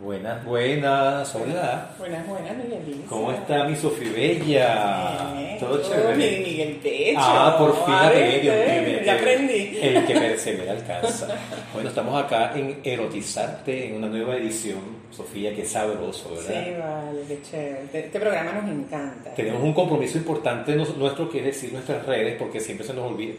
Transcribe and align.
Buenas, 0.00 0.42
buenas, 0.46 1.34
hola. 1.34 1.90
Buenas, 1.98 2.26
buenas, 2.26 2.56
Miguelito. 2.56 3.06
¿Cómo 3.06 3.32
está 3.32 3.64
mi 3.64 3.76
Sofi 3.76 4.08
Bella? 4.08 5.30
Bien, 5.36 5.58
Todo 5.58 5.82
chévere. 5.82 6.16
Miguel, 6.16 6.42
Miguel 6.42 6.80
Techo. 6.82 7.18
Ah, 7.20 7.56
por 7.58 7.74
fin 7.84 7.84
Ah, 7.94 8.04
la 8.04 8.10
pegué, 8.12 8.40
Dios 8.40 8.56
¿viste? 8.56 8.72
mío, 8.80 8.82
mira, 8.86 9.04
Ya 9.04 9.14
aprendí. 9.16 9.78
El 9.82 10.06
que 10.06 10.14
persevera 10.14 10.72
alcanza. 10.72 11.28
Bueno, 11.74 11.90
estamos 11.90 12.24
acá 12.24 12.52
en 12.56 12.80
Erotizarte, 12.82 13.88
en 13.88 13.96
una 13.96 14.06
nueva 14.06 14.36
edición, 14.36 14.78
Sofía, 15.10 15.54
que 15.54 15.66
sabroso, 15.66 16.30
¿verdad? 16.34 16.64
Sí, 16.64 16.70
vale, 16.78 17.20
qué 17.28 17.42
chévere. 17.42 17.84
Este, 17.92 18.18
programa 18.20 18.52
nos 18.52 18.70
encanta. 18.70 19.34
Tenemos 19.34 19.62
un 19.62 19.74
compromiso 19.74 20.16
importante 20.16 20.74
nuestro 20.76 21.28
que 21.28 21.40
es 21.40 21.44
decir 21.44 21.74
nuestras 21.74 22.06
redes, 22.06 22.36
porque 22.38 22.58
siempre 22.58 22.86
se 22.86 22.94
nos 22.94 23.10
olvida. 23.12 23.34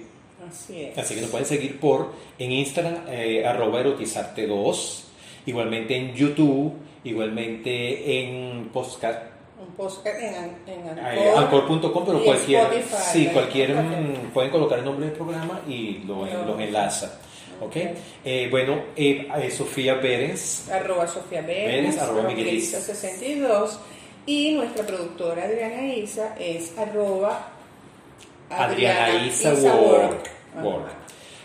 Así 0.48 0.84
es. 0.84 0.96
Así 0.98 1.16
que 1.16 1.22
nos 1.22 1.32
pueden 1.32 1.48
seguir 1.48 1.80
por 1.80 2.12
en 2.38 2.52
Instagram, 2.52 2.98
eh, 3.10 3.44
arroba 3.48 3.82
erotizarte2, 3.82 5.06
igualmente 5.46 5.96
en 5.96 6.14
YouTube, 6.14 6.74
igualmente 7.04 8.20
en 8.20 8.70
podcast, 8.74 9.20
Un 9.60 9.74
podcast 9.76 10.08
en, 10.08 10.34
en 10.68 10.98
eh, 10.98 11.32
Anchor. 11.36 11.62
anchor.com, 11.68 12.04
pero 12.06 12.24
cualquier, 12.24 12.62
Spotify, 12.74 12.96
sí, 13.12 13.28
cualquier, 13.28 13.76
mm, 13.76 14.32
pueden 14.34 14.50
colocar 14.52 14.80
el 14.80 14.86
nombre 14.86 15.06
del 15.08 15.16
programa 15.16 15.62
y 15.68 16.00
lo- 16.08 16.26
Lo- 16.26 16.46
los 16.46 16.60
enlaza. 16.60 17.20
¿ok? 17.60 17.68
Ok. 17.68 17.76
Eh, 18.26 18.48
bueno, 18.50 18.82
eh, 18.96 19.28
eh, 19.40 19.52
Sofía 19.52 20.02
Pérez, 20.02 20.68
Arroba 20.72 21.08
Sofía 21.08 21.42
Vélez, 21.42 21.68
Vélez, 21.84 21.98
arroba 22.00 22.24
Miguel 22.24 22.56
Isa. 22.56 22.80
62 22.80 23.80
y 24.26 24.54
nuestra 24.54 24.86
productora 24.86 25.44
Adriana 25.44 25.86
Isa 25.94 26.36
es 26.40 26.76
arroba 26.78 27.50
Adriana 28.50 29.26
Isa 29.26 29.54
Isa 29.54 29.76
Work. 29.76 30.12
Work. 30.56 30.66
Work. 30.66 30.92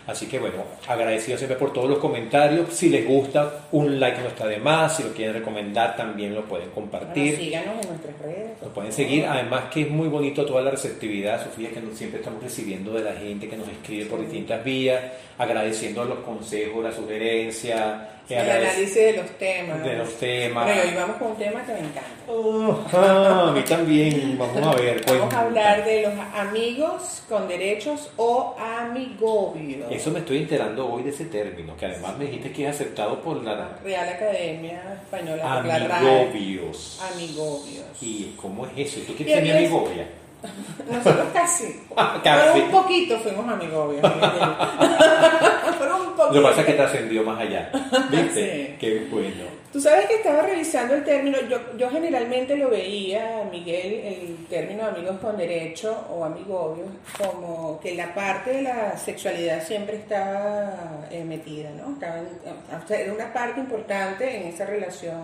Así 0.07 0.25
que 0.27 0.39
bueno, 0.39 0.63
agradecido 0.87 1.37
siempre 1.37 1.57
por 1.57 1.73
todos 1.73 1.89
los 1.89 1.99
comentarios. 1.99 2.73
Si 2.73 2.89
les 2.89 3.05
gusta, 3.05 3.67
un 3.73 3.99
like 3.99 4.21
no 4.21 4.29
está 4.29 4.47
de 4.47 4.57
más. 4.57 4.95
Si 4.95 5.03
lo 5.03 5.09
quieren 5.09 5.33
recomendar, 5.35 5.97
también 5.97 6.33
lo 6.33 6.45
pueden 6.45 6.69
compartir. 6.69 7.35
Bueno, 7.35 7.43
síganos 7.43 7.83
en 7.83 7.89
nuestras 7.89 8.19
redes. 8.19 8.61
Nos 8.61 8.71
pueden 8.71 8.91
seguir, 8.93 9.25
además 9.25 9.65
que 9.71 9.81
es 9.81 9.89
muy 9.89 10.07
bonito 10.07 10.45
toda 10.45 10.61
la 10.61 10.71
receptividad, 10.71 11.43
Sofía, 11.43 11.69
que 11.69 11.81
siempre 11.93 12.19
estamos 12.19 12.41
recibiendo 12.41 12.93
de 12.93 13.03
la 13.03 13.13
gente 13.13 13.49
que 13.49 13.57
nos 13.57 13.67
escribe 13.67 14.05
por 14.05 14.21
distintas 14.21 14.63
vías, 14.63 15.01
agradeciendo 15.37 16.05
los 16.05 16.19
consejos, 16.19 16.83
las 16.83 16.95
sugerencias, 16.95 18.01
eh, 18.01 18.16
El 18.29 18.49
análisis 18.51 18.93
de 18.95 19.13
los 19.13 19.29
temas. 19.37 19.83
de 19.83 19.93
los 19.93 20.13
temas. 20.17 20.65
Bueno, 20.65 20.81
y 20.83 20.87
hoy 20.89 20.95
vamos 20.95 21.15
con 21.17 21.27
un 21.29 21.37
tema 21.37 21.65
que 21.65 21.71
me 21.73 21.79
encanta. 21.79 22.01
Oh, 22.27 22.77
ah, 22.93 23.45
a 23.47 23.51
mí 23.53 23.61
también, 23.61 24.37
vamos 24.37 24.57
a 24.57 24.75
ver. 24.81 25.01
Vamos 25.05 25.19
cuenta. 25.21 25.37
a 25.39 25.41
hablar 25.43 25.85
de 25.85 26.01
los 26.01 26.13
amigos 26.35 27.23
con 27.29 27.47
derechos 27.47 28.09
o 28.17 28.55
amigobios. 28.59 29.89
Eso 29.91 30.11
me 30.11 30.19
estoy 30.19 30.39
enterando 30.39 30.91
hoy 30.91 31.03
de 31.03 31.11
ese 31.11 31.25
término, 31.25 31.75
que 31.77 31.85
además 31.85 32.17
me 32.17 32.25
dijiste 32.25 32.51
que 32.51 32.63
es 32.67 32.75
aceptado 32.75 33.21
por 33.21 33.41
la 33.43 33.77
Real 33.83 34.09
Academia 34.09 34.99
Española, 35.03 35.43
por 35.55 35.65
la 35.65 35.79
RAE. 35.79 36.23
amigobios. 36.23 37.01
Amigobios. 37.13 37.85
¿Y 38.01 38.33
cómo 38.35 38.65
es 38.65 38.71
eso? 38.93 38.99
¿Tú 39.07 39.15
quieres 39.15 39.35
ser 39.35 39.43
mi 39.43 39.49
es- 39.51 39.55
amigobia? 39.55 40.05
Nosotros 40.91 41.27
casi. 41.33 41.65
Casi. 42.23 42.51
Pero 42.53 42.65
un 42.65 42.71
poquito 42.71 43.19
fuimos. 43.19 43.45
Pero 43.59 43.89
un 45.97 46.15
poquito. 46.15 46.31
Lo 46.31 46.33
que 46.33 46.41
pasa 46.41 46.61
es 46.61 46.67
que 46.67 46.73
trascendió 46.73 47.23
más 47.23 47.39
allá. 47.41 47.69
¿Viste? 48.09 48.67
Sí. 48.71 48.75
Qué 48.79 49.07
bueno. 49.11 49.57
Tú 49.73 49.81
sabes 49.81 50.05
que 50.07 50.15
estaba 50.15 50.41
revisando 50.43 50.95
el 50.95 51.03
término, 51.03 51.37
yo, 51.49 51.57
yo 51.77 51.89
generalmente 51.89 52.55
lo 52.55 52.69
veía, 52.69 53.43
Miguel, 53.51 53.93
el 54.05 54.45
término 54.49 54.85
amigos 54.87 55.17
con 55.19 55.35
derecho 55.37 56.05
o 56.09 56.23
amigobios, 56.23 56.87
como 57.17 57.77
que 57.81 57.93
la 57.93 58.13
parte 58.15 58.51
de 58.53 58.61
la 58.63 58.97
sexualidad 58.97 59.61
siempre 59.63 59.97
está 59.97 61.05
eh, 61.11 61.23
metida, 61.25 61.69
¿no? 61.71 61.93
Estaba 61.93 62.19
en- 62.19 62.99
era 63.01 63.13
una 63.13 63.33
parte 63.33 63.59
importante 63.59 64.37
en 64.37 64.47
esa 64.47 64.65
relación, 64.65 65.21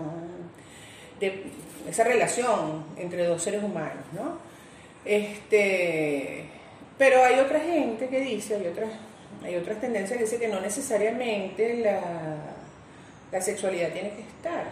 de, 1.19 1.45
esa 1.89 2.03
relación 2.03 2.83
entre 2.97 3.25
dos 3.25 3.41
seres 3.41 3.63
humanos, 3.63 4.03
¿no? 4.11 4.37
Este, 5.05 6.45
pero 6.97 7.23
hay 7.23 7.39
otra 7.39 7.59
gente 7.59 8.07
que 8.07 8.19
dice, 8.21 8.55
hay 8.55 8.67
otras, 8.67 8.89
hay 9.43 9.55
otras 9.55 9.79
tendencias 9.81 10.17
que 10.17 10.23
dicen 10.25 10.39
que 10.39 10.47
no 10.47 10.59
necesariamente 10.61 11.77
la, 11.77 11.99
la 13.31 13.41
sexualidad 13.41 13.89
tiene 13.89 14.11
que 14.11 14.21
estar. 14.21 14.65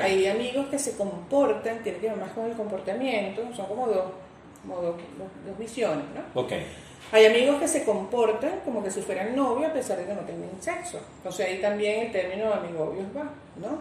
hay- 0.00 0.26
amigos 0.26 0.66
que 0.68 0.78
se 0.78 0.96
comportan, 0.96 1.82
tiene 1.82 1.98
que 1.98 2.08
ver 2.08 2.16
más 2.16 2.32
con 2.32 2.46
el 2.50 2.56
comportamiento, 2.56 3.42
son 3.54 3.66
como 3.66 3.86
dos, 3.86 4.04
como 4.62 4.80
dos, 4.80 4.96
dos- 5.18 5.28
dos 5.46 5.58
visiones, 5.58 6.04
¿no? 6.14 6.40
Hay 7.12 7.26
amigos 7.26 7.60
que 7.60 7.68
se 7.68 7.84
comportan 7.84 8.60
como 8.64 8.82
que 8.82 8.90
si 8.90 9.00
fueran 9.02 9.36
novios 9.36 9.70
a 9.70 9.74
pesar 9.74 9.98
de 9.98 10.06
que 10.06 10.14
no 10.14 10.22
tengan 10.22 10.50
sexo. 10.60 11.00
Entonces 11.18 11.46
ahí 11.46 11.58
también 11.60 12.06
el 12.06 12.12
término 12.12 12.52
amigobios 12.52 13.06
va, 13.16 13.30
¿no? 13.60 13.78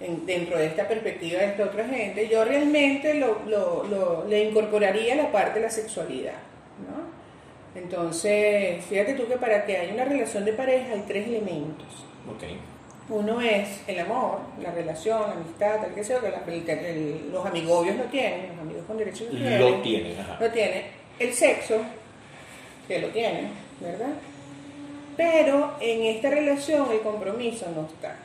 En- 0.00 0.24
dentro 0.26 0.56
de 0.58 0.66
esta 0.66 0.86
perspectiva 0.86 1.40
de 1.40 1.46
esta 1.46 1.64
otra 1.64 1.84
gente, 1.88 2.28
yo 2.28 2.44
realmente 2.44 3.14
lo, 3.14 3.40
lo- 3.46 3.82
lo- 3.84 4.24
le 4.28 4.44
incorporaría 4.44 5.16
la 5.16 5.32
parte 5.32 5.58
de 5.58 5.64
la 5.66 5.70
sexualidad, 5.72 6.34
¿no? 6.88 7.08
Entonces, 7.80 8.84
fíjate 8.84 9.14
tú 9.14 9.26
que 9.26 9.36
para 9.36 9.64
que 9.66 9.76
haya 9.76 9.92
una 9.94 10.04
relación 10.04 10.44
de 10.44 10.52
pareja 10.52 10.92
hay 10.92 11.04
tres 11.06 11.26
elementos. 11.26 11.86
Ok. 12.30 12.44
Uno 13.10 13.40
es 13.40 13.80
el 13.88 13.98
amor, 14.00 14.40
la 14.62 14.70
relación, 14.70 15.20
la 15.22 15.32
amistad, 15.32 15.80
tal 15.80 15.94
que 15.94 16.04
sea, 16.04 16.20
que 16.20 16.28
la- 16.30 16.88
el- 16.88 17.30
los 17.32 17.44
amigobios 17.46 17.96
lo 17.96 18.04
tienen, 18.04 18.48
los 18.50 18.58
amigos 18.58 18.84
con 18.86 18.98
derechos 18.98 19.22
lo 19.32 19.38
tienen. 19.38 19.60
Lo 19.60 19.80
tienen, 19.80 20.20
ajá. 20.20 20.36
Lo 20.40 20.50
tiene. 20.50 20.82
El 21.18 21.32
sexo, 21.32 21.78
que 22.86 22.98
lo 23.00 23.08
tiene, 23.08 23.48
¿verdad? 23.80 24.10
Pero 25.16 25.74
en 25.80 26.02
esta 26.04 26.30
relación 26.30 26.86
el 26.92 27.00
compromiso 27.00 27.66
no 27.74 27.86
está. 27.92 28.16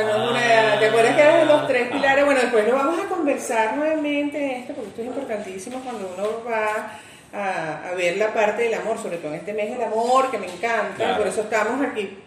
O 0.00 0.34
sea. 0.34 0.78
¿Te 0.80 0.86
acuerdas 0.86 1.14
que 1.16 1.20
eran 1.22 1.46
los 1.48 1.66
tres 1.68 1.88
pilares? 1.90 2.24
Bueno, 2.24 2.40
después 2.40 2.66
lo 2.66 2.72
vamos 2.74 2.98
a 2.98 3.08
conversar 3.08 3.76
nuevamente 3.76 4.58
esto, 4.58 4.72
porque 4.74 4.88
esto 4.90 5.00
es 5.02 5.06
importantísimo 5.08 5.80
cuando 5.80 6.14
uno 6.16 6.42
va 6.50 6.98
a, 7.34 7.88
a 7.90 7.94
ver 7.94 8.16
la 8.16 8.32
parte 8.32 8.62
del 8.62 8.74
amor, 8.74 8.98
sobre 8.98 9.18
todo 9.18 9.32
en 9.32 9.40
este 9.40 9.52
mes 9.52 9.70
del 9.70 9.82
amor, 9.82 10.30
que 10.30 10.38
me 10.38 10.46
encanta, 10.46 10.94
Claro. 10.96 11.18
por 11.18 11.26
eso 11.26 11.42
estamos 11.42 11.84
aquí 11.86 12.18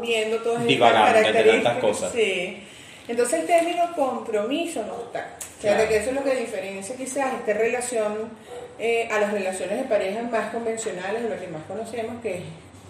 viendo 0.00 0.38
todas 0.38 0.62
estas 0.66 0.92
características. 0.92 1.78
cosas. 1.78 2.12
Sí. 2.12 2.62
Entonces 3.08 3.40
el 3.40 3.46
término 3.46 3.92
compromiso 3.96 4.84
no 4.86 5.02
está. 5.04 5.36
Fíjate 5.60 5.76
Claro. 5.76 5.88
que 5.88 5.96
eso 5.98 6.10
es 6.10 6.16
lo 6.16 6.24
que 6.24 6.34
diferencia 6.36 6.96
quizás 6.96 7.34
esta 7.34 7.52
relación 7.52 8.30
eh, 8.78 9.08
a 9.12 9.18
las 9.18 9.32
relaciones 9.32 9.76
de 9.78 9.84
pareja 9.84 10.22
más 10.22 10.50
convencionales, 10.52 11.22
o 11.24 11.28
las 11.28 11.40
que 11.40 11.48
más 11.48 11.62
conocemos, 11.68 12.22
que 12.22 12.42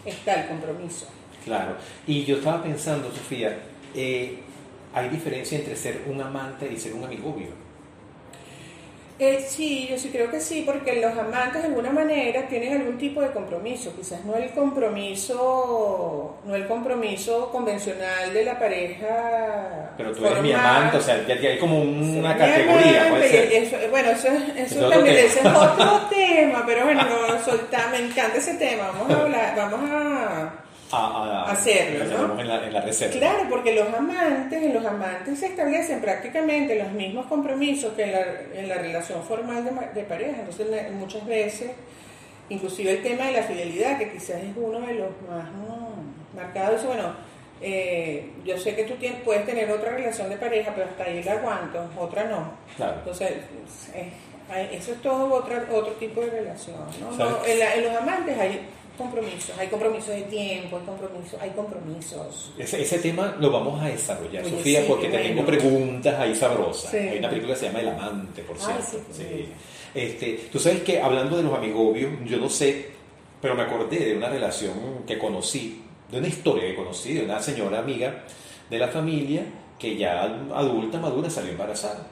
está 0.04 0.34
el 0.34 0.46
compromiso. 0.46 1.06
Claro. 1.44 1.74
Y 2.06 2.24
yo 2.24 2.36
estaba 2.36 2.62
pensando, 2.62 3.10
Sofía, 3.10 3.56
eh, 3.94 4.38
hay 4.94 5.08
diferencia 5.08 5.58
entre 5.58 5.76
ser 5.76 6.02
un 6.06 6.20
amante 6.20 6.68
y 6.72 6.76
ser 6.78 6.94
un 6.94 7.04
amigobio. 7.04 7.48
Eh, 9.22 9.44
sí, 9.46 9.86
yo 9.90 9.98
sí 9.98 10.08
creo 10.08 10.30
que 10.30 10.40
sí, 10.40 10.62
porque 10.64 10.98
los 10.98 11.14
amantes 11.14 11.60
de 11.60 11.68
alguna 11.68 11.90
manera 11.90 12.48
tienen 12.48 12.72
algún 12.80 12.96
tipo 12.96 13.20
de 13.20 13.30
compromiso, 13.32 13.94
quizás 13.94 14.24
no 14.24 14.34
el 14.34 14.50
compromiso, 14.52 16.38
no 16.46 16.54
el 16.54 16.66
compromiso 16.66 17.50
convencional 17.52 18.32
de 18.32 18.44
la 18.46 18.58
pareja. 18.58 19.90
Pero 19.98 20.12
tú 20.12 20.24
eres 20.24 20.40
mi 20.42 20.52
amante, 20.52 20.96
o 20.96 21.00
sea, 21.02 21.26
ya, 21.26 21.38
ya 21.38 21.50
hay 21.50 21.58
como 21.58 21.82
una 21.82 22.34
categoría, 22.34 23.08
amante, 23.08 23.10
puede 23.10 23.28
ser. 23.28 23.52
eso- 23.52 23.76
bueno, 23.90 24.10
eso, 24.10 24.28
eso 24.28 24.52
Es 24.56 24.72
otro 24.78 24.88
también 24.88 25.16
tema. 25.16 25.26
ese 25.28 25.38
es 25.40 25.46
otro 25.54 26.00
tema, 26.08 26.64
pero 26.66 26.84
bueno, 26.86 27.02
no, 27.28 27.44
solta, 27.44 27.88
me 27.90 27.98
encanta 27.98 28.38
ese 28.38 28.54
tema. 28.54 28.88
Vamos 28.88 29.10
a 29.10 29.20
hablar, 29.22 29.54
vamos 29.54 29.80
a. 29.90 30.54
A, 30.92 31.44
a- 31.46 31.50
Hacerlo, 31.52 32.04
lo 32.04 32.28
¿no? 32.34 32.40
En 32.40 32.48
la, 32.48 32.66
en 32.66 32.72
la 32.72 32.80
reserva. 32.80 33.14
Claro, 33.18 33.46
porque 33.48 33.74
los 33.74 33.92
amantes, 33.94 34.62
en 34.62 34.74
los 34.74 34.84
amantes 34.84 35.38
se 35.38 35.46
establecen 35.46 36.00
prácticamente 36.00 36.76
los 36.76 36.90
mismos 36.92 37.26
compromisos 37.26 37.92
que 37.94 38.04
en 38.04 38.12
la, 38.12 38.20
en 38.54 38.68
la 38.68 38.74
relación 38.76 39.22
formal 39.22 39.64
de, 39.64 39.70
de 40.00 40.06
pareja. 40.06 40.40
Entonces, 40.40 40.66
muchas 40.92 41.24
veces, 41.26 41.70
inclusive 42.48 42.90
el 42.92 43.02
tema 43.02 43.26
de 43.26 43.32
la 43.32 43.42
fidelidad, 43.44 43.98
que 43.98 44.10
quizás 44.10 44.42
es 44.42 44.56
uno 44.56 44.80
de 44.80 44.94
los 44.94 45.08
más 45.28 45.44
mm, 45.52 46.36
marcados, 46.36 46.84
bueno, 46.84 47.14
eh, 47.62 48.30
yo 48.44 48.58
sé 48.58 48.74
que 48.74 48.84
tú 48.84 48.94
tienes, 48.94 49.20
puedes 49.22 49.44
tener 49.46 49.70
otra 49.70 49.90
relación 49.92 50.28
de 50.30 50.36
pareja, 50.36 50.72
pero 50.74 50.86
hasta 50.88 51.04
ahí 51.04 51.22
la 51.22 51.32
aguanto, 51.32 51.88
otra 51.98 52.24
no. 52.24 52.52
Claro. 52.76 52.94
Entonces, 52.98 53.30
eh, 53.94 54.10
eso 54.72 54.92
es 54.92 55.02
todo 55.02 55.32
otra, 55.34 55.64
otro 55.70 55.92
tipo 55.94 56.20
de 56.22 56.30
relación. 56.30 56.76
¿no? 57.00 57.16
¿Sabes? 57.16 57.32
No, 57.38 57.44
en, 57.46 57.58
la- 57.60 57.74
en 57.76 57.84
los 57.84 57.96
amantes 57.96 58.36
hay 58.38 58.60
compromisos, 59.00 59.58
hay 59.58 59.68
compromisos 59.68 60.08
de 60.14 60.22
tiempo, 60.22 60.76
hay 60.78 60.84
compromisos, 60.84 61.40
hay 61.40 61.50
compromisos. 61.50 62.52
Ese, 62.58 62.82
ese 62.82 62.98
tema 62.98 63.36
lo 63.40 63.50
vamos 63.50 63.82
a 63.82 63.86
desarrollar, 63.86 64.44
Oye, 64.44 64.56
Sofía, 64.56 64.80
sí, 64.82 64.86
porque 64.88 65.08
te 65.08 65.18
tengo 65.18 65.44
preguntas 65.44 66.18
ahí 66.20 66.34
sabrosas. 66.34 66.90
Sí. 66.90 66.96
Hay 66.98 67.18
una 67.18 67.30
película 67.30 67.54
que 67.54 67.60
se 67.60 67.66
llama 67.66 67.80
El 67.80 67.88
Amante, 67.88 68.42
por 68.42 68.56
cierto. 68.58 68.82
Sí. 69.12 69.22
bueno. 69.24 69.46
Este, 69.94 70.40
tú 70.52 70.58
sabes 70.58 70.82
que 70.82 71.00
hablando 71.00 71.36
de 71.36 71.42
los 71.42 71.52
amigobios, 71.54 72.12
yo 72.26 72.36
no 72.38 72.48
sé, 72.48 72.90
pero 73.40 73.54
me 73.54 73.62
acordé 73.62 73.98
de 73.98 74.16
una 74.16 74.28
relación 74.28 74.72
que 75.06 75.18
conocí, 75.18 75.82
de 76.10 76.18
una 76.18 76.28
historia 76.28 76.64
que 76.68 76.74
conocí, 76.76 77.14
de 77.14 77.24
una 77.24 77.40
señora 77.40 77.78
amiga 77.80 78.24
de 78.68 78.78
la 78.78 78.88
familia 78.88 79.42
que 79.78 79.96
ya 79.96 80.22
adulta, 80.54 80.98
madura, 81.00 81.28
salió 81.30 81.50
embarazada. 81.52 82.06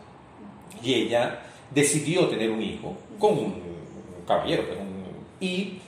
Y 0.83 0.95
ella 0.95 1.41
decidió 1.71 2.27
tener 2.29 2.51
un 2.51 2.63
hijo 2.63 2.97
con 3.19 3.39
un 3.39 3.55
caballero. 4.27 4.65
pues, 4.67 4.79
un- 4.79 4.89
y 5.41 5.79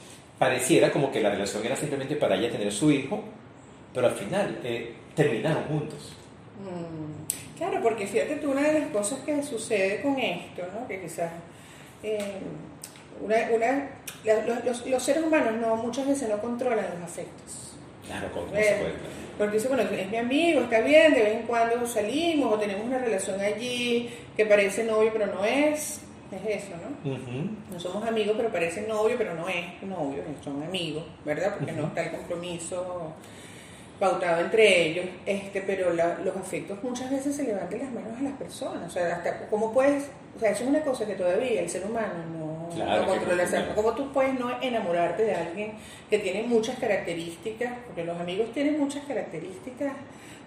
pareciera 0.40 0.90
como 0.90 1.12
que 1.12 1.20
la 1.20 1.28
relación 1.28 1.62
era 1.66 1.76
simplemente 1.76 2.16
para 2.16 2.34
ella 2.34 2.50
tener 2.50 2.72
su 2.72 2.90
hijo, 2.90 3.22
pero 3.92 4.06
al 4.06 4.14
final 4.14 4.58
eh, 4.64 4.94
terminaron 5.14 5.64
juntos. 5.64 6.16
Mm, 6.64 7.58
claro, 7.58 7.82
porque 7.82 8.06
fíjate 8.06 8.36
tú, 8.36 8.52
una 8.52 8.62
de 8.62 8.80
las 8.80 8.88
cosas 8.88 9.18
que 9.18 9.42
sucede 9.42 10.00
con 10.00 10.18
esto, 10.18 10.62
¿no? 10.74 10.88
que 10.88 10.98
quizás 11.02 11.30
eh, 12.02 12.38
una, 13.22 13.36
una, 13.54 13.90
los, 14.64 14.86
los, 14.86 15.02
seres 15.02 15.22
humanos 15.22 15.56
no 15.60 15.76
muchas 15.76 16.06
veces 16.08 16.30
no 16.30 16.38
controlan 16.38 16.86
los 16.86 17.02
afectos. 17.02 17.74
Claro, 18.06 18.32
con 18.32 18.48
eh, 18.56 18.94
Porque 19.36 19.56
dice, 19.56 19.68
bueno, 19.68 19.82
es 19.82 20.10
mi 20.10 20.16
amigo, 20.16 20.62
está 20.62 20.80
bien, 20.80 21.12
de 21.12 21.22
vez 21.22 21.34
en 21.34 21.42
cuando 21.42 21.86
salimos 21.86 22.50
o 22.50 22.58
tenemos 22.58 22.86
una 22.86 22.96
relación 22.96 23.38
allí 23.42 24.08
que 24.34 24.46
parece 24.46 24.84
novio 24.84 25.10
pero 25.12 25.26
no 25.26 25.44
es. 25.44 26.00
Es 26.32 26.64
eso, 26.64 26.74
¿no? 26.76 27.14
No 27.72 27.80
somos 27.80 28.06
amigos, 28.06 28.34
pero 28.36 28.50
parece 28.50 28.86
novio, 28.86 29.16
pero 29.18 29.34
no 29.34 29.48
es 29.48 29.82
novio, 29.82 30.22
son 30.44 30.62
amigos, 30.62 31.04
¿verdad? 31.24 31.56
Porque 31.56 31.72
no 31.72 31.88
está 31.88 32.04
el 32.04 32.10
compromiso 32.12 33.14
pautado 33.98 34.40
entre 34.40 34.86
ellos, 34.86 35.04
este, 35.26 35.60
pero 35.60 35.92
los 35.92 36.36
afectos 36.36 36.82
muchas 36.82 37.10
veces 37.10 37.36
se 37.36 37.44
levantan 37.44 37.80
las 37.80 37.92
manos 37.92 38.18
a 38.18 38.22
las 38.22 38.32
personas, 38.32 38.88
o 38.88 38.90
sea, 38.90 39.16
hasta 39.16 39.46
cómo 39.48 39.72
puedes, 39.72 40.08
o 40.34 40.40
sea, 40.40 40.52
eso 40.52 40.62
es 40.62 40.70
una 40.70 40.80
cosa 40.80 41.04
que 41.04 41.14
todavía 41.14 41.60
el 41.60 41.68
ser 41.68 41.84
humano 41.84 42.14
no, 42.32 43.06
controla, 43.06 43.44
cómo 43.74 43.92
tú 43.92 44.10
puedes 44.10 44.38
no 44.40 44.50
enamorarte 44.62 45.24
de 45.24 45.34
alguien 45.34 45.72
que 46.08 46.18
tiene 46.18 46.44
muchas 46.44 46.78
características, 46.78 47.74
porque 47.86 48.04
los 48.04 48.18
amigos 48.18 48.50
tienen 48.54 48.80
muchas 48.80 49.04
características 49.04 49.92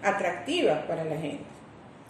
atractivas 0.02 0.80
para 0.86 1.04
la 1.04 1.16
gente, 1.16 1.44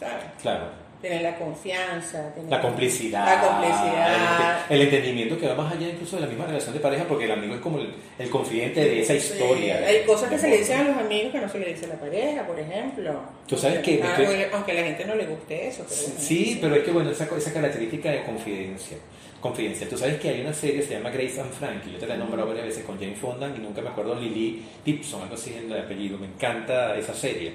¿sabes? 0.00 0.24
Claro 0.40 0.83
tener 1.04 1.22
la 1.22 1.36
confianza, 1.36 2.32
tener 2.34 2.50
la 2.50 2.60
complicidad, 2.62 3.26
la 3.26 3.40
complicidad. 3.46 4.66
El, 4.70 4.80
entendimiento 4.80 5.38
que 5.38 5.46
va 5.46 5.54
más 5.54 5.74
allá 5.74 5.88
incluso 5.88 6.16
de 6.16 6.22
la 6.22 6.28
misma 6.28 6.46
relación 6.46 6.72
de 6.72 6.80
pareja, 6.80 7.04
porque 7.04 7.26
el 7.26 7.32
amigo 7.32 7.54
es 7.54 7.60
como 7.60 7.78
el, 7.78 8.30
confidente 8.30 8.80
de 8.80 9.02
esa 9.02 9.14
historia. 9.14 9.84
Hay 9.86 10.04
cosas 10.06 10.30
que 10.30 10.38
se 10.38 10.48
le 10.48 10.58
dicen 10.58 10.80
a 10.80 10.84
los 10.84 10.96
amigos 10.96 11.32
que 11.32 11.40
no 11.40 11.48
se 11.48 11.58
le 11.58 11.66
dice 11.66 11.84
a 11.84 11.88
la 11.88 12.00
pareja, 12.00 12.46
por 12.46 12.58
ejemplo. 12.58 13.20
Tú 13.46 13.56
sabes 13.58 13.80
que... 13.80 14.00
Ah, 14.02 14.16
aunque 14.54 14.72
a 14.72 14.74
la 14.74 14.82
gente 14.82 15.04
no 15.04 15.14
le 15.14 15.26
guste 15.26 15.68
eso. 15.68 15.84
sí, 15.88 16.58
pero 16.60 16.74
es 16.74 16.84
que 16.84 16.90
bueno, 16.90 17.10
esa, 17.10 17.28
esa 17.36 17.52
característica 17.52 18.10
de 18.10 18.24
confidencia. 18.24 18.96
Confidencia. 19.40 19.86
Tú 19.86 19.98
sabes 19.98 20.18
que 20.18 20.30
hay 20.30 20.40
una 20.40 20.54
serie 20.54 20.76
que 20.76 20.82
se 20.84 20.94
llama 20.94 21.10
Grace 21.10 21.38
and 21.38 21.52
Frankie, 21.52 21.92
yo 21.92 21.98
te 21.98 22.06
la 22.06 22.14
he 22.14 22.18
nombrado 22.18 22.48
varias 22.48 22.64
veces 22.64 22.82
con 22.84 22.98
Jane 22.98 23.14
Fonda 23.14 23.52
y 23.54 23.60
nunca 23.60 23.82
me 23.82 23.90
acuerdo 23.90 24.14
Lily 24.14 24.64
Gibson, 24.86 25.20
algo 25.20 25.34
así 25.34 25.54
en 25.54 25.70
el 25.70 25.80
apellido. 25.80 26.16
Me 26.16 26.28
encanta 26.28 26.96
esa 26.96 27.12
serie 27.12 27.52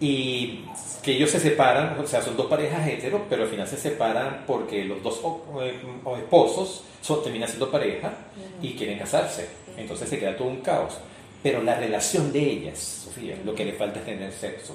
y 0.00 0.64
que 1.02 1.12
ellos 1.12 1.30
se 1.30 1.38
separan, 1.38 1.98
o 1.98 2.06
sea, 2.06 2.22
son 2.22 2.36
dos 2.36 2.46
parejas 2.46 2.86
heteros, 2.88 3.22
pero 3.28 3.42
al 3.42 3.48
final 3.48 3.68
se 3.68 3.76
separan 3.76 4.44
porque 4.46 4.84
los 4.84 5.02
dos 5.02 5.20
esposos 6.18 6.84
son, 7.02 7.22
terminan 7.22 7.48
siendo 7.48 7.70
pareja 7.70 8.12
y 8.62 8.72
quieren 8.72 8.98
casarse. 8.98 9.48
Entonces 9.76 10.08
se 10.08 10.18
queda 10.18 10.36
todo 10.36 10.48
un 10.48 10.60
caos. 10.60 10.94
Pero 11.42 11.62
la 11.62 11.74
relación 11.74 12.32
de 12.32 12.40
ellas, 12.40 12.78
Sofía, 12.78 13.36
lo 13.44 13.54
que 13.54 13.66
le 13.66 13.74
falta 13.74 13.98
es 13.98 14.06
tener 14.06 14.32
sexo. 14.32 14.74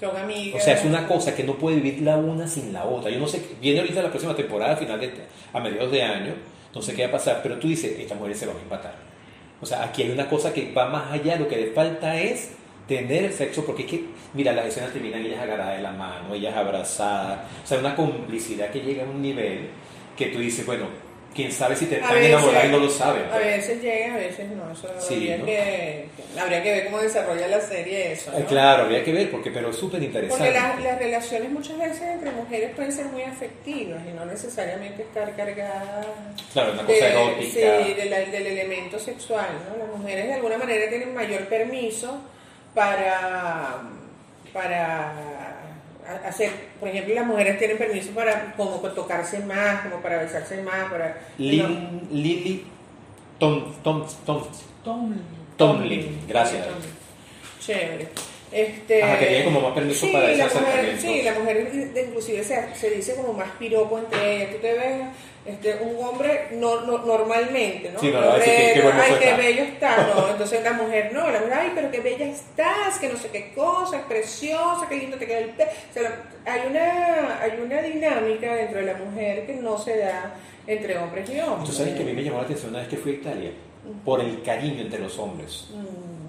Son 0.00 0.16
amigas. 0.16 0.60
O 0.60 0.64
sea, 0.64 0.74
es 0.74 0.84
una 0.84 1.06
cosa 1.06 1.36
que 1.36 1.44
no 1.44 1.54
puede 1.54 1.76
vivir 1.76 2.02
la 2.02 2.16
una 2.16 2.48
sin 2.48 2.72
la 2.72 2.84
otra. 2.84 3.10
Yo 3.10 3.20
no 3.20 3.28
sé, 3.28 3.40
viene 3.60 3.80
ahorita 3.80 4.02
la 4.02 4.08
próxima 4.08 4.34
temporada, 4.34 4.72
a 4.72 4.76
final 4.76 4.98
de, 4.98 5.12
a 5.52 5.60
mediados 5.60 5.92
de 5.92 6.02
año, 6.02 6.34
no 6.74 6.82
sé 6.82 6.94
qué 6.94 7.02
va 7.02 7.08
a 7.08 7.12
pasar, 7.12 7.40
pero 7.42 7.58
tú 7.58 7.68
dices, 7.68 7.96
estas 7.98 8.18
mujeres 8.18 8.38
se 8.38 8.46
van 8.46 8.56
a 8.56 8.60
empatar. 8.60 8.94
O 9.60 9.66
sea, 9.66 9.84
aquí 9.84 10.02
hay 10.02 10.10
una 10.10 10.28
cosa 10.28 10.52
que 10.52 10.72
va 10.72 10.88
más 10.88 11.12
allá, 11.12 11.36
lo 11.36 11.46
que 11.46 11.56
le 11.56 11.66
falta 11.72 12.18
es 12.18 12.52
tener 12.96 13.24
el 13.26 13.32
sexo, 13.32 13.64
porque 13.64 13.82
es 13.82 13.88
que, 13.88 14.04
mira, 14.34 14.52
las 14.52 14.66
escenas 14.66 14.92
terminan 14.92 15.24
ellas 15.24 15.40
agarradas 15.40 15.76
de 15.76 15.82
la 15.82 15.92
mano, 15.92 16.34
ellas 16.34 16.56
abrazadas, 16.56 17.38
o 17.62 17.66
sea, 17.66 17.78
una 17.78 17.94
complicidad 17.94 18.68
que 18.70 18.80
llega 18.80 19.04
a 19.04 19.06
un 19.06 19.22
nivel 19.22 19.68
que 20.16 20.26
tú 20.26 20.40
dices, 20.40 20.66
bueno, 20.66 20.86
quién 21.32 21.52
sabe 21.52 21.76
si 21.76 21.86
te 21.86 22.00
están 22.00 22.16
enamorando 22.16 22.66
y 22.66 22.70
no 22.72 22.78
lo 22.86 22.90
saben. 22.90 23.22
A 23.32 23.38
veces 23.38 23.80
llega, 23.80 24.14
a 24.14 24.16
veces 24.16 24.48
no. 24.50 24.72
Eso 24.72 24.88
habría, 25.08 25.40
Que, 25.44 26.06
habría 26.36 26.62
que 26.64 26.70
ver 26.72 26.84
cómo 26.86 26.98
desarrolla 26.98 27.46
la 27.46 27.60
serie 27.60 28.10
eso. 28.10 28.32
Eh, 28.36 28.44
claro, 28.48 28.82
habría 28.82 29.04
que 29.04 29.12
ver, 29.12 29.30
porque, 29.30 29.52
pero 29.52 29.70
es 29.70 29.76
súper 29.76 30.02
interesante. 30.02 30.52
Porque 30.52 30.82
las, 30.82 30.98
relaciones 30.98 31.50
muchas 31.52 31.78
veces 31.78 32.02
entre 32.02 32.32
mujeres 32.32 32.72
pueden 32.74 32.92
ser 32.92 33.06
muy 33.06 33.22
afectivas 33.22 34.02
y 34.04 34.12
no 34.12 34.24
necesariamente 34.24 35.02
estar 35.02 35.36
cargadas. 35.36 36.06
Claro, 36.52 36.72
una 36.72 36.82
cosa 36.82 37.08
erótica. 37.08 37.84
Sí, 37.84 37.94
del 37.94 38.46
elemento 38.48 38.98
sexual. 38.98 39.46
¿no? 39.70 39.78
Las 39.78 39.96
mujeres 39.96 40.26
de 40.26 40.34
alguna 40.34 40.58
manera 40.58 40.88
tienen 40.88 41.14
mayor 41.14 41.46
permiso 41.46 42.20
para, 42.74 43.82
para 44.52 45.12
hacer, 46.26 46.50
por 46.78 46.88
ejemplo, 46.88 47.14
las 47.14 47.26
mujeres 47.26 47.58
tienen 47.58 47.78
permiso 47.78 48.10
para 48.12 48.52
como 48.56 48.78
tocarse 48.90 49.40
más, 49.40 49.82
como 49.82 50.02
para 50.02 50.22
besarse 50.22 50.62
más, 50.62 50.90
para... 50.90 51.16
Lily 51.38 52.66
Tom, 53.38 53.72
Tom, 53.82 54.06
Tom, 54.26 55.14
Tomlin, 55.56 56.20
gracias. 56.28 56.66
Chévere. 57.58 58.08
Este, 58.52 59.00
que 59.00 59.26
tiene 59.26 59.44
como 59.44 59.60
más 59.60 59.72
permiso 59.72 60.10
para 60.10 60.34
la 60.34 60.46
mujer, 60.46 60.96
Sí, 60.98 61.22
la 61.22 61.34
mujer 61.34 61.70
inclusive 61.72 62.42
se, 62.42 62.74
se 62.74 62.90
dice 62.90 63.14
como 63.14 63.32
más 63.32 63.50
piropo 63.58 63.98
entre 63.98 64.36
ellas. 64.36 64.50
Tú 64.50 64.56
te 64.58 64.72
ves 64.72 65.02
este, 65.46 65.78
un 65.82 66.04
hombre 66.04 66.48
no, 66.52 66.80
normalmente, 66.82 67.92
¿no? 67.92 68.00
Sí, 68.00 68.10
no, 68.10 68.20
ay, 68.32 69.14
qué, 69.20 69.34
bello 69.34 69.62
está, 69.62 70.12
¿no? 70.14 70.28
Entonces 70.32 70.64
la 70.64 70.72
mujer, 70.72 71.12
no, 71.12 71.30
la 71.30 71.38
mujer, 71.38 71.54
ay, 71.54 71.72
pero 71.74 71.90
qué 71.92 72.00
bella 72.00 72.26
estás, 72.26 72.98
que 72.98 73.08
no 73.08 73.16
sé 73.16 73.28
qué 73.28 73.52
cosa, 73.54 73.98
es 73.98 74.02
preciosa, 74.02 74.86
qué 74.88 74.96
lindo 74.96 75.16
te 75.16 75.26
queda 75.26 75.38
el 75.38 75.50
pelo. 75.50 75.70
Sea, 75.94 76.24
hay, 76.44 76.62
una, 76.68 77.40
hay 77.40 77.52
una 77.60 77.80
dinámica 77.82 78.54
dentro 78.54 78.80
de 78.80 78.86
la 78.86 78.94
mujer 78.94 79.46
que 79.46 79.54
no 79.54 79.78
se 79.78 79.96
da 79.96 80.34
entre 80.66 80.98
hombres 80.98 81.30
y 81.30 81.38
hombres. 81.38 81.70
Tú 81.70 81.76
sabes 81.76 81.94
que 81.94 82.02
a 82.02 82.06
mí 82.06 82.12
me 82.12 82.24
llamó 82.24 82.38
la 82.38 82.44
atención 82.44 82.70
una 82.70 82.80
vez 82.80 82.88
que 82.88 82.96
fui 82.96 83.12
a 83.12 83.14
Italia, 83.14 83.50
por 84.04 84.20
el 84.20 84.42
cariño 84.42 84.82
entre 84.82 84.98
los 84.98 85.16
hombres. 85.18 85.68
Mm 85.72 86.19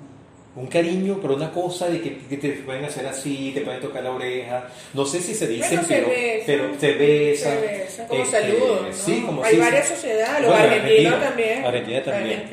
un 0.53 0.67
cariño, 0.67 1.17
pero 1.21 1.35
una 1.35 1.49
cosa 1.49 1.87
de 1.87 2.01
que, 2.01 2.37
te 2.37 2.49
pueden 2.49 2.83
hacer 2.83 3.05
así, 3.07 3.51
te 3.53 3.61
pueden 3.61 3.79
tocar 3.79 4.03
la 4.03 4.11
oreja. 4.11 4.67
No 4.93 5.05
sé 5.05 5.21
si 5.21 5.33
se 5.33 5.47
dicen, 5.47 5.79
pero, 5.87 6.07
se 6.07 6.43
pero 6.45 6.63
se 6.77 6.93
besan. 6.93 7.57
como 8.07 8.21
este, 8.21 8.41
saludos. 8.41 8.79
Sí, 8.91 9.23
como 9.25 9.43
Hay 9.45 9.57
varias 9.57 9.87
sociedades, 9.87 10.45
los 10.45 10.53
argentinos 10.53 11.21
también. 11.21 11.65
Argentina 11.65 12.03
también. 12.03 12.49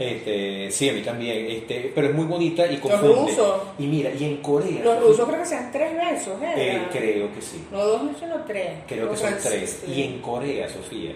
este, 0.00 0.70
sí, 0.72 0.88
a 0.88 0.92
mí 0.92 1.02
también. 1.02 1.46
Este, 1.48 1.92
pero 1.94 2.08
es 2.08 2.14
muy 2.14 2.24
bonita 2.24 2.66
y 2.66 2.78
confunde. 2.78 3.08
Los 3.08 3.18
rusos. 3.28 3.62
Y 3.78 3.86
mira, 3.86 4.10
y 4.10 4.24
en 4.24 4.38
Corea. 4.38 4.82
Los 4.82 5.00
rusos 5.02 5.28
creo 5.28 5.38
que 5.40 5.46
sean 5.46 5.70
tres 5.70 5.92
besos, 5.94 6.42
¿eh? 6.42 6.52
eh 6.56 6.82
creo 6.90 7.32
que 7.32 7.40
sí. 7.40 7.64
No 7.70 7.84
dos, 7.84 8.00
sino 8.18 8.42
tres. 8.44 8.70
Creo 8.88 9.08
que 9.08 9.16
son 9.16 9.34
tres. 9.40 9.84
Y 9.86 10.02
en 10.02 10.18
Corea, 10.18 10.68
Sofía, 10.68 11.12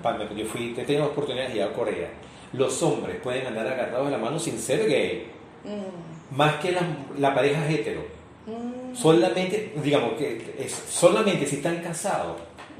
cuando 0.00 0.32
yo 0.36 0.46
fui, 0.46 0.72
he 0.78 0.84
tenido 0.84 1.06
la 1.06 1.10
oportunidad 1.10 1.48
de 1.48 1.56
ir 1.56 1.62
a 1.64 1.72
Corea. 1.72 2.10
Los 2.52 2.80
hombres 2.84 3.16
pueden 3.20 3.48
andar 3.48 3.66
agarrados 3.66 4.06
de 4.06 4.12
la 4.12 4.18
mano 4.18 4.38
sin 4.38 4.56
ser 4.60 4.88
gay 4.88 5.34
Mm. 5.64 6.36
Más 6.36 6.56
que 6.56 6.72
la, 6.72 6.82
la 7.18 7.34
pareja 7.34 7.68
hetero. 7.68 8.02
Mm. 8.46 8.94
Solamente, 8.94 9.72
digamos 9.82 10.14
que 10.14 10.54
es, 10.58 10.72
solamente 10.88 11.46
si 11.46 11.56
están 11.56 11.82
casados, 11.82 12.36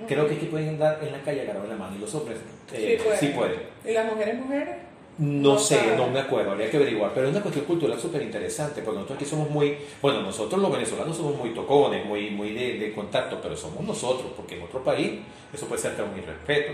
creo 0.07 0.27
que 0.27 0.35
es 0.35 0.41
que 0.41 0.47
pueden 0.47 0.71
andar 0.71 0.99
en 1.03 1.13
la 1.13 1.23
calle 1.23 1.43
agarrados 1.43 1.69
de 1.69 1.75
la 1.75 1.81
mano. 1.81 1.97
Y 1.97 2.01
los 2.01 2.15
hombres 2.15 2.39
eh, 2.73 3.01
sí, 3.19 3.29
pueden. 3.29 3.61
¿Y 3.85 3.93
las 3.93 4.07
mujeres, 4.07 4.39
mujeres? 4.39 4.77
No, 5.17 5.57
sé, 5.57 5.97
no 5.97 6.09
me 6.09 6.19
acuerdo, 6.19 6.51
habría 6.51 6.69
que 6.69 6.77
averiguar, 6.77 7.13
pero 7.15 7.29
es 7.29 7.33
una 7.33 7.41
cuestión 7.41 7.65
cultural 7.67 8.01
súper 8.01 8.23
interesante, 8.23 8.83
porque 8.83 8.97
nosotros 8.97 9.17
aquí 9.17 9.25
somos 9.25 9.49
muy, 9.49 9.77
bueno, 10.03 10.23
nosotros 10.23 10.61
los 10.61 10.73
venezolanos 10.73 11.17
somos 11.17 11.37
muy 11.37 11.51
tocones, 11.51 12.05
muy, 12.05 12.31
muy 12.31 12.53
de, 12.53 12.81
de 12.81 12.93
contacto, 12.93 13.39
pero 13.41 13.57
somos 13.57 13.85
nosotros, 13.85 14.33
porque 14.37 14.57
en 14.57 14.63
otro 14.65 14.83
país 14.83 15.21
eso 15.53 15.67
puede 15.67 15.81
ser 15.81 15.93
hasta 15.93 16.03
un 16.03 16.19
irrespeto. 16.19 16.73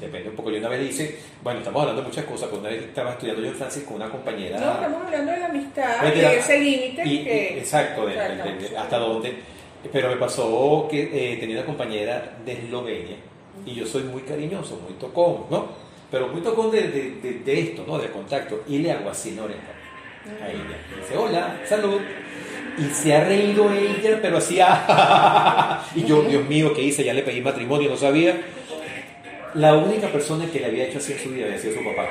Depende 0.00 0.30
un 0.30 0.36
poco. 0.36 0.50
Yo 0.50 0.58
una 0.58 0.68
vez 0.68 0.80
dice, 0.80 1.18
bueno, 1.42 1.60
estamos 1.60 1.80
hablando 1.80 2.02
de 2.02 2.08
muchas 2.08 2.24
cosas, 2.24 2.48
pero 2.48 2.60
una 2.60 2.70
vez 2.70 2.82
estaba 2.82 3.12
estudiando 3.12 3.42
yo 3.42 3.48
en 3.48 3.54
Francia 3.54 3.82
con 3.84 3.96
una 3.96 4.10
compañera. 4.10 4.58
No, 4.58 4.72
estamos 4.72 5.04
hablando 5.04 5.32
de 5.32 5.38
la 5.38 5.46
amistad, 5.46 6.02
de 6.02 6.38
ese 6.38 6.58
límite 6.58 7.02
que. 7.02 7.58
exacto, 7.58 8.06
hasta 8.78 8.98
dónde. 8.98 9.36
Pero 9.90 10.10
me 10.10 10.16
pasó 10.16 10.86
que 10.90 11.02
eh, 11.02 11.36
tenía 11.38 11.56
una 11.56 11.66
compañera 11.66 12.36
de 12.44 12.52
Eslovenia 12.52 13.16
y 13.66 13.74
yo 13.74 13.86
soy 13.86 14.04
muy 14.04 14.22
cariñoso, 14.22 14.80
muy 14.82 14.94
tocón, 14.94 15.44
¿no? 15.50 15.66
Pero 16.10 16.28
muy 16.28 16.40
tocón 16.40 16.70
de, 16.70 17.42
esto, 17.46 17.84
¿no? 17.86 17.98
De 17.98 18.08
contacto. 18.10 18.62
Y 18.68 18.78
le 18.78 18.92
hago 18.92 19.10
así, 19.10 19.32
¿no? 19.32 19.44
A 19.44 20.48
ella. 20.48 20.78
dice, 21.00 21.16
hola, 21.16 21.60
salud. 21.66 22.00
Y 22.78 22.84
se 22.94 23.14
ha 23.14 23.24
reído 23.24 23.70
ella, 23.72 24.18
pero 24.22 24.38
así, 24.38 24.58
y 25.94 26.04
yo, 26.04 26.22
Dios 26.22 26.46
mío, 26.48 26.72
¿qué 26.74 26.82
hice? 26.82 27.04
Ya 27.04 27.12
le 27.12 27.22
pedí 27.22 27.40
matrimonio, 27.40 27.90
no 27.90 27.96
sabía. 27.96 28.40
La 29.54 29.74
única 29.74 30.08
persona 30.08 30.46
que 30.50 30.60
le 30.60 30.66
había 30.66 30.84
hecho 30.84 30.98
así 30.98 31.12
en 31.12 31.18
su 31.18 31.30
vida 31.30 31.46
había 31.46 31.58
sido 31.58 31.74
su 31.74 31.84
papá. 31.84 32.08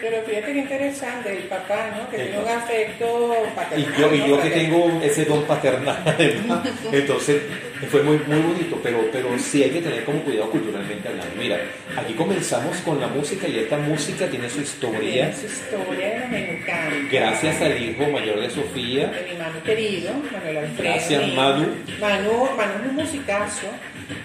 Pero 0.00 0.22
fíjate 0.22 0.52
que 0.52 0.58
interesante, 0.58 1.36
el 1.36 1.44
papá, 1.44 1.90
¿no? 1.96 2.10
Que 2.10 2.18
tiene 2.18 2.38
un 2.38 2.48
afecto 2.48 3.34
paternal. 3.54 3.94
Y 3.96 4.00
yo, 4.00 4.14
y 4.14 4.28
yo 4.28 4.42
que 4.42 4.50
tengo 4.50 5.00
ese 5.02 5.24
don 5.24 5.42
paternal, 5.44 5.96
Entonces, 6.92 7.42
fue 7.90 8.02
muy, 8.02 8.18
muy 8.26 8.40
bonito, 8.40 8.78
pero, 8.82 8.98
pero 9.10 9.38
sí 9.38 9.62
hay 9.62 9.70
que 9.70 9.80
tener 9.80 10.04
como 10.04 10.20
cuidado 10.20 10.50
culturalmente 10.50 11.08
hablando. 11.08 11.34
Mira, 11.38 11.58
aquí 11.96 12.12
comenzamos 12.12 12.76
con 12.78 13.00
la 13.00 13.08
música 13.08 13.48
y 13.48 13.58
esta 13.58 13.78
música 13.78 14.28
tiene 14.28 14.50
su 14.50 14.60
historia. 14.60 15.30
Tiene 15.30 15.34
su 15.34 15.46
historia, 15.46 16.28
me 16.30 16.58
encanta. 16.58 16.96
Gracias 17.10 17.62
al 17.62 17.82
hijo 17.82 18.06
mayor 18.10 18.40
de 18.40 18.50
Sofía. 18.50 19.06
De 19.08 19.32
mi 19.32 19.38
mano 19.38 19.62
querido, 19.64 20.12
Manuel 20.30 20.58
Alfredo. 20.58 20.82
Gracias, 20.82 21.34
Manu. 21.34 21.68
Manu, 22.00 22.48
Manu 22.56 22.72
es 22.84 22.90
un 22.90 22.94
musicazo 22.96 23.68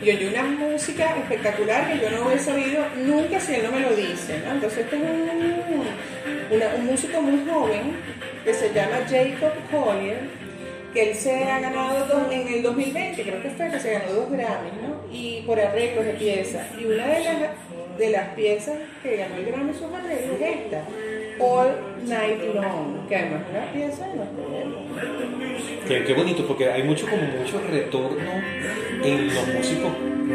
y 0.01 0.09
oye 0.09 0.29
una 0.29 0.43
música 0.43 1.17
espectacular 1.17 1.91
que 1.91 2.00
yo 2.00 2.09
no 2.11 2.27
hubiese 2.27 2.45
sabido 2.45 2.85
nunca 2.97 3.39
si 3.39 3.55
él 3.55 3.63
no 3.63 3.71
me 3.71 3.79
lo 3.79 3.95
dice. 3.95 4.35
Entonces, 4.35 4.79
este 4.79 4.95
es 4.95 5.01
un, 5.01 6.79
un 6.79 6.85
músico 6.85 7.21
muy 7.21 7.50
joven 7.50 7.95
que 8.43 8.53
se 8.53 8.73
llama 8.73 8.97
Jacob 9.09 9.53
Collier 9.69 10.41
que 10.93 11.11
él 11.11 11.15
se 11.15 11.43
ha 11.43 11.59
ganado 11.59 12.05
dos, 12.05 12.31
en 12.31 12.47
el 12.47 12.63
2020, 12.63 13.23
creo 13.23 13.41
que 13.41 13.50
fue 13.51 13.69
que 13.69 13.79
se 13.79 13.93
ganó 13.93 14.13
dos 14.13 14.31
Grammys, 14.31 14.73
¿no? 14.81 15.01
Y 15.11 15.41
por 15.45 15.59
arreglos 15.59 16.05
de 16.05 16.13
piezas. 16.13 16.67
Y 16.79 16.85
una 16.85 17.07
de 17.07 17.23
las, 17.23 17.97
de 17.97 18.09
las 18.09 18.29
piezas 18.29 18.75
que 19.01 19.17
ganó 19.17 19.35
el 19.35 19.45
Grammy 19.45 19.73
sus 19.73 19.93
arreglos 19.93 20.41
es 20.41 20.55
esta, 20.57 20.83
All 21.41 21.75
Night 22.05 22.53
Long, 22.53 23.07
que 23.07 23.15
además 23.15 23.41
una 23.50 23.71
pieza 23.71 24.07
de 24.07 24.15
nuestro 24.15 24.41
Qué, 25.88 26.03
qué 26.03 26.13
bonito, 26.13 26.45
porque 26.48 26.69
hay 26.69 26.83
mucho 26.83 27.07
como 27.10 27.24
mucho 27.24 27.60
retorno 27.69 28.31
en 29.03 29.33
los 29.33 29.48
músicos, 29.48 29.91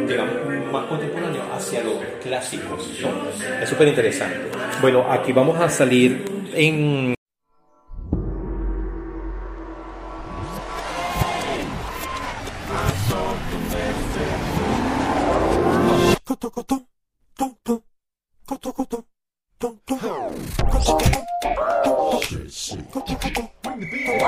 digamos, 0.09 0.35
más 0.73 0.87
contemporáneos 0.87 1.45
hacia 1.53 1.85
los 1.85 1.95
clásicos, 2.23 3.01
¿no? 3.01 3.63
Es 3.63 3.69
súper 3.69 3.89
interesante. 3.89 4.39
Bueno, 4.81 5.07
aquí 5.09 5.33
vamos 5.33 5.59
a 5.61 5.69
salir 5.69 6.25
en 6.55 7.17
Shit, 19.59 19.73
shit. 22.53 22.93
Bring 23.63 23.81
the 23.81 23.87
beat. 23.91 24.23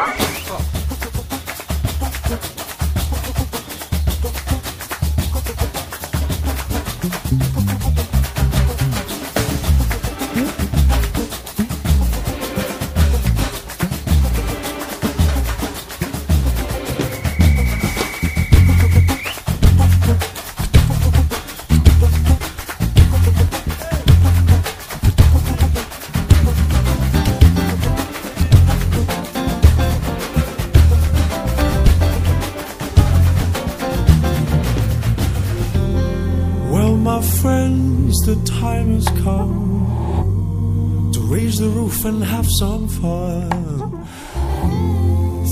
The 38.38 38.50
time 38.50 38.94
has 38.94 39.08
come 39.24 41.10
to 41.12 41.20
raise 41.20 41.58
the 41.58 41.68
roof 41.68 42.04
and 42.04 42.22
have 42.22 42.46
some 42.58 42.88
fun. 42.88 44.06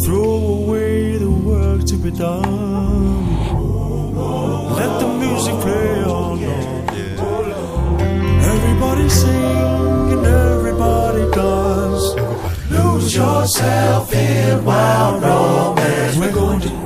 Throw 0.04 0.38
away 0.62 1.16
the 1.18 1.30
work 1.30 1.84
to 1.86 1.96
be 1.96 2.10
done. 2.10 3.36
Let 4.76 5.00
the 5.00 5.08
music 5.08 5.54
play 5.60 6.04
on. 6.04 6.38
Everybody 8.54 9.08
sing 9.08 10.12
and 10.14 10.26
everybody 10.26 11.30
dance. 11.30 12.14
Lose 12.70 13.14
yourself 13.14 14.12
in 14.14 14.64
wild 14.64 15.22
romance. 15.22 16.16
We're 16.18 16.32
going 16.32 16.60
to 16.60 16.85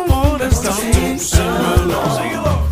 Come 0.00 0.12
on, 0.12 0.38
let's 0.38 0.56
start 0.56 0.80
to 0.80 1.18
sing 1.18 1.46
along, 1.46 2.16
sing 2.16 2.34
along. 2.34 2.69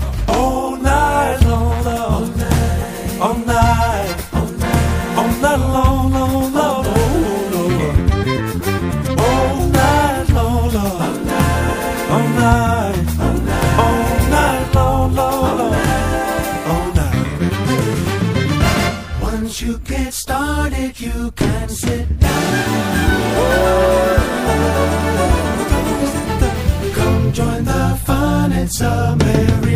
Samaritan. 28.79 29.68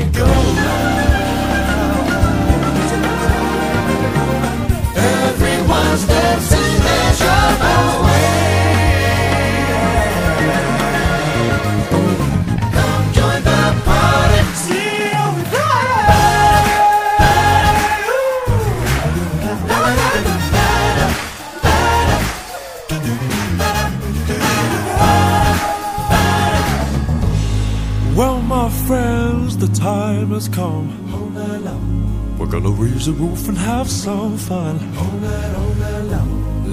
Gonna 32.52 32.68
raise 32.68 33.06
the 33.06 33.12
roof 33.12 33.49
and 33.49 33.56
have 33.56 33.88
some 33.88 34.37
fun. 34.37 34.76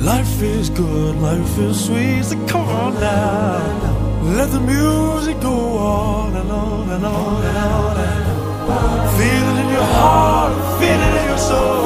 Life 0.03 0.41
is 0.41 0.69
good, 0.69 1.15
life 1.21 1.57
is 1.57 1.85
sweet, 1.85 2.21
so 2.21 2.35
come 2.47 2.67
on 2.67 2.95
now. 2.95 4.21
Let 4.37 4.51
the 4.51 4.59
music 4.59 5.39
go 5.39 5.77
on 5.77 6.35
and 6.35 6.51
on 6.51 6.89
and 6.89 7.05
on 7.05 7.43
and 7.45 7.57
on. 7.57 7.97
And 7.97 8.71
on. 8.71 9.17
Feel 9.17 9.45
it 9.51 9.57
in 9.63 9.69
your 9.69 9.89
heart, 9.95 10.51
feel 10.81 10.99
it 11.07 11.13
in 11.19 11.25
your 11.29 11.37
soul. 11.49 11.85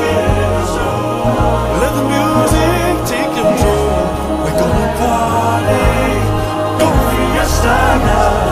Let 1.81 1.93
the 1.99 2.05
music 2.15 2.93
take 3.11 3.31
control. 3.37 3.93
We're 4.41 4.57
gonna 4.57 4.89
party, 4.97 5.85
go 6.79 6.87
fiesta 7.11 7.77
now. 8.07 8.42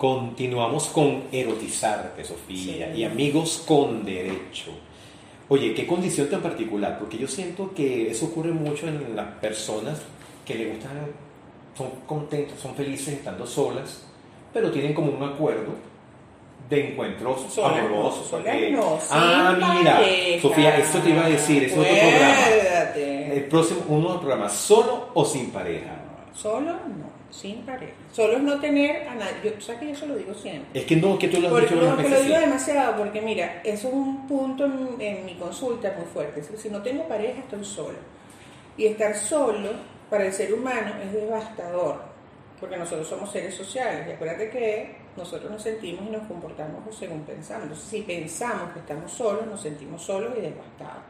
Continuamos 0.00 0.86
con 0.86 1.24
erotizarte, 1.30 2.24
Sofía, 2.24 2.90
Sí. 2.90 3.00
y 3.00 3.04
amigos 3.04 3.62
con 3.68 4.02
derecho. 4.02 4.70
Oye, 5.50 5.74
qué 5.74 5.86
condición 5.86 6.30
tan 6.30 6.40
particular, 6.40 6.98
porque 6.98 7.18
yo 7.18 7.28
siento 7.28 7.74
que 7.74 8.10
eso 8.10 8.24
ocurre 8.24 8.50
mucho 8.50 8.88
en 8.88 9.14
las 9.14 9.26
personas 9.42 10.00
que 10.46 10.54
le 10.54 10.70
gustan, 10.70 10.92
son 11.76 11.90
contentas, 12.06 12.58
son 12.58 12.74
felices 12.74 13.08
estando 13.12 13.46
solas, 13.46 14.06
pero 14.54 14.70
tienen 14.70 14.94
como 14.94 15.12
un 15.12 15.22
acuerdo 15.22 15.74
de 16.70 16.92
encuentros 16.92 17.58
amorosos. 17.58 18.32
no, 18.72 18.98
ah, 19.10 19.54
mira, 19.76 19.96
pareja. 19.96 20.40
Sofía, 20.40 20.78
esto 20.78 20.98
te 21.00 21.10
iba 21.10 21.26
a 21.26 21.28
decir, 21.28 21.64
es 21.64 21.72
otro 21.72 21.82
programa. 21.84 22.94
El 23.34 23.44
próximo, 23.50 23.80
uno 23.88 24.06
de 24.06 24.12
los 24.14 24.22
programas, 24.22 24.54
solo 24.54 25.08
o 25.12 25.26
sin 25.26 25.50
pareja. 25.50 25.94
Solo 26.34 26.72
no, 26.72 27.19
sin 27.30 27.62
pareja. 27.62 27.92
Solo 28.12 28.36
es 28.36 28.42
no 28.42 28.60
tener 28.60 29.08
a 29.08 29.14
nadie. 29.14 29.34
Yo, 29.44 29.60
¿Sabes 29.60 29.80
que 29.80 29.88
yo 29.88 29.94
se 29.94 30.06
lo 30.06 30.16
digo 30.16 30.34
siempre? 30.34 30.80
Es 30.80 30.86
que 30.86 30.96
no, 30.96 31.18
que 31.18 31.28
tú 31.28 31.40
lo 31.40 31.48
has 31.48 31.52
Porque, 31.52 31.74
dicho 31.74 31.86
no, 31.86 31.96
que 31.96 32.08
lo 32.08 32.22
digo 32.22 32.38
demasiado 32.38 32.96
porque 32.96 33.20
mira, 33.20 33.60
eso 33.64 33.88
es 33.88 33.94
un 33.94 34.26
punto 34.26 34.64
en, 34.64 35.00
en 35.00 35.24
mi 35.24 35.34
consulta 35.36 35.94
muy 35.96 36.06
fuerte. 36.06 36.42
Si 36.42 36.68
no 36.68 36.82
tengo 36.82 37.06
pareja, 37.06 37.40
estoy 37.40 37.64
solo. 37.64 37.98
Y 38.76 38.86
estar 38.86 39.14
solo 39.16 39.70
para 40.08 40.26
el 40.26 40.32
ser 40.32 40.52
humano 40.52 40.94
es 41.04 41.12
devastador, 41.12 42.02
porque 42.58 42.76
nosotros 42.76 43.06
somos 43.08 43.30
seres 43.30 43.54
sociales. 43.54 44.08
Y 44.08 44.12
acuérdate 44.12 44.50
que 44.50 44.96
nosotros 45.16 45.50
nos 45.50 45.62
sentimos 45.62 46.06
y 46.08 46.10
nos 46.10 46.26
comportamos 46.26 46.96
según 46.96 47.22
pensamos. 47.22 47.64
Entonces, 47.64 47.88
si 47.88 48.02
pensamos 48.02 48.72
que 48.72 48.80
estamos 48.80 49.12
solos, 49.12 49.46
nos 49.46 49.60
sentimos 49.60 50.02
solos 50.02 50.32
y 50.36 50.40
devastados. 50.40 51.02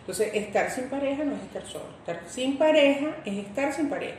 Entonces, 0.00 0.34
estar 0.34 0.70
sin 0.70 0.88
pareja 0.88 1.24
no 1.24 1.36
es 1.36 1.42
estar 1.42 1.64
solo. 1.64 1.84
Estar 2.00 2.22
sin 2.26 2.58
pareja 2.58 3.16
es 3.24 3.34
estar 3.34 3.72
sin 3.72 3.88
pareja. 3.88 4.16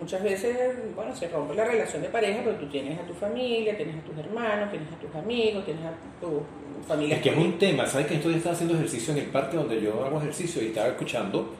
Muchas 0.00 0.22
veces, 0.22 0.56
bueno, 0.96 1.14
se 1.14 1.28
rompe 1.28 1.54
la 1.54 1.64
relación 1.64 2.00
de 2.00 2.08
pareja, 2.08 2.40
pero 2.42 2.56
tú 2.56 2.66
tienes 2.66 2.98
a 2.98 3.02
tu 3.02 3.12
familia, 3.12 3.76
tienes 3.76 3.96
a 3.96 4.00
tus 4.00 4.16
hermanos, 4.16 4.70
tienes 4.70 4.88
a 4.90 4.96
tus 4.96 5.14
amigos, 5.14 5.64
tienes 5.64 5.84
a 5.84 5.92
tu 6.20 6.42
familia. 6.88 7.16
Es 7.16 7.22
que 7.22 7.28
es 7.28 7.36
un 7.36 7.58
tema, 7.58 7.86
¿sabes 7.86 8.06
que 8.06 8.14
Estoy 8.14 8.34
estaba 8.34 8.54
haciendo 8.54 8.74
ejercicio 8.76 9.12
en 9.12 9.20
el 9.20 9.26
parque 9.26 9.56
donde 9.56 9.80
yo 9.80 10.04
hago 10.04 10.18
ejercicio 10.18 10.62
y 10.62 10.68
estaba 10.68 10.88
escuchando 10.88 11.54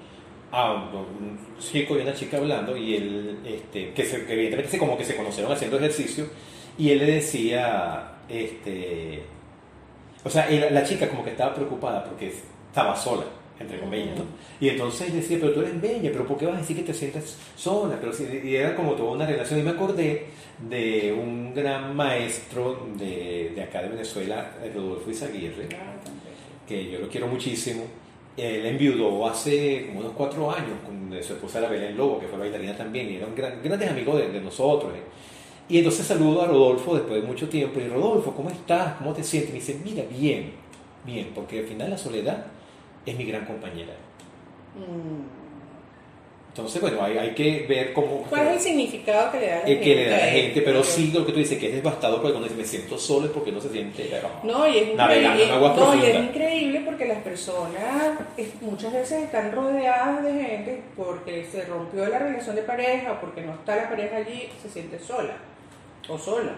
a 0.51 0.73
un 0.73 1.39
chico 1.59 1.97
y 1.97 2.01
una 2.01 2.15
chica 2.15 2.39
hablando 2.39 2.77
y 2.77 2.97
él, 2.97 3.39
este, 3.45 3.93
que, 3.93 4.05
se, 4.05 4.25
que 4.25 4.33
evidentemente 4.33 4.79
como 4.79 4.97
que 4.97 5.05
se 5.05 5.17
conocieron 5.17 5.53
haciendo 5.53 5.77
ejercicio 5.77 6.27
y 6.79 6.91
él 6.91 6.99
le 6.99 7.07
decía, 7.07 8.13
este, 8.29 9.23
o 10.25 10.31
sea, 10.31 10.49
la 10.51 10.83
chica 10.83 11.09
como 11.09 11.23
que 11.23 11.31
estaba 11.31 11.55
preocupada 11.55 12.05
porque 12.05 12.33
estaba 12.69 12.97
sola, 12.97 13.25
entre 13.61 13.79
comillas, 13.79 14.17
¿no? 14.19 14.25
Y 14.61 14.69
entonces 14.71 15.13
decía, 15.13 15.39
pero 15.41 15.53
tú 15.53 15.61
eres 15.61 15.81
bella, 15.81 16.11
pero 16.11 16.27
¿por 16.27 16.39
qué 16.39 16.47
vas 16.47 16.57
a 16.57 16.61
decir 16.61 16.77
que 16.77 16.83
te 16.83 16.95
sientes 16.95 17.37
sola? 17.57 17.97
Pero 18.01 18.13
si, 18.13 18.25
y 18.43 18.57
era 18.57 18.75
como 18.75 18.93
toda 18.93 19.13
una 19.13 19.27
relación 19.27 19.61
y 19.61 19.63
me 19.63 19.71
acordé 19.71 20.27
de 20.69 21.13
un 21.13 21.55
gran 21.55 21.95
maestro 21.95 22.87
de, 22.97 23.53
de 23.55 23.63
acá 23.63 23.83
de 23.83 23.91
Venezuela, 23.91 24.51
Rodolfo 24.75 25.11
Izaguirre, 25.11 25.69
que 26.67 26.91
yo 26.91 26.99
lo 26.99 27.09
quiero 27.09 27.27
muchísimo. 27.29 27.83
Él 28.37 28.65
enviudó 28.65 29.27
hace 29.29 29.87
como 29.89 30.01
unos 30.01 30.13
cuatro 30.13 30.51
años 30.51 30.79
con 30.87 31.11
su 31.23 31.35
esposa 31.35 31.61
la 31.61 31.69
Belén 31.69 31.97
Lobo, 31.97 32.19
que 32.21 32.27
fue 32.27 32.39
bailarina 32.39 32.75
también, 32.77 33.11
y 33.11 33.17
eran 33.17 33.35
gran- 33.35 33.61
grandes 33.63 33.91
amigos 33.91 34.19
de, 34.19 34.29
de 34.31 34.41
nosotros. 34.41 34.93
¿eh? 34.95 35.01
Y 35.69 35.79
entonces 35.79 36.07
saludo 36.07 36.41
a 36.43 36.47
Rodolfo 36.47 36.95
después 36.95 37.21
de 37.21 37.27
mucho 37.29 37.49
tiempo, 37.49 37.79
y 37.81 37.89
Rodolfo, 37.89 38.33
¿cómo 38.33 38.49
estás? 38.49 38.95
¿Cómo 38.95 39.13
te 39.13 39.23
sientes? 39.23 39.51
Me 39.53 39.59
dice, 39.59 39.79
mira, 39.85 40.05
bien, 40.11 40.53
bien, 41.05 41.29
porque 41.35 41.59
al 41.61 41.67
final 41.67 41.91
la 41.91 41.99
soledad 41.99 42.47
es 43.07 43.17
mi 43.17 43.25
gran 43.25 43.45
compañera. 43.45 43.93
Mm. 44.75 45.41
Entonces, 46.51 46.83
bueno, 46.83 47.01
hay, 47.03 47.17
hay 47.17 47.31
que 47.33 47.65
ver 47.69 47.93
cómo... 47.93 48.23
¿Cuál 48.29 48.49
es 48.49 48.55
el 48.55 48.61
significado 48.61 49.31
que 49.31 49.39
le 49.39 49.47
da 49.47 49.59
la 49.61 49.69
eh, 49.69 49.81
que 49.81 49.95
le 49.95 50.09
da 50.09 50.17
a 50.17 50.19
la 50.19 50.25
a 50.25 50.31
gente, 50.31 50.63
pero 50.63 50.83
sí 50.83 51.13
lo 51.15 51.25
que 51.25 51.31
tú 51.33 51.39
dices, 51.39 51.59
que 51.59 51.69
es 51.69 51.75
devastador 51.77 52.21
porque 52.21 52.37
cuando 52.37 52.55
me 52.57 52.65
siento 52.65 52.99
solo 52.99 53.27
es 53.27 53.33
porque 53.33 53.53
no 53.53 53.61
se 53.61 53.69
siente... 53.71 54.11
No, 54.43 54.67
y 54.67 54.79
es 54.79 54.95
Navegando 54.97 55.29
increíble, 55.31 55.45
en 55.45 55.51
aguas 55.53 55.77
no, 55.77 55.95
y 55.95 56.07
es 56.07 56.17
increíble 56.17 56.83
porque 56.85 57.07
las 57.07 57.19
personas 57.19 58.19
es- 58.37 58.61
muchas 58.61 58.93
veces 58.93 59.23
están 59.23 59.53
rodeadas 59.53 60.25
de 60.25 60.33
gente 60.33 60.83
porque 60.97 61.47
se 61.51 61.65
rompió 61.67 62.07
la 62.07 62.19
relación 62.19 62.57
de 62.57 62.63
pareja 62.63 63.13
o 63.13 63.21
porque 63.21 63.43
no 63.43 63.55
está 63.55 63.77
la 63.77 63.89
pareja 63.89 64.17
allí, 64.17 64.49
se 64.61 64.69
siente 64.69 64.99
sola 64.99 65.37
o 66.09 66.19
sola. 66.19 66.55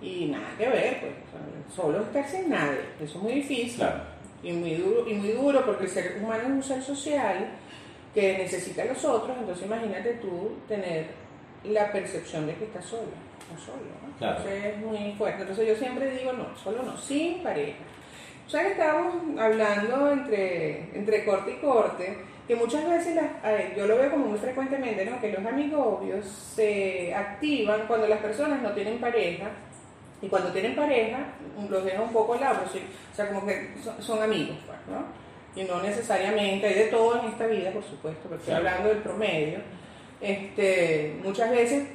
Y 0.00 0.24
nada 0.26 0.48
que 0.56 0.68
ver, 0.68 1.00
pues, 1.00 1.12
solo 1.76 2.00
estar 2.00 2.26
sin 2.26 2.48
nadie, 2.48 2.80
eso 2.98 3.18
es 3.18 3.22
muy 3.22 3.32
difícil 3.34 3.76
Claro. 3.76 4.00
Y 4.42 4.52
muy 4.52 4.74
duro, 4.76 5.08
y 5.08 5.14
muy 5.14 5.30
duro 5.32 5.64
porque 5.64 5.84
el 5.84 5.90
ser 5.90 6.18
humano 6.22 6.42
es 6.42 6.48
un 6.48 6.62
ser 6.62 6.82
social 6.82 7.48
que 8.14 8.38
necesita 8.38 8.82
a 8.82 8.86
los 8.86 9.04
otros, 9.04 9.36
entonces 9.38 9.66
imagínate 9.66 10.14
tú 10.14 10.52
tener 10.68 11.06
la 11.64 11.90
percepción 11.92 12.46
de 12.46 12.54
que 12.54 12.64
estás 12.64 12.84
sola 12.84 13.02
o 13.54 13.58
solo, 13.58 13.78
¿no? 14.06 14.16
Claro. 14.18 14.38
Entonces 14.38 14.64
es 14.64 14.78
muy 14.78 15.12
fuerte. 15.16 15.40
Entonces 15.42 15.68
yo 15.68 15.74
siempre 15.76 16.10
digo, 16.16 16.32
no, 16.32 16.56
solo 16.56 16.82
no, 16.82 16.96
sin 16.96 17.42
pareja. 17.42 17.78
O 18.46 18.50
sea 18.50 18.62
que 18.62 18.70
estábamos 18.72 19.14
hablando 19.38 20.10
entre, 20.12 20.96
entre 20.96 21.24
corte 21.24 21.52
y 21.52 21.56
corte, 21.60 22.16
que 22.46 22.56
muchas 22.56 22.88
veces, 22.88 23.14
las- 23.14 23.42
ver, 23.42 23.74
yo 23.76 23.86
lo 23.86 23.96
veo 23.98 24.10
como 24.10 24.26
muy 24.26 24.38
frecuentemente, 24.38 25.04
¿no? 25.04 25.20
que 25.20 25.32
los 25.32 25.44
amigobios 25.44 26.24
se 26.26 27.14
activan 27.14 27.86
cuando 27.86 28.06
las 28.06 28.20
personas 28.20 28.62
no 28.62 28.70
tienen 28.72 28.98
pareja, 28.98 29.50
y 30.20 30.28
cuando 30.28 30.50
tienen 30.50 30.74
pareja 30.74 31.18
los 31.68 31.84
dejan 31.84 32.02
un 32.02 32.12
poco 32.12 32.34
al 32.34 32.40
lado, 32.40 32.58
pero 32.60 32.72
sí, 32.72 32.82
o 33.12 33.14
sea, 33.14 33.28
como 33.28 33.46
que 33.46 33.74
son, 33.82 34.02
son 34.02 34.22
amigos, 34.22 34.56
pues, 34.66 34.78
¿no? 34.88 35.04
Y 35.60 35.64
no 35.64 35.82
necesariamente, 35.82 36.66
hay 36.66 36.74
de 36.74 36.84
todo 36.86 37.20
en 37.20 37.28
esta 37.28 37.46
vida, 37.46 37.70
por 37.72 37.84
supuesto, 37.84 38.22
pero 38.24 38.36
estoy 38.36 38.54
hablando 38.54 38.88
del 38.88 38.98
promedio. 38.98 39.58
Este, 40.20 41.20
muchas 41.22 41.50
veces 41.50 41.88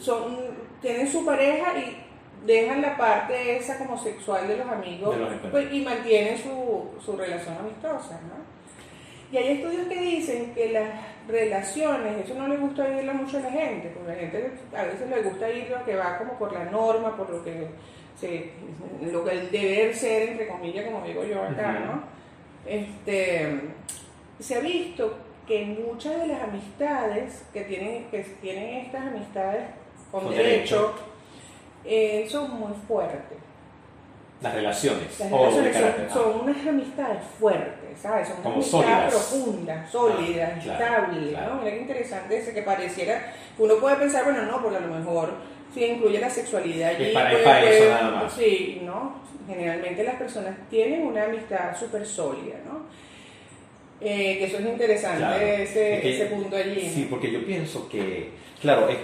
son, 0.00 0.38
tienen 0.80 1.10
su 1.10 1.24
pareja 1.24 1.78
y 1.78 2.04
dejan 2.46 2.80
la 2.80 2.96
parte 2.96 3.56
esa 3.56 3.78
como 3.78 3.98
sexual 3.98 4.48
de 4.48 4.56
los 4.56 4.66
amigos 4.66 5.14
De 5.14 5.20
los 5.20 5.32
encuentros. 5.32 5.50
pues, 5.50 5.72
y 5.72 5.80
mantienen 5.82 6.38
su, 6.38 6.90
su 7.04 7.16
relación 7.16 7.56
amistosa, 7.58 8.20
¿no? 8.22 8.50
Y 9.32 9.36
hay 9.36 9.58
estudios 9.58 9.86
que 9.86 10.00
dicen 10.00 10.52
que 10.54 10.70
las 10.70 10.90
relaciones, 11.30 12.24
eso 12.24 12.34
no 12.34 12.48
le 12.48 12.56
gusta 12.56 12.84
oírlo 12.84 13.14
mucho 13.14 13.38
a 13.38 13.40
la 13.40 13.50
gente, 13.50 13.90
porque 13.94 14.12
a 14.12 14.14
la 14.14 14.20
gente 14.20 14.50
a 14.76 14.84
veces 14.84 15.08
le 15.08 15.22
gusta 15.22 15.50
ir 15.50 15.70
lo 15.70 15.84
que 15.84 15.96
va 15.96 16.18
como 16.18 16.38
por 16.38 16.52
la 16.52 16.64
norma, 16.64 17.16
por 17.16 17.30
lo 17.30 17.44
que 17.44 17.68
se, 18.18 18.50
lo 19.10 19.24
que 19.24 19.30
el 19.30 19.50
deber 19.50 19.94
ser, 19.94 20.30
entre 20.30 20.48
comillas, 20.48 20.84
como 20.86 21.06
digo 21.06 21.24
yo 21.24 21.42
acá. 21.42 21.80
¿no? 21.80 22.02
Este, 22.66 23.60
se 24.38 24.56
ha 24.56 24.60
visto 24.60 25.16
que 25.46 25.64
muchas 25.64 26.20
de 26.20 26.26
las 26.28 26.42
amistades 26.42 27.44
que 27.52 27.62
tienen, 27.62 28.04
que 28.10 28.20
tienen 28.40 28.86
estas 28.86 29.06
amistades 29.06 29.64
con, 30.10 30.24
Con 30.24 30.34
derecho, 30.34 30.94
eh, 31.84 32.26
son 32.28 32.58
muy 32.58 32.72
fuertes. 32.86 33.38
Las 34.40 34.54
relaciones. 34.54 35.18
Las 35.18 35.30
relaciones 35.30 36.12
son, 36.12 36.22
son 36.22 36.40
unas 36.42 36.66
amistades 36.66 37.22
fuertes, 37.38 37.79
¿sabes? 38.00 38.28
Son 38.28 38.42
Como 38.42 38.62
sólidas. 38.62 39.12
profundas, 39.12 39.90
sólidas, 39.90 40.52
Ah, 40.56 40.60
claro, 40.62 40.84
estables, 40.84 41.28
claro. 41.30 41.54
¿no? 41.54 41.60
Mira 41.62 41.70
qué 41.74 41.80
interesante 41.80 42.38
ese 42.38 42.52
que 42.54 42.62
pareciera, 42.62 43.32
uno 43.58 43.76
puede 43.76 43.96
pensar, 43.96 44.24
bueno, 44.24 44.42
no, 44.42 44.60
porque 44.62 44.76
a 44.78 44.80
lo 44.80 44.94
mejor 44.94 45.32
si 45.74 45.84
incluye 45.84 46.18
la 46.20 46.28
sexualidad 46.30 46.90
allí, 46.90 47.12
para- 47.12 47.30
puede- 47.30 47.44
para 47.44 47.60
eso 47.64 47.78
puede- 47.78 47.90
nada 47.90 48.10
más. 48.10 48.32
Sí, 48.32 48.82
¿no? 48.84 49.20
Generalmente 49.46 50.04
las 50.04 50.14
personas 50.16 50.54
tienen 50.68 51.06
una 51.06 51.24
amistad 51.24 51.76
súper 51.78 52.04
sólida, 52.06 52.56
¿no? 52.66 52.84
Eh, 54.00 54.38
que 54.38 54.44
eso 54.46 54.58
es 54.58 54.64
interesante, 54.64 55.18
Claro. 55.18 55.44
ese, 55.46 55.94
Es 55.96 56.00
que- 56.00 56.14
ese 56.16 56.26
punto 56.26 56.56
allí. 56.56 56.88
Sí, 56.88 57.06
porque 57.10 57.30
yo 57.30 57.44
pienso 57.44 57.88
que, 57.88 58.30
claro, 58.60 58.88
es 58.88 58.96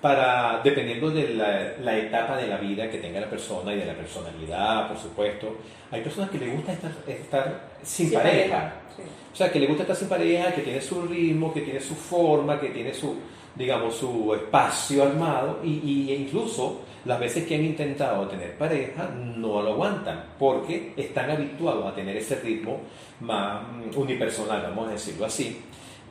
para, 0.00 0.60
dependiendo 0.62 1.10
de 1.10 1.30
la, 1.34 1.72
la 1.82 1.98
etapa 1.98 2.36
de 2.36 2.46
la 2.46 2.56
vida 2.58 2.90
que 2.90 2.98
tenga 2.98 3.20
la 3.20 3.30
persona 3.30 3.74
y 3.74 3.78
de 3.78 3.86
la 3.86 3.94
personalidad, 3.94 4.88
por 4.88 4.98
supuesto, 4.98 5.56
hay 5.90 6.02
personas 6.02 6.30
que 6.30 6.38
les 6.38 6.54
gusta 6.54 6.72
estar, 6.72 6.92
estar 7.06 7.68
sin, 7.82 8.10
Sin 8.10 8.18
pareja. 8.18 8.72
sí. 8.96 9.02
O 9.32 9.36
sea, 9.36 9.50
que 9.52 9.60
le 9.60 9.66
gusta 9.66 9.82
estar 9.82 9.96
sin 9.96 10.08
pareja, 10.08 10.52
que 10.52 10.62
tiene 10.62 10.80
su 10.80 11.02
ritmo, 11.02 11.52
que 11.52 11.60
tiene 11.62 11.80
su 11.80 11.94
forma, 11.94 12.58
que 12.60 12.70
tiene 12.70 12.92
su, 12.92 13.16
digamos, 13.54 13.94
su 13.96 14.34
espacio 14.34 15.02
armado 15.04 15.60
y, 15.64 15.78
y 15.84 16.14
incluso 16.14 16.80
las 17.04 17.20
veces 17.20 17.46
que 17.46 17.54
han 17.54 17.64
intentado 17.64 18.26
tener 18.28 18.56
pareja 18.58 19.08
no 19.14 19.62
lo 19.62 19.72
aguantan 19.72 20.24
porque 20.38 20.92
están 20.96 21.30
habituados 21.30 21.86
a 21.86 21.94
tener 21.94 22.16
ese 22.16 22.36
ritmo 22.40 22.80
más 23.20 23.62
mm, 23.62 23.98
unipersonal, 23.98 24.62
vamos 24.62 24.88
a 24.88 24.92
decirlo 24.92 25.26
así. 25.26 25.60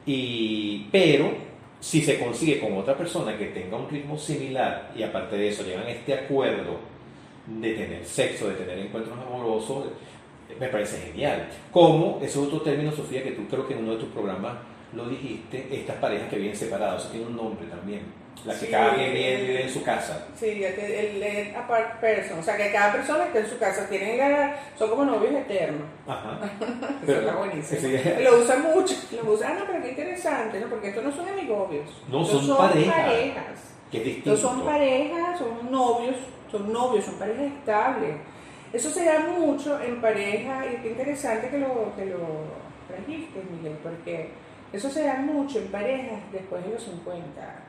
Y, 0.06 0.88
pero 0.92 1.32
si 1.80 2.02
se 2.02 2.20
consigue 2.20 2.60
con 2.60 2.76
otra 2.78 2.98
persona 2.98 3.38
que 3.38 3.48
tenga 3.48 3.78
un 3.78 3.90
ritmo 3.90 4.18
similar 4.18 4.92
y 4.96 5.04
aparte 5.04 5.38
de 5.38 5.50
eso 5.50 5.64
llegan 5.64 5.88
este 5.88 6.14
acuerdo 6.14 6.80
de 7.46 7.74
tener 7.74 8.06
sexo, 8.06 8.50
de 8.50 8.56
tener 8.56 8.80
encuentros 8.80 9.18
amorosos, 9.18 9.86
me 10.60 10.68
parece 10.68 11.00
genial. 11.08 11.48
Como, 11.72 12.18
ese 12.18 12.40
es 12.40 12.48
otro 12.48 12.62
término, 12.62 12.92
Sofía, 12.92 13.24
que 13.24 13.32
tú 13.32 13.48
creo 13.48 13.68
que 13.68 13.74
en 13.74 13.84
uno 13.84 13.94
de 13.94 14.00
tus 14.00 14.10
programas 14.10 14.58
lo 14.94 15.08
dijiste, 15.08 15.68
estas 15.72 15.98
parejas 15.98 16.30
que 16.30 16.38
viven 16.38 16.56
separadas, 16.56 17.04
eso 17.04 17.12
tiene 17.12 17.28
un 17.28 17.36
nombre 17.36 17.68
también. 17.68 18.02
La 18.46 18.54
que 18.54 18.60
Sí. 18.60 18.68
cada 18.72 18.96
quien 18.96 19.14
vive, 19.14 19.64
en 19.64 19.70
su 19.70 19.84
casa. 19.84 20.26
Sí, 20.40 20.64
el, 20.64 20.80
el, 20.80 21.24
el 21.24 21.56
apart 21.56 22.00
person, 22.00 22.40
o 22.40 22.44
sea 22.44 22.56
que 22.56 22.72
cada 22.72 22.94
persona 22.94 23.26
está 23.26 23.40
en 23.40 23.48
su 23.50 23.58
casa, 23.58 23.88
tienen 23.90 24.20
son 24.78 24.90
como 24.90 25.06
novios 25.06 25.34
eternos. 25.34 25.84
Ajá. 26.08 26.40
Eso 27.04 27.20
está 27.20 27.36
buenísimo. 27.36 27.82
sí. 27.82 28.00
Lo 28.24 28.38
usan 28.40 28.62
mucho, 28.64 28.96
lo 29.12 29.32
usan, 29.34 29.52
ah, 29.54 29.60
no, 29.60 29.66
pero 29.68 29.82
qué 29.84 29.90
interesante, 29.90 30.60
¿no? 30.60 30.68
Porque 30.68 30.90
estos 30.90 31.04
no 31.04 31.12
son 31.12 31.28
amigobios. 31.28 31.90
No, 32.10 32.22
Estos 32.24 32.46
son 32.46 32.58
parejas. 32.58 32.96
parejas. 32.96 33.46
Que 33.92 33.98
es 34.00 34.04
distinto. 34.06 34.34
Estos 34.34 34.52
son 34.52 34.66
parejas, 34.66 35.40
son 35.40 35.72
novios, 35.72 36.16
son 36.52 36.72
novios, 36.74 37.06
son 37.06 37.16
parejas 37.16 37.46
estables. 37.46 38.16
Eso 38.74 38.90
se 38.90 39.06
da 39.06 39.20
mucho 39.20 39.80
en 39.82 40.02
pareja, 40.02 40.66
y 40.66 40.82
qué 40.84 40.90
interesante 40.90 41.50
que 41.50 41.58
lo, 41.58 41.96
que 41.96 42.06
lo 42.06 42.20
trajiste, 42.88 43.42
Miguel, 43.52 43.78
porque 43.82 44.30
eso 44.74 44.90
se 44.90 45.04
da 45.04 45.16
mucho 45.16 45.60
en 45.60 45.68
parejas 45.68 46.20
después 46.32 46.64
de 46.66 46.72
los 46.74 46.84
50. 46.84 47.24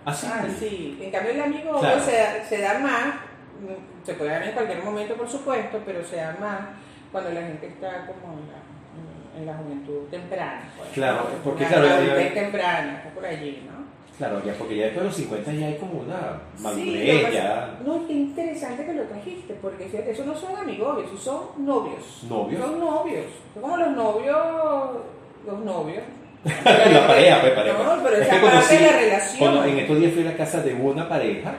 ¿Ah, 0.04 0.12
sí? 0.14 0.26
sí. 0.58 0.98
En 1.02 1.10
cambio, 1.10 1.32
el 1.32 1.40
amigo 1.40 1.78
Claro. 1.80 2.00
se, 2.00 2.12
da, 2.16 2.44
se 2.44 2.58
da 2.60 2.78
más, 2.78 3.06
mm, 3.60 4.04
se 4.06 4.14
puede 4.14 4.30
dar 4.30 4.42
en 4.42 4.52
cualquier 4.52 4.82
momento, 4.82 5.14
por 5.14 5.28
supuesto, 5.28 5.80
pero 5.86 6.04
se 6.04 6.16
da 6.16 6.36
más 6.40 6.60
cuando 7.12 7.30
la 7.30 7.40
gente 7.42 7.66
está 7.68 8.06
como 8.06 8.34
en 8.34 8.46
la, 8.48 9.38
en 9.40 9.46
la 9.46 9.54
juventud 9.54 10.08
temprana. 10.10 10.62
pues, 10.76 10.90
Claro, 10.90 11.16
¿no? 11.32 11.42
porque 11.44 11.64
Una 11.64 11.72
claro, 11.76 11.88
adultez 11.94 12.34
temprana, 12.34 12.96
está 12.98 13.10
por 13.10 13.24
allí, 13.24 13.62
¿no? 13.70 13.78
Claro, 14.18 14.42
ya 14.44 14.52
porque 14.54 14.76
ya 14.76 14.84
después 14.86 15.02
de 15.04 15.08
los 15.10 15.16
50 15.16 15.52
ya 15.52 15.66
hay 15.68 15.76
como 15.76 16.00
una 16.00 16.40
Sí, 16.56 16.62
madurez, 16.64 17.26
que 17.26 17.32
ya 17.32 17.78
No, 17.86 18.04
qué 18.04 18.12
interesante 18.14 18.84
que 18.84 18.92
lo 18.94 19.04
trajiste, 19.04 19.54
porque 19.62 19.84
fíjate, 19.86 20.10
esos 20.10 20.26
no 20.26 20.34
son 20.34 20.56
amigobios, 20.56 21.06
esos 21.06 21.22
son 21.22 21.64
novios. 21.64 22.24
novios. 22.28 22.60
Son 22.60 22.80
novios. 22.80 23.26
Son 23.54 23.62
como 23.62 23.76
los 23.76 23.90
novios, 23.92 24.36
los 25.46 25.58
novios. 25.60 26.02
La 26.44 27.06
pareja, 27.06 27.40
pues 27.40 27.52
pareja. 27.52 27.78
No, 27.82 28.02
pero 28.02 28.16
Es 28.16 28.28
que 28.28 28.40
conocí- 28.40 28.78
de 28.78 28.86
la 28.86 28.92
relación. 28.98 29.38
Cuando 29.38 29.64
en 29.64 29.78
estos 29.78 29.98
días 29.98 30.12
fui 30.12 30.22
a 30.22 30.26
la 30.26 30.36
casa 30.36 30.62
de 30.62 30.74
una 30.74 31.08
pareja, 31.08 31.54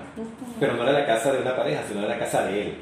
pero 0.59 0.73
no 0.73 0.83
era 0.83 0.91
la 0.93 1.05
casa 1.05 1.31
de 1.33 1.41
una 1.41 1.55
pareja, 1.55 1.81
sino 1.87 1.99
era 1.99 2.09
la 2.09 2.19
casa 2.19 2.45
de 2.45 2.61
él. 2.61 2.73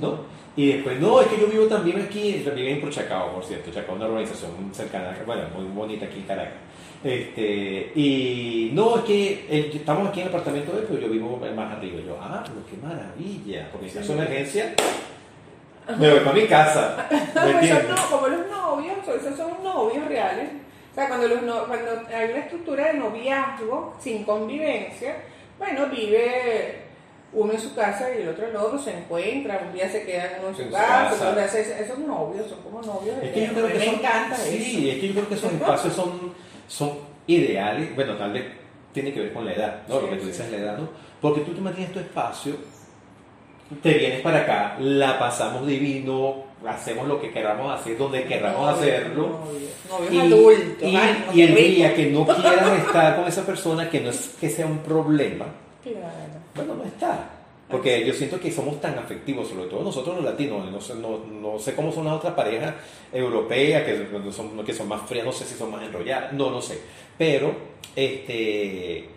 ¿no? 0.00 0.20
Y 0.56 0.72
después, 0.72 1.00
no, 1.00 1.20
es 1.20 1.26
que 1.26 1.40
yo 1.40 1.48
vivo 1.48 1.64
también 1.66 2.00
aquí, 2.00 2.32
vivo 2.54 2.68
en 2.68 2.80
Prochacao, 2.80 3.32
por 3.32 3.44
cierto, 3.44 3.70
Chacao, 3.72 3.96
una 3.96 4.06
organización 4.06 4.50
cercana, 4.72 5.16
bueno, 5.26 5.42
muy 5.54 5.64
bonita 5.64 6.06
aquí 6.06 6.18
en 6.18 6.26
Caracas. 6.26 6.54
Este, 7.02 7.92
y 7.94 8.70
no, 8.72 8.96
es 8.98 9.02
que 9.04 9.70
estamos 9.74 10.08
aquí 10.08 10.20
en 10.20 10.28
el 10.28 10.32
apartamento 10.32 10.72
de 10.72 10.78
él, 10.78 10.86
pero 10.88 11.00
yo 11.00 11.08
vivo 11.08 11.40
más 11.54 11.72
arriba. 11.76 12.00
Y 12.00 12.06
yo, 12.06 12.16
ah, 12.20 12.42
pero 12.46 12.64
qué 12.66 12.86
maravilla, 12.86 13.68
porque 13.72 13.88
en 13.88 13.94
caso 13.94 14.12
de 14.14 14.18
emergencia, 14.18 14.74
me 15.98 16.10
voy 16.10 16.20
para 16.20 16.32
mi 16.36 16.46
casa. 16.46 17.06
¿me 17.10 17.52
Pues 17.52 17.68
son 17.68 17.88
no, 17.88 18.10
como 18.10 18.28
los 18.28 18.46
novios, 18.48 18.96
esos 19.06 19.36
son 19.36 19.62
novios 19.62 20.06
reales. 20.06 20.48
O 20.94 20.96
sea, 20.96 21.08
cuando, 21.08 21.26
los 21.26 21.42
no- 21.42 21.66
cuando 21.66 21.90
hay 22.14 22.30
una 22.30 22.38
estructura 22.38 22.86
de 22.92 22.94
noviazgo 22.94 23.94
sin 24.00 24.22
convivencia, 24.22 25.16
bueno, 25.58 25.86
vive 25.86 26.82
uno 27.32 27.52
en 27.52 27.58
su 27.60 27.74
casa 27.74 28.06
y 28.16 28.22
el 28.22 28.28
otro 28.28 28.44
en 28.44 28.50
el 28.50 28.56
otro, 28.56 28.78
se 28.78 28.96
encuentra, 28.96 29.60
un 29.66 29.72
día 29.74 29.90
se 29.90 30.04
queda 30.04 30.36
uno 30.38 30.50
en 30.50 30.54
su 30.54 30.62
En 30.62 30.68
su 30.68 30.74
casa, 30.74 31.10
casa. 31.10 31.14
otro 31.30 31.40
día 31.40 31.48
se- 31.48 31.82
esos 31.82 31.98
novios, 31.98 32.46
son 32.48 32.62
como 32.62 32.80
novios. 32.80 33.16
Es 33.20 33.32
que 33.32 33.46
yo 33.48 33.52
creo 33.54 33.66
que 33.66 33.74
me 33.74 33.84
son, 33.86 33.94
encanta 33.96 34.36
sí, 34.36 34.56
eso. 34.88 34.92
es 34.94 35.00
que 35.00 35.08
yo 35.08 35.14
creo 35.14 35.28
que 35.28 35.34
esos 35.34 35.52
espacios 35.52 35.92
son, 35.94 36.32
son 36.68 36.92
ideales, 37.26 37.92
bueno, 37.96 38.14
tal 38.16 38.32
vez 38.32 38.44
tiene 38.92 39.12
que 39.12 39.18
ver 39.20 39.32
con 39.32 39.44
la 39.46 39.52
edad, 39.52 39.82
¿no? 39.88 39.96
Sí, 39.96 40.00
Lo 40.02 40.10
que 40.10 40.16
tú 40.16 40.22
sí. 40.22 40.28
dices 40.28 40.50
la 40.52 40.56
edad, 40.58 40.78
¿no? 40.78 40.88
Porque 41.20 41.40
tú 41.40 41.52
te 41.54 41.60
mantienes 41.60 41.92
tu 41.92 41.98
espacio, 41.98 42.54
te 43.82 43.94
vienes 43.94 44.20
para 44.20 44.40
acá, 44.42 44.76
la 44.78 45.18
pasamos 45.18 45.66
divino, 45.66 46.44
hacemos 46.66 47.06
lo 47.08 47.20
que 47.20 47.30
queramos 47.30 47.72
hacer, 47.80 47.96
donde 47.98 48.24
queramos 48.24 48.68
hacerlo. 48.78 49.38
Y, 50.10 50.18
adultos. 50.18 50.82
y- 50.82 50.96
ay, 50.96 51.24
y 51.34 51.42
el 51.42 51.54
día 51.54 51.94
que 51.94 52.06
no 52.06 52.24
quieras 52.26 52.78
estar 52.86 53.16
con 53.16 53.26
esa 53.26 53.44
persona, 53.44 53.88
que 53.90 54.00
no 54.00 54.10
es 54.10 54.34
que 54.40 54.48
sea 54.50 54.66
un 54.66 54.78
problema, 54.78 55.46
Claro. 55.82 55.98
bueno, 56.54 56.74
no 56.76 56.84
está. 56.84 57.30
Porque 57.68 58.04
yo 58.06 58.12
siento 58.12 58.38
que 58.38 58.52
somos 58.52 58.80
tan 58.80 58.98
afectivos, 58.98 59.48
sobre 59.48 59.64
todo 59.64 59.82
nosotros 59.82 60.16
los 60.16 60.24
latinos, 60.24 60.70
no 60.70 60.80
sé, 60.80 60.94
no, 60.94 61.18
no 61.18 61.58
sé 61.58 61.74
cómo 61.74 61.90
son 61.90 62.04
las 62.04 62.14
otras 62.14 62.34
parejas 62.34 62.74
europeas, 63.12 63.82
que 63.84 64.06
son, 64.32 64.64
que 64.64 64.72
son 64.74 64.86
más 64.88 65.02
frías, 65.08 65.24
no 65.24 65.32
sé 65.32 65.44
si 65.44 65.54
son 65.54 65.70
más 65.70 65.82
enrolladas, 65.82 66.32
no, 66.34 66.50
no 66.50 66.60
sé. 66.60 66.78
Pero, 67.16 67.52
este, 67.96 69.08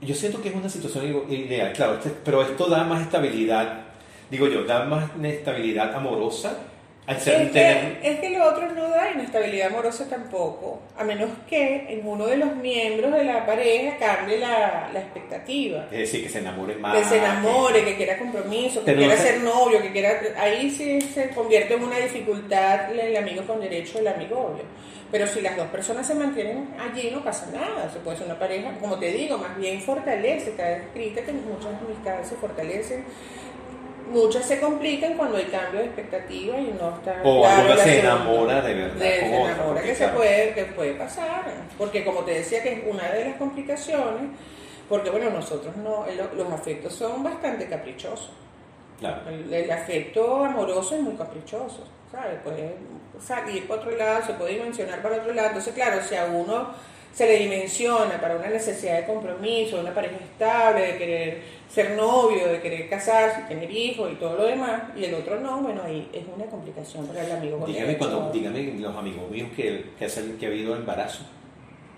yo 0.00 0.14
siento 0.14 0.40
que 0.40 0.50
es 0.50 0.54
una 0.54 0.68
situación 0.68 1.24
ideal, 1.28 1.72
claro, 1.72 1.94
este- 1.94 2.12
pero 2.24 2.42
esto 2.42 2.66
da 2.68 2.84
más 2.84 3.02
estabilidad, 3.02 3.83
digo 4.30 4.48
yo, 4.48 4.64
da 4.64 4.84
más 4.84 5.10
estabilidad 5.22 5.94
amorosa 5.94 6.58
al 7.06 7.20
ser 7.20 7.42
Es 7.42 7.52
tener- 7.52 8.00
que, 8.00 8.10
es 8.12 8.20
que 8.20 8.30
lo 8.30 8.48
otro 8.48 8.66
no 8.72 8.88
da 8.88 9.10
inestabilidad 9.10 9.66
amorosa 9.68 10.08
tampoco, 10.08 10.80
a 10.96 11.04
menos 11.04 11.28
que 11.46 11.84
en 11.92 12.06
uno 12.08 12.24
de 12.26 12.38
los 12.38 12.56
miembros 12.56 13.12
de 13.12 13.24
la 13.24 13.44
pareja 13.44 13.98
cambie 13.98 14.38
la, 14.38 14.88
la 14.90 15.00
expectativa. 15.00 15.84
es 15.92 15.98
decir, 15.98 16.22
que 16.22 16.30
se 16.30 16.38
enamoren 16.38 16.80
más. 16.80 16.96
Que 16.96 17.04
se 17.04 17.18
enamore, 17.18 17.84
que 17.84 17.96
quiera 17.96 18.18
compromiso, 18.18 18.82
que 18.86 18.94
quiera 18.94 19.14
no 19.16 19.20
ser 19.20 19.40
novio, 19.42 19.82
que 19.82 19.92
quiera... 19.92 20.18
Ahí 20.38 20.70
sí 20.70 20.98
se 21.02 21.28
convierte 21.30 21.74
en 21.74 21.84
una 21.84 21.98
dificultad 21.98 22.90
el 22.98 23.14
amigo 23.18 23.42
con 23.42 23.60
derecho 23.60 23.98
del 23.98 24.08
amigo 24.08 24.38
obvio. 24.38 24.64
Pero 25.12 25.26
si 25.26 25.42
las 25.42 25.56
dos 25.58 25.66
personas 25.68 26.06
se 26.06 26.14
mantienen 26.14 26.74
allí 26.80 27.10
no 27.12 27.22
pasa 27.22 27.46
nada, 27.52 27.88
se 27.92 27.98
puede 28.00 28.16
ser 28.16 28.26
una 28.26 28.38
pareja, 28.38 28.72
como 28.80 28.98
te 28.98 29.12
digo, 29.12 29.36
más 29.36 29.56
bien 29.58 29.80
fortalece, 29.80 30.50
está 30.50 30.72
escrita 30.78 31.20
que 31.20 31.32
muchas 31.32 31.74
amistades 31.84 32.28
se 32.28 32.34
fortalecen 32.36 33.04
muchas 34.10 34.46
se 34.46 34.60
complican 34.60 35.14
cuando 35.14 35.36
hay 35.38 35.44
cambio 35.44 35.80
de 35.80 35.86
expectativa 35.86 36.58
y 36.58 36.74
no 36.80 36.96
está 36.96 37.20
O 37.24 37.40
claro 37.42 37.60
alguna 37.62 37.76
se 37.84 38.00
enamora 38.00 38.60
de 38.62 38.74
verdad 38.74 38.94
De- 38.96 39.20
se 39.20 39.36
enamora, 39.36 39.82
que 39.82 39.94
se 39.94 40.08
puede, 40.08 40.54
que 40.54 40.64
puede 40.66 40.94
pasar. 40.94 41.44
Porque 41.78 42.04
como 42.04 42.20
te 42.20 42.32
decía 42.34 42.62
que 42.62 42.72
es 42.74 42.80
una 42.86 43.08
de 43.10 43.24
las 43.26 43.36
complicaciones, 43.36 44.30
porque 44.88 45.10
bueno, 45.10 45.30
nosotros 45.30 45.74
no, 45.76 46.04
los 46.36 46.52
afectos 46.52 46.94
son 46.94 47.22
bastante 47.22 47.66
caprichosos. 47.66 48.30
Claro. 49.00 49.22
El, 49.28 49.52
el 49.52 49.70
afecto 49.70 50.44
amoroso 50.44 50.94
es 50.94 51.00
muy 51.00 51.14
caprichoso, 51.14 51.84
¿sabes? 52.12 52.38
Puede 52.44 52.76
salir 53.24 53.66
para 53.66 53.80
otro 53.80 53.96
lado, 53.96 54.24
se 54.26 54.34
puede 54.34 54.54
dimensionar 54.54 55.02
para 55.02 55.16
otro 55.16 55.32
lado. 55.34 55.48
Entonces, 55.48 55.74
claro, 55.74 56.00
si 56.06 56.14
a 56.14 56.26
uno 56.26 56.68
se 57.12 57.26
le 57.26 57.36
dimensiona 57.38 58.20
para 58.20 58.36
una 58.36 58.48
necesidad 58.48 58.96
de 59.00 59.06
compromiso, 59.06 59.76
de 59.76 59.82
una 59.82 59.94
pareja 59.94 60.16
estable, 60.16 60.92
de 60.92 60.98
querer 60.98 61.42
ser 61.74 61.96
novio, 61.96 62.46
de 62.46 62.60
querer 62.60 62.88
casarse, 62.88 63.42
tener 63.48 63.68
hijos 63.70 64.12
y 64.12 64.14
todo 64.14 64.36
lo 64.36 64.44
demás, 64.44 64.82
y 64.96 65.04
el 65.04 65.14
otro 65.14 65.40
no, 65.40 65.60
bueno, 65.60 65.82
ahí 65.84 66.08
es 66.12 66.22
una 66.32 66.44
complicación 66.46 67.06
para 67.08 67.24
el 67.24 67.32
amigo. 67.32 67.58
con 67.58 67.72
Dígame, 67.72 67.98
cuando, 67.98 68.30
dígame 68.32 68.74
los 68.78 68.96
amigos 68.96 69.28
míos 69.28 69.48
que, 69.56 69.86
que, 69.98 70.06
que 70.38 70.46
ha 70.46 70.48
habido 70.48 70.76
embarazo. 70.76 71.24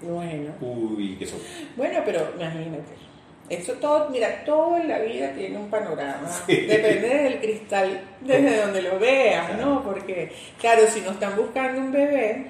Bueno. 0.00 0.52
Uy, 0.60 1.16
que 1.18 1.24
eso. 1.24 1.36
Bueno, 1.76 2.00
pero 2.04 2.32
imagínate. 2.36 3.06
Eso 3.48 3.74
todo, 3.74 4.08
mira, 4.10 4.44
todo 4.44 4.76
en 4.76 4.88
la 4.88 4.98
vida 4.98 5.32
tiene 5.32 5.56
un 5.56 5.70
panorama. 5.70 6.28
Sí. 6.46 6.62
Depende 6.62 7.08
del 7.08 7.40
cristal, 7.40 8.00
desde 8.20 8.62
donde 8.62 8.82
lo 8.82 8.98
veas, 8.98 9.56
¿no? 9.58 9.84
Porque, 9.84 10.32
claro, 10.58 10.82
si 10.88 11.02
no 11.02 11.12
están 11.12 11.36
buscando 11.36 11.80
un 11.80 11.92
bebé, 11.92 12.46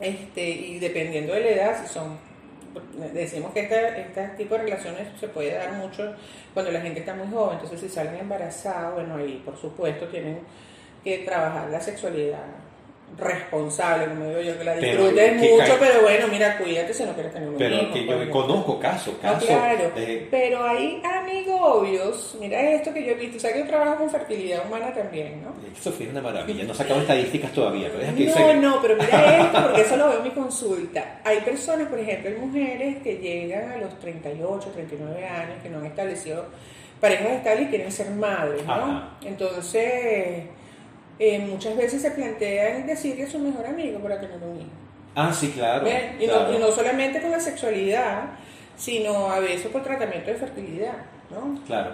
este, 0.00 0.48
y 0.48 0.78
dependiendo 0.78 1.34
de 1.34 1.40
la 1.40 1.48
edad, 1.48 1.82
si 1.82 1.92
son, 1.92 2.18
decimos 3.12 3.52
que 3.52 3.60
esta- 3.60 3.96
este 3.96 4.28
tipo 4.36 4.54
de 4.56 4.62
relaciones 4.64 5.08
se 5.18 5.28
puede 5.28 5.54
dar 5.54 5.72
mucho 5.72 6.14
cuando 6.54 6.70
la 6.72 6.80
gente 6.80 7.00
está 7.00 7.14
muy 7.14 7.28
joven, 7.32 7.54
entonces 7.54 7.80
si 7.80 7.88
salen 7.88 8.16
embarazados, 8.16 8.94
bueno, 8.94 9.16
ahí 9.16 9.42
por 9.44 9.56
supuesto 9.56 10.06
tienen 10.08 10.40
que 11.04 11.18
trabajar 11.18 11.68
la 11.70 11.80
sexualidad 11.80 12.44
responsable, 13.18 14.06
como 14.08 14.26
digo 14.28 14.40
yo, 14.42 14.58
que 14.58 14.64
la 14.64 14.74
que 14.74 14.94
mucho, 14.96 15.76
pero 15.80 16.02
bueno, 16.02 16.26
mira, 16.28 16.58
cuídate 16.58 16.92
si 16.92 17.02
no 17.04 17.12
quieres 17.14 17.32
tener 17.32 17.48
un 17.48 17.56
Pero 17.56 17.90
que 17.92 18.04
yo 18.04 18.30
conozco 18.30 18.78
casos, 18.78 19.14
No, 19.14 19.20
casos. 19.32 19.48
claro, 19.48 19.90
de- 19.96 20.28
pero 20.30 20.64
hay 20.64 21.00
amigobios, 21.02 22.36
mira 22.40 22.60
esto 22.72 22.92
que 22.92 23.04
yo 23.04 23.12
he 23.12 23.14
visto, 23.14 23.38
o 23.38 23.40
sea 23.40 23.52
que 23.52 23.60
yo 23.60 23.66
trabajo 23.66 23.96
con 23.96 24.10
fertilidad 24.10 24.66
humana 24.66 24.92
también, 24.92 25.42
¿no? 25.42 25.54
Eso 25.78 25.92
fue 25.92 26.08
una 26.08 26.20
maravilla. 26.20 26.64
No 26.64 26.74
sacamos 26.74 27.02
estadísticas 27.02 27.52
todavía, 27.52 27.88
pero 27.90 28.14
que 28.14 28.26
No, 28.26 28.32
se- 28.34 28.54
no, 28.56 28.82
pero 28.82 28.96
mira 28.96 29.46
esto, 29.46 29.62
porque 29.62 29.80
eso 29.80 29.96
lo 29.96 30.08
veo 30.08 30.18
en 30.18 30.24
mi 30.24 30.30
consulta. 30.30 31.20
Hay 31.24 31.40
personas, 31.40 31.88
por 31.88 31.98
ejemplo, 31.98 32.30
hay 32.30 32.36
mujeres 32.36 32.96
que 33.02 33.16
llegan 33.16 33.72
a 33.72 33.76
los 33.78 33.98
38, 33.98 34.68
39 34.74 35.24
años, 35.26 35.62
que 35.62 35.70
no 35.70 35.78
han 35.78 35.86
establecido 35.86 36.44
parejas 37.00 37.28
estables 37.32 37.62
y 37.66 37.70
quieren 37.70 37.92
ser 37.92 38.10
madres, 38.10 38.64
¿no? 38.66 38.72
Ajá. 38.74 39.10
Entonces, 39.24 40.44
eh, 41.18 41.38
muchas 41.38 41.76
veces 41.76 42.02
se 42.02 42.10
plantean 42.10 42.86
decirle 42.86 43.24
a 43.24 43.30
su 43.30 43.38
mejor 43.38 43.66
amigo 43.66 43.98
para 44.00 44.20
tener 44.20 44.36
un 44.42 44.56
hijo. 44.60 44.68
Ah, 45.14 45.32
sí, 45.32 45.50
claro. 45.50 45.86
Y, 46.20 46.26
claro. 46.26 46.48
no, 46.52 46.56
y 46.56 46.60
no 46.60 46.70
solamente 46.70 47.20
con 47.22 47.30
la 47.30 47.40
sexualidad, 47.40 48.24
sino 48.76 49.30
a 49.30 49.40
veces 49.40 49.68
por 49.68 49.82
tratamiento 49.82 50.30
de 50.30 50.36
fertilidad, 50.36 50.92
¿no? 51.30 51.58
Claro. 51.66 51.92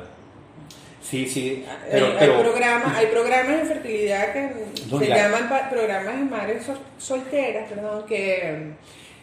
Sí, 1.00 1.26
sí. 1.26 1.64
Hay- 1.68 1.88
Pero, 1.90 2.06
hay, 2.18 2.28
programas, 2.42 2.96
hay 2.96 3.06
programas 3.06 3.56
de 3.58 3.64
fertilidad 3.74 4.32
que 4.32 4.50
se 4.98 5.06
llaman 5.08 5.48
programas 5.70 6.16
de 6.16 6.24
madres 6.24 6.64
sol- 6.64 6.78
solteras, 6.98 7.68
perdón, 7.68 8.04
que 8.06 8.72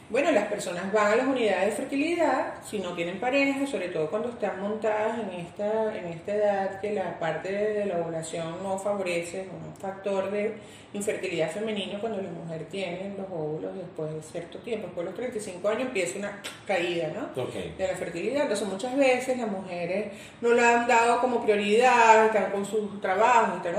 bueno, 0.09 0.31
las 0.31 0.47
personas 0.47 0.91
van 0.91 1.13
a 1.13 1.15
las 1.17 1.27
unidades 1.27 1.69
de 1.69 1.71
fertilidad 1.83 2.53
si 2.67 2.79
no 2.79 2.93
tienen 2.93 3.19
pareja, 3.19 3.67
sobre 3.67 3.89
todo 3.89 4.09
cuando 4.09 4.29
están 4.29 4.59
montadas 4.59 5.19
en 5.19 5.39
esta, 5.39 5.95
en 5.95 6.05
esta 6.07 6.33
edad 6.33 6.81
que 6.81 6.93
la 6.93 7.19
parte 7.19 7.51
de 7.51 7.85
la 7.85 7.99
ovulación 7.99 8.63
no 8.63 8.79
favorece, 8.79 9.47
un 9.51 9.75
factor 9.75 10.31
de 10.31 10.55
infertilidad 10.93 11.51
femenino 11.51 11.99
cuando 11.99 12.19
la 12.21 12.31
mujer 12.31 12.65
tiene 12.71 13.13
los 13.15 13.27
óvulos 13.31 13.75
después 13.75 14.11
de 14.13 14.21
cierto 14.21 14.57
tiempo, 14.59 14.87
después 14.87 15.05
de 15.05 15.11
los 15.11 15.19
35 15.19 15.69
años 15.69 15.81
empieza 15.83 16.17
una 16.17 16.41
caída, 16.65 17.09
¿no? 17.13 17.43
De 17.77 17.87
la 17.87 17.95
fertilidad. 17.95 18.43
Entonces 18.43 18.67
muchas 18.67 18.97
veces 18.97 19.37
las 19.37 19.49
mujeres 19.49 20.13
no 20.41 20.53
la 20.53 20.81
han 20.81 20.87
dado 20.87 21.21
como 21.21 21.43
prioridad, 21.43 22.25
están 22.25 22.51
con 22.51 22.65
sus 22.65 22.99
trabajos, 23.01 23.57
están 23.57 23.75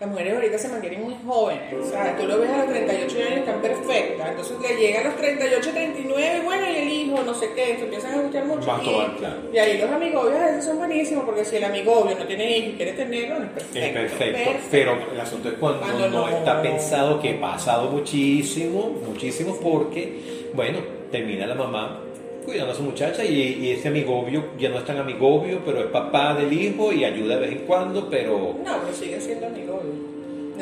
las 0.00 0.08
mujeres 0.08 0.34
ahorita 0.34 0.58
se 0.58 0.68
mantienen 0.68 1.02
muy 1.04 1.14
jóvenes, 1.24 1.74
¿sabes? 1.90 2.16
Tú 2.18 2.26
lo 2.26 2.40
ves 2.40 2.50
a 2.50 2.58
los 2.58 2.66
38 2.68 3.18
años 3.18 3.38
están 3.38 3.62
perfectas, 3.62 4.30
entonces 4.30 4.56
le 4.60 4.76
llega 4.76 5.00
a 5.00 5.04
los 5.04 5.16
38, 5.16 5.70
39, 5.70 6.42
bueno, 6.44 6.70
y 6.70 6.76
el 6.76 6.88
hijo, 6.88 7.22
no 7.22 7.34
sé 7.34 7.52
qué, 7.54 7.76
se 7.76 7.84
empiezan 7.84 8.18
a 8.18 8.22
gustar 8.22 8.44
mucho. 8.44 8.66
Más 8.66 8.82
y, 8.82 8.84
todo, 8.84 9.16
claro. 9.16 9.36
y 9.52 9.58
ahí 9.58 9.78
los 9.78 9.90
amigobios 9.90 10.40
a 10.40 10.46
veces 10.46 10.64
son 10.64 10.78
buenísimos, 10.78 11.24
porque 11.24 11.44
si 11.44 11.56
el 11.56 11.64
amigobio 11.64 12.16
no 12.18 12.26
tiene 12.26 12.58
hijo 12.58 12.70
y 12.70 12.72
quiere 12.74 12.92
tenerlo, 12.92 13.38
no 13.38 13.44
es 13.44 13.50
perfecto. 13.52 13.78
Es 13.78 14.12
perfecto, 14.12 14.68
pero 14.70 15.12
el 15.12 15.20
asunto 15.20 15.48
es 15.48 15.54
cuando, 15.54 15.80
Cuando 15.80 16.08
no, 16.08 16.30
no. 16.30 16.47
Está 16.48 16.62
pensado 16.62 17.20
que 17.20 17.30
he 17.30 17.34
pasado 17.34 17.90
muchísimo, 17.90 18.90
muchísimo, 19.06 19.56
porque, 19.62 20.48
bueno, 20.54 20.78
termina 21.10 21.46
la 21.46 21.54
mamá 21.54 22.00
cuidando 22.44 22.72
a 22.72 22.74
su 22.74 22.82
muchacha 22.82 23.22
y, 23.24 23.34
y 23.60 23.70
ese 23.72 23.88
amigobio 23.88 24.46
ya 24.58 24.70
no 24.70 24.78
es 24.78 24.84
tan 24.86 24.96
amigobio, 24.96 25.60
pero 25.66 25.80
es 25.80 25.86
papá 25.86 26.34
del 26.34 26.50
hijo 26.52 26.92
y 26.92 27.04
ayuda 27.04 27.34
de 27.34 27.40
vez 27.42 27.52
en 27.52 27.66
cuando, 27.66 28.08
pero 28.08 28.56
No, 28.64 28.78
pero 28.80 28.94
sigue 28.94 29.20
siendo 29.20 29.46
amigobio. 29.48 29.92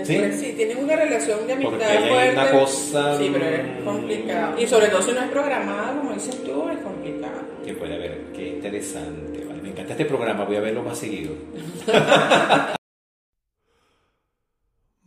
¿Sí? 0.03 0.13
Después, 0.15 0.41
¿Sí? 0.41 0.53
tienen 0.57 0.79
una 0.79 0.97
relación 0.97 1.47
de 1.47 1.53
amistad 1.55 1.71
Porque 1.79 2.09
fuerte. 2.09 2.33
una 2.33 2.51
cosa, 2.51 3.19
Sí, 3.19 3.31
pero 3.33 3.47
es 3.47 3.81
mm, 3.81 3.85
complicado. 3.85 4.61
Y 4.61 4.67
sobre 4.67 4.89
todo 4.89 5.01
si 5.03 5.13
no 5.13 5.21
es 5.21 5.31
programado, 5.31 5.99
como 6.01 6.13
dices 6.13 6.43
tú, 6.45 6.69
es 6.69 6.79
complicado. 6.81 7.41
que 7.65 7.73
puede 7.75 7.95
haber, 7.95 8.19
qué 8.35 8.49
interesante, 8.49 9.45
vale. 9.47 9.63
me 9.63 9.69
encanta 9.71 9.93
este 9.93 10.05
programa, 10.05 10.45
voy 10.45 10.57
a 10.57 10.61
verlo 10.61 10.83
más 10.83 10.99
seguido. 10.99 11.33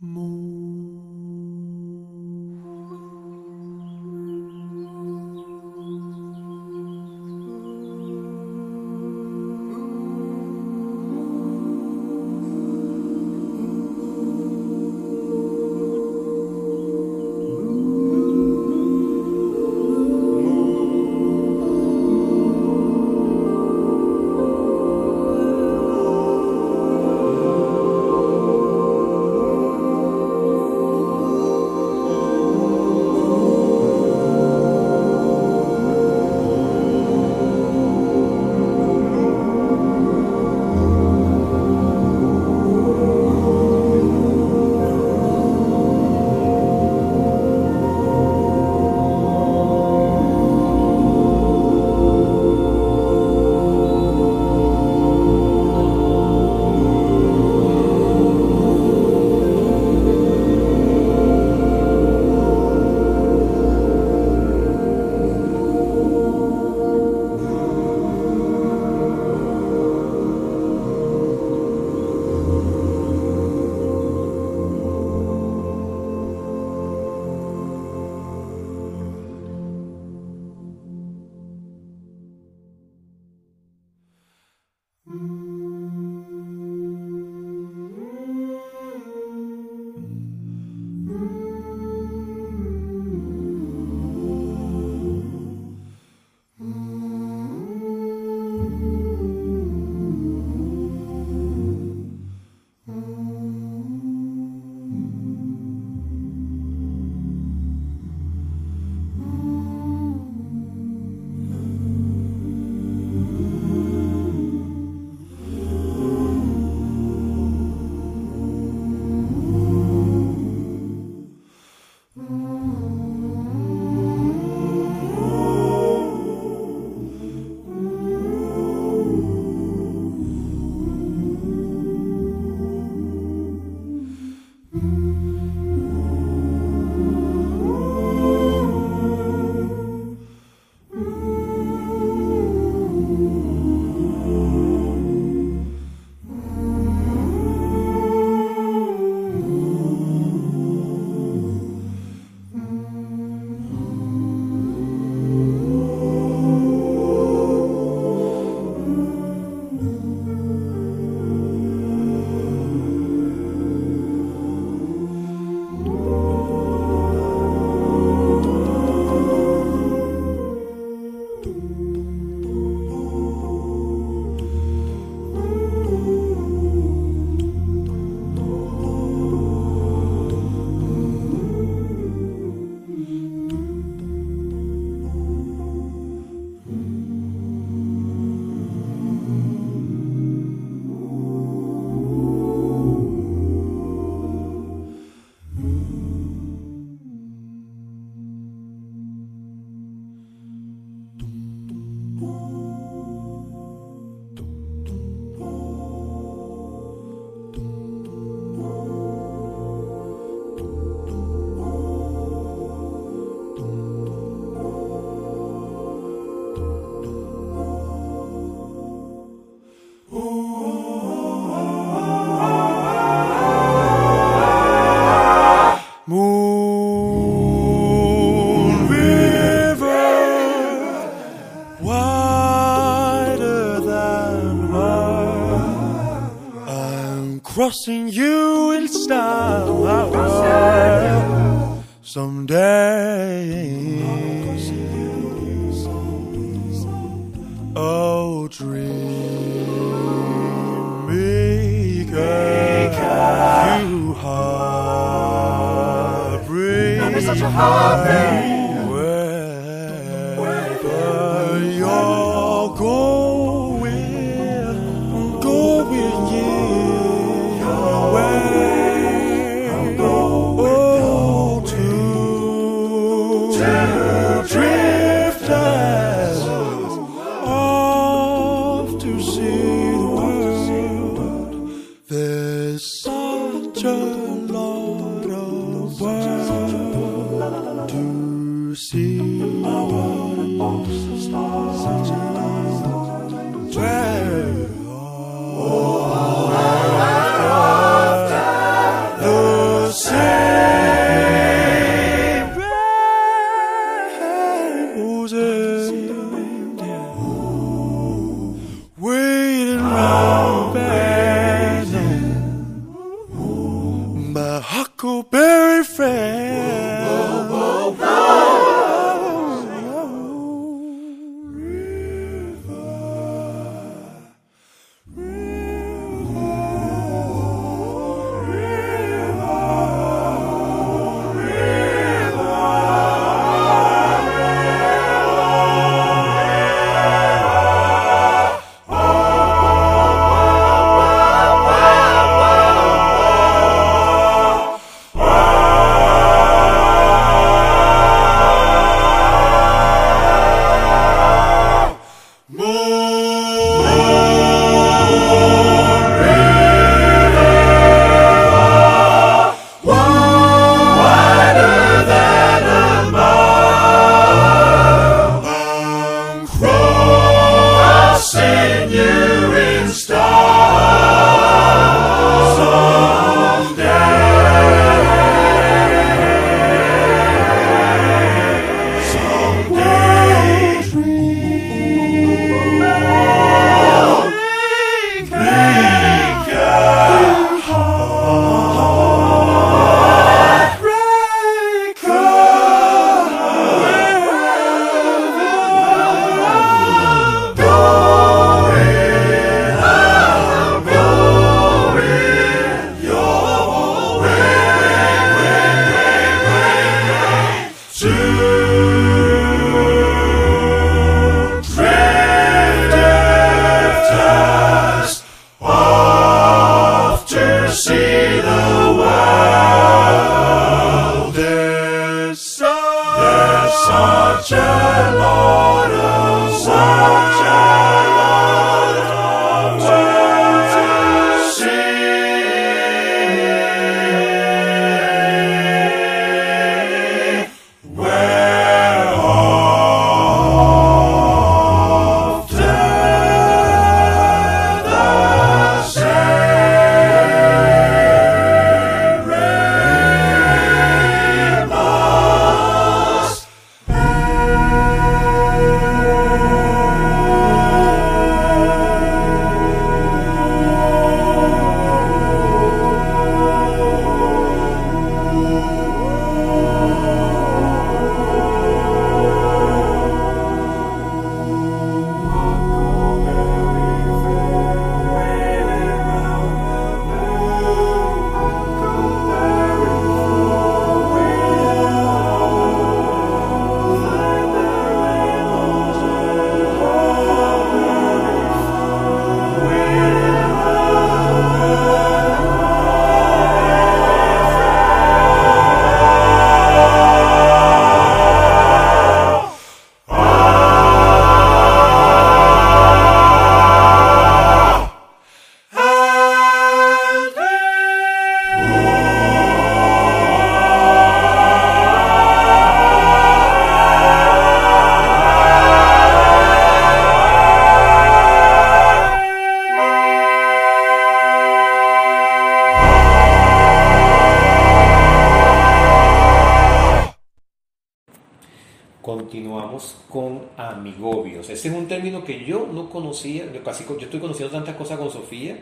Ese 531.60 531.68
es 531.68 531.74
un 531.74 531.86
término 531.86 532.24
que 532.24 532.42
yo 532.42 532.66
no 532.72 532.88
conocía, 532.88 533.44
yo, 533.52 533.62
casi, 533.62 533.84
yo 533.86 533.98
estoy 534.00 534.18
conociendo 534.18 534.50
tantas 534.50 534.76
cosas 534.76 534.98
con 534.98 535.10
Sofía 535.10 535.58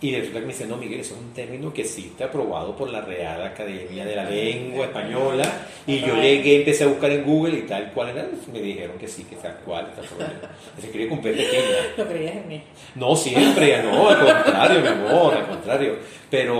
y 0.00 0.14
resulta 0.14 0.38
que 0.38 0.46
me 0.46 0.52
dice, 0.52 0.66
no, 0.66 0.76
Miguel, 0.76 1.00
eso 1.00 1.14
es 1.14 1.20
un 1.20 1.32
término 1.32 1.72
que 1.72 1.82
existe 1.82 2.22
aprobado 2.22 2.76
por 2.76 2.90
la 2.90 3.00
Real 3.00 3.42
Academia 3.42 4.04
de 4.04 4.14
la 4.14 4.22
Lengua 4.30 4.84
Española. 4.84 5.66
Y 5.84 5.98
yo 5.98 6.14
llegué, 6.14 6.58
empecé 6.58 6.84
a 6.84 6.86
buscar 6.86 7.10
en 7.10 7.24
Google 7.24 7.58
y 7.58 7.62
tal 7.62 7.90
cual 7.92 8.10
era. 8.10 8.28
Me 8.52 8.60
dijeron 8.60 8.98
que 8.98 9.08
sí, 9.08 9.24
que 9.24 9.34
tal 9.34 9.56
cual. 9.64 9.90
Se 10.78 10.86
escribe 10.86 11.08
con 11.08 11.20
P 11.20 11.30
pequeña. 11.30 11.76
¿No 11.96 12.06
creías 12.06 12.36
en 12.36 12.48
mí? 12.48 12.62
No, 12.94 13.16
siempre, 13.16 13.82
no, 13.82 14.08
al 14.10 14.18
contrario, 14.18 14.80
mi 14.80 14.86
amor, 14.86 15.34
al 15.34 15.46
contrario. 15.48 15.96
Pero 16.30 16.55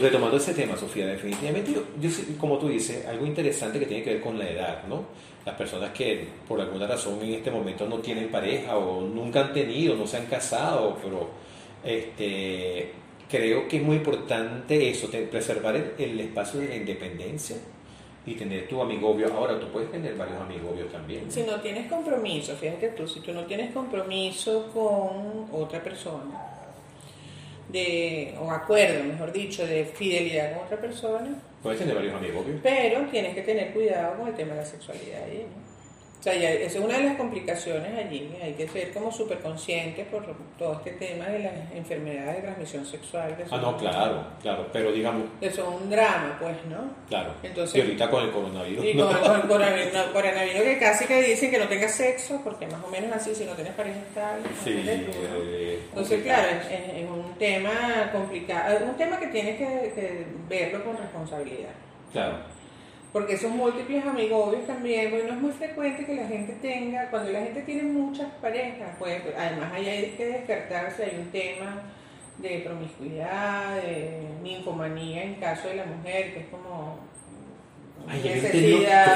retomando 0.00 0.36
ese 0.36 0.54
tema, 0.54 0.76
Sofía, 0.76 1.06
definitivamente, 1.06 1.72
yo, 1.72 1.82
yo, 2.00 2.10
como 2.38 2.58
tú 2.58 2.68
dices, 2.68 3.06
algo 3.06 3.26
interesante 3.26 3.78
que 3.78 3.86
tiene 3.86 4.02
que 4.02 4.14
ver 4.14 4.22
con 4.22 4.38
la 4.38 4.48
edad, 4.48 4.84
¿no? 4.88 5.04
Las 5.44 5.54
personas 5.54 5.90
que 5.90 6.26
por 6.46 6.60
alguna 6.60 6.86
razón 6.86 7.18
en 7.22 7.34
este 7.34 7.50
momento 7.50 7.86
no 7.86 7.98
tienen 7.98 8.28
pareja 8.28 8.76
o 8.76 9.00
nunca 9.02 9.46
han 9.46 9.52
tenido, 9.52 9.94
no 9.94 10.06
se 10.06 10.18
han 10.18 10.26
casado, 10.26 10.98
pero 11.02 11.30
este, 11.82 12.92
creo 13.28 13.68
que 13.68 13.78
es 13.78 13.82
muy 13.82 13.96
importante 13.96 14.90
eso, 14.90 15.08
preservar 15.30 15.94
el, 15.96 16.20
espacio 16.20 16.60
de 16.60 16.68
la 16.68 16.76
independencia 16.76 17.56
y 18.26 18.34
tener 18.34 18.68
tu 18.68 18.82
amigobio. 18.82 19.32
Ahora, 19.32 19.58
tú 19.58 19.68
puedes 19.68 19.90
tener 19.90 20.14
varios 20.16 20.40
amigobios 20.40 20.90
también. 20.92 21.30
Si 21.30 21.42
no 21.42 21.60
tienes 21.60 21.90
compromiso, 21.90 22.54
fíjate 22.56 22.88
tú, 22.90 23.06
si 23.06 23.20
tú 23.20 23.32
no 23.32 23.44
tienes 23.44 23.72
compromiso 23.72 24.68
con 24.74 25.48
otra 25.58 25.82
persona, 25.82 26.59
de, 27.70 28.34
o 28.40 28.50
acuerdo, 28.50 29.04
mejor 29.04 29.32
dicho, 29.32 29.66
de 29.66 29.84
fidelidad 29.84 30.54
con 30.54 30.64
otra 30.64 30.80
persona. 30.80 31.28
Puedes 31.62 31.78
tener 31.78 31.94
varios 31.94 32.14
amigobios. 32.14 32.60
Pero 32.62 33.06
tienes 33.06 33.34
que 33.34 33.42
tener 33.42 33.72
cuidado 33.72 34.18
con 34.18 34.28
el 34.28 34.34
tema 34.34 34.54
de 34.54 34.60
la 34.60 34.66
sexualidad 34.66 35.22
ahí, 35.24 35.46
¿no? 35.46 35.69
O 36.20 36.22
sea, 36.22 36.34
ya, 36.34 36.50
esa 36.50 36.78
es 36.78 36.84
una 36.84 36.98
de 36.98 37.04
las 37.04 37.16
complicaciones 37.16 37.98
allí. 37.98 38.30
Hay 38.42 38.52
que 38.52 38.68
ser 38.68 38.92
como 38.92 39.10
súper 39.10 39.38
conscientes 39.38 40.06
por 40.08 40.22
todo 40.58 40.74
este 40.74 40.90
tema 40.92 41.24
de 41.24 41.38
las 41.38 41.52
enfermedades 41.74 42.36
de 42.36 42.42
transmisión 42.42 42.84
sexual. 42.84 43.34
ah, 43.50 43.56
no, 43.56 43.74
claro, 43.78 44.26
claro, 44.42 44.66
pero 44.70 44.92
digamos... 44.92 45.22
Eso 45.40 45.62
es 45.62 45.82
un 45.82 45.88
drama, 45.88 46.36
pues, 46.38 46.56
¿no? 46.68 46.90
Claro. 47.08 47.32
Entonces, 47.42 47.74
y 47.74 47.80
ahorita 47.80 48.10
con 48.10 48.24
el 48.24 48.30
coronavirus. 48.32 48.84
Y 48.84 48.98
con, 48.98 49.08
el 49.08 49.48
coronavirus, 50.12 50.62
que 50.62 50.78
casi 50.78 51.06
que 51.06 51.22
dicen 51.22 51.50
que 51.50 51.58
no 51.58 51.68
tengas 51.68 51.94
sexo, 51.94 52.38
porque 52.44 52.66
más 52.66 52.84
o 52.84 52.88
menos 52.88 53.16
así, 53.16 53.34
si 53.34 53.46
no 53.46 53.52
tienes 53.52 53.72
pareja 53.72 54.00
estable. 54.00 54.42
Sí, 54.62 54.74
eh, 54.86 55.80
Entonces, 55.88 56.22
claro, 56.22 56.48
es, 56.70 57.08
un 57.08 57.32
tema 57.38 58.10
complicado, 58.12 58.76
es 58.76 58.82
un 58.82 58.96
tema 58.98 59.18
que 59.18 59.28
tienes 59.28 59.56
que, 59.56 59.92
que 59.94 60.26
verlo 60.50 60.84
con 60.84 60.98
responsabilidad. 60.98 61.70
Claro 62.12 62.59
porque 63.12 63.36
son 63.36 63.56
múltiples 63.56 64.04
amigobios 64.04 64.66
también, 64.66 65.10
bueno, 65.10 65.34
es 65.34 65.40
muy 65.40 65.52
frecuente 65.52 66.04
que 66.04 66.14
la 66.14 66.26
gente 66.26 66.52
tenga, 66.62 67.10
cuando 67.10 67.32
la 67.32 67.40
gente 67.40 67.62
tiene 67.62 67.82
muchas 67.82 68.28
parejas, 68.40 68.94
pues 68.98 69.20
además 69.36 69.72
hay 69.72 70.14
que 70.16 70.26
descartarse, 70.26 71.04
hay 71.04 71.18
un 71.18 71.30
tema 71.30 71.82
de 72.38 72.60
promiscuidad, 72.60 73.76
de 73.82 74.22
ninfomanía 74.42 75.24
en 75.24 75.34
caso 75.34 75.68
de 75.68 75.76
la 75.76 75.84
mujer, 75.84 76.34
que 76.34 76.40
es 76.40 76.46
como 76.46 76.98
Ay, 78.08 78.22
necesidad 78.22 79.14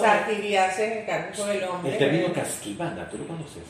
satiriarse 0.00 0.92
en 0.92 0.98
el 0.98 1.06
caso 1.06 1.46
del 1.46 1.64
hombre. 1.64 1.92
El 1.92 1.98
término 1.98 2.32
casquivana, 2.32 3.08
¿tú 3.08 3.18
lo 3.18 3.26
conoces? 3.26 3.64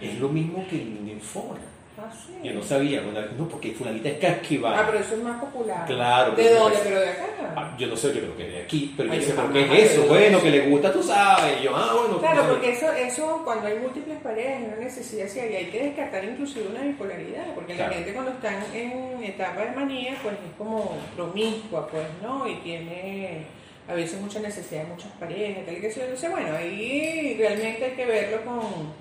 Es 0.00 0.18
lo 0.18 0.28
mismo 0.28 0.66
que 0.68 0.76
ninfona. 0.76 1.60
Ah, 2.04 2.12
Yo 2.42 2.52
no 2.54 2.62
sabía, 2.62 3.00
no, 3.38 3.48
porque 3.48 3.72
fulanita 3.72 4.08
es 4.08 4.18
casquivana. 4.18 4.80
Ah, 4.80 4.86
pero 4.86 4.98
eso 4.98 5.14
es 5.14 5.22
más 5.22 5.40
popular. 5.40 5.86
Claro. 5.86 6.32
¿De 6.32 6.54
dónde? 6.54 6.78
¿Pero 6.82 7.00
de 7.00 7.08
acá? 7.08 7.26
Ah, 7.54 7.76
yo 7.78 7.86
no 7.86 7.96
sé, 7.96 8.08
yo 8.08 8.20
creo 8.20 8.36
que 8.36 8.44
de 8.44 8.62
aquí, 8.62 8.94
pero 8.96 9.14
yo 9.14 9.22
sé 9.22 9.32
por 9.34 9.52
qué 9.52 9.62
es 9.62 9.92
eso. 9.92 10.06
Bueno, 10.06 10.40
que 10.42 10.50
le 10.50 10.68
gusta, 10.68 10.92
tú 10.92 11.02
sabes. 11.02 11.62
yo, 11.62 11.76
ah, 11.76 11.94
bueno. 11.94 12.18
Claro, 12.18 12.48
porque 12.48 12.72
eso, 12.72 12.92
eso, 12.92 13.42
cuando 13.44 13.68
hay 13.68 13.78
múltiples 13.78 14.18
parejas, 14.18 14.62
una 14.66 14.76
necesidad, 14.76 15.28
sí, 15.28 15.38
hay 15.40 15.66
que 15.66 15.84
descartar 15.84 16.24
inclusive 16.24 16.66
una 16.68 16.82
bipolaridad, 16.82 17.54
porque 17.54 17.74
la 17.74 17.90
gente 17.90 18.12
cuando 18.12 18.32
están 18.32 18.56
en 18.74 19.22
etapa 19.22 19.64
de 19.64 19.70
manía, 19.72 20.16
pues 20.22 20.34
es 20.34 20.56
como 20.58 20.96
promiscua, 21.14 21.86
pues, 21.86 22.04
¿no? 22.22 22.48
Y 22.48 22.56
tiene 22.56 23.44
a 23.88 23.94
veces 23.94 24.20
mucha 24.20 24.40
necesidad 24.40 24.82
de 24.84 24.88
muchas 24.88 25.12
parejas, 25.12 25.64
tal 25.66 25.76
y 25.76 25.80
que 25.80 25.90
sea. 25.90 26.04
Entonces, 26.04 26.30
bueno, 26.30 26.56
ahí 26.56 27.36
realmente 27.38 27.84
hay 27.84 27.92
que 27.92 28.06
verlo 28.06 28.44
con, 28.44 28.92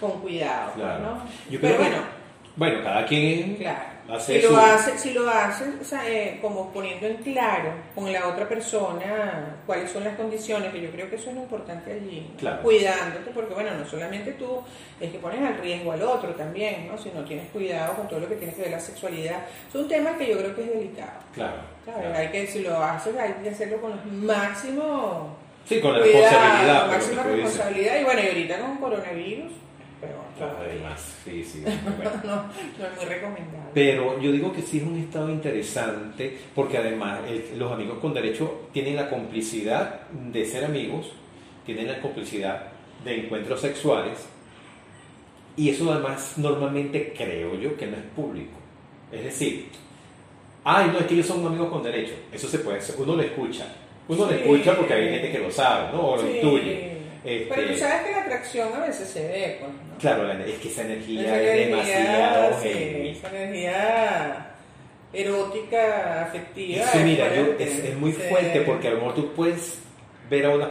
con 0.00 0.20
cuidado, 0.20 0.72
pues, 0.74 0.84
claro. 0.84 1.04
¿no? 1.04 1.22
Yo 1.50 1.60
pero 1.60 1.76
bueno 1.76 2.17
bueno, 2.58 2.82
cada 2.82 3.06
quien 3.06 3.56
hace 4.10 4.40
si 4.40 4.48
lo 4.48 4.56
hace, 4.56 4.98
si 4.98 5.12
lo 5.12 5.30
hace 5.30 5.64
eh, 6.06 6.38
como 6.42 6.72
poniendo 6.72 7.06
en 7.06 7.18
claro 7.18 7.70
con 7.94 8.12
la 8.12 8.26
otra 8.26 8.48
persona 8.48 9.56
cuáles 9.64 9.90
son 9.90 10.02
las 10.02 10.16
condiciones, 10.16 10.72
que 10.72 10.80
yo 10.80 10.90
creo 10.90 11.08
que 11.08 11.16
eso 11.16 11.30
es 11.30 11.36
lo 11.36 11.42
importante 11.42 11.92
allí, 11.92 12.26
cuidándote, 12.62 13.30
porque 13.32 13.54
bueno, 13.54 13.70
no 13.78 13.86
solamente 13.86 14.32
tú, 14.32 14.60
es 15.00 15.12
que 15.12 15.18
pones 15.18 15.40
al 15.40 15.58
riesgo 15.58 15.92
al 15.92 16.02
otro 16.02 16.30
también, 16.34 16.88
¿no? 16.88 16.98
Si 16.98 17.10
no 17.10 17.24
tienes 17.24 17.48
cuidado 17.50 17.94
con 17.94 18.08
todo 18.08 18.20
lo 18.20 18.28
que 18.28 18.36
tiene 18.36 18.52
que 18.52 18.62
ver 18.62 18.72
la 18.72 18.80
sexualidad, 18.80 19.42
es 19.68 19.74
un 19.74 19.86
tema 19.86 20.16
que 20.18 20.28
yo 20.28 20.38
creo 20.38 20.54
que 20.56 20.62
es 20.62 20.68
delicado. 20.68 21.20
Claro. 21.32 21.56
Hay 22.14 22.28
que, 22.28 22.46
si 22.46 22.60
lo 22.60 22.82
haces, 22.82 23.16
hay 23.16 23.32
que 23.42 23.50
hacerlo 23.50 23.80
con 23.80 23.92
los 23.92 24.04
máximos 24.04 25.28
Sí, 25.68 25.80
con 25.80 25.92
la 25.92 25.98
responsabilidad. 25.98 26.86
Máxima 26.86 27.22
responsabilidad. 27.24 28.00
Y 28.00 28.04
bueno, 28.04 28.20
y 28.22 28.26
ahorita 28.28 28.58
con 28.58 28.76
coronavirus, 28.78 29.52
Además, 30.40 31.16
sí, 31.24 31.42
sí. 31.42 31.64
no, 32.24 32.30
no, 32.32 32.86
es 32.86 32.96
muy 32.96 33.04
recomendable. 33.04 33.70
Pero 33.74 34.20
yo 34.20 34.30
digo 34.30 34.52
que 34.52 34.62
sí 34.62 34.78
es 34.78 34.84
un 34.84 34.96
estado 34.98 35.30
interesante 35.30 36.38
porque 36.54 36.78
además 36.78 37.20
los 37.56 37.72
amigos 37.72 37.98
con 37.98 38.14
derecho 38.14 38.68
tienen 38.72 38.96
la 38.96 39.10
complicidad 39.10 40.08
de 40.10 40.44
ser 40.46 40.64
amigos, 40.64 41.12
tienen 41.66 41.88
la 41.88 42.00
complicidad 42.00 42.68
de 43.04 43.24
encuentros 43.24 43.60
sexuales 43.60 44.28
y 45.56 45.70
eso 45.70 45.92
además 45.92 46.34
normalmente 46.36 47.12
creo 47.16 47.58
yo 47.58 47.76
que 47.76 47.88
no 47.88 47.96
es 47.96 48.04
público. 48.14 48.56
Es 49.10 49.24
decir, 49.24 49.66
ay, 50.62 50.90
no, 50.92 51.00
es 51.00 51.06
que 51.06 51.14
ellos 51.14 51.26
son 51.26 51.44
amigos 51.44 51.68
con 51.68 51.82
derecho. 51.82 52.14
Eso 52.30 52.46
se 52.46 52.60
puede 52.60 52.78
hacer, 52.78 52.94
uno 52.98 53.16
lo 53.16 53.22
escucha. 53.22 53.66
Uno 54.06 54.26
lo 54.26 54.30
escucha 54.30 54.76
porque 54.76 54.94
hay 54.94 55.10
gente 55.10 55.32
que 55.32 55.38
lo 55.40 55.50
sabe, 55.50 55.92
¿no? 55.92 56.10
O 56.10 56.16
lo 56.16 56.30
intuye. 56.30 56.87
Pero 57.48 57.62
tú 57.62 57.72
este, 57.72 57.78
sabes 57.78 58.06
que 58.06 58.12
la 58.12 58.22
atracción 58.22 58.68
a 58.74 58.86
veces 58.86 59.08
se 59.08 59.26
ve, 59.26 59.56
pues, 59.60 59.72
¿no? 59.72 59.98
Claro, 59.98 60.32
es 60.32 60.58
que 60.58 60.68
esa 60.68 60.82
energía 60.82 61.40
es 61.40 61.68
demasiado... 61.68 62.60
Sí, 62.62 62.68
esa 63.18 63.28
energía 63.28 64.48
erótica, 65.12 66.22
afectiva. 66.22 66.84
Es 66.84 67.04
mira, 67.04 67.34
es, 67.34 67.96
muy 67.96 68.12
fuerte 68.12 68.60
porque 68.62 68.88
a 68.88 68.90
lo 68.92 68.96
mejor 68.98 69.14
tú 69.14 69.32
puedes 69.32 69.78
ver 70.28 70.46
a, 70.46 70.50
una, 70.50 70.70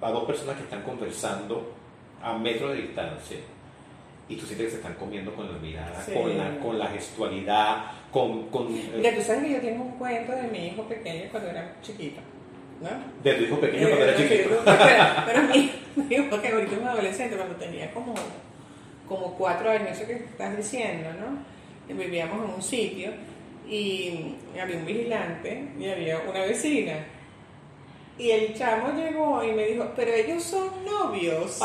a, 0.00 0.10
dos 0.10 0.24
personas 0.24 0.56
que 0.56 0.62
están 0.62 0.82
conversando 0.82 1.74
a 2.22 2.36
metros 2.38 2.72
de 2.72 2.82
distancia 2.82 3.36
y 4.28 4.36
tú 4.36 4.46
sientes 4.46 4.66
que 4.66 4.70
se 4.72 4.76
están 4.78 4.94
comiendo 4.94 5.32
con 5.34 5.52
la 5.52 5.58
mirada, 5.58 6.04
con, 6.12 6.36
la, 6.36 6.58
con 6.58 6.78
la 6.78 6.86
gestualidad, 6.88 7.84
con... 8.10 8.48
con 8.48 8.72
Mira, 8.72 9.14
tú 9.14 9.22
sabes 9.22 9.44
que 9.44 9.52
yo 9.52 9.60
tengo 9.60 9.84
un 9.84 9.92
cuento 9.92 10.32
de 10.32 10.48
mi 10.48 10.68
hijo 10.68 10.82
pequeño 10.84 11.28
cuando 11.30 11.50
era 11.50 11.76
chiquito. 11.82 12.20
¿No? 12.80 12.88
De 13.22 13.34
tu 13.34 13.44
hijo 13.44 13.60
pequeño 13.60 13.88
cuando 13.88 14.04
era 14.04 14.16
chiquito. 14.16 14.62
Pero, 15.26 15.42
mi, 15.42 15.70
hijo 16.14 16.42
que 16.42 16.48
ahorita 16.48 16.72
es 16.72 16.78
un 16.78 16.88
adolescente, 16.88 17.36
cuando 17.36 17.56
tenía 17.56 17.92
como, 17.92 18.14
como 19.08 19.34
cuatro 19.34 19.70
años, 19.70 19.90
eso 19.92 20.06
que 20.06 20.14
estás 20.14 20.56
diciendo, 20.56 21.10
¿no? 21.18 21.56
Vivíamos 21.94 22.44
en 22.48 22.54
un 22.54 22.62
sitio 22.62 23.12
y 23.68 24.34
había 24.60 24.76
un 24.76 24.86
vigilante 24.86 25.68
y 25.78 25.88
había 25.88 26.18
una 26.28 26.40
vecina. 26.40 26.94
Y 28.18 28.30
el 28.30 28.54
chamo 28.54 28.92
llegó 28.96 29.44
y 29.44 29.52
me 29.52 29.66
dijo, 29.66 29.86
pero 29.94 30.10
ellos 30.10 30.42
son 30.42 30.70
novios. 30.84 31.58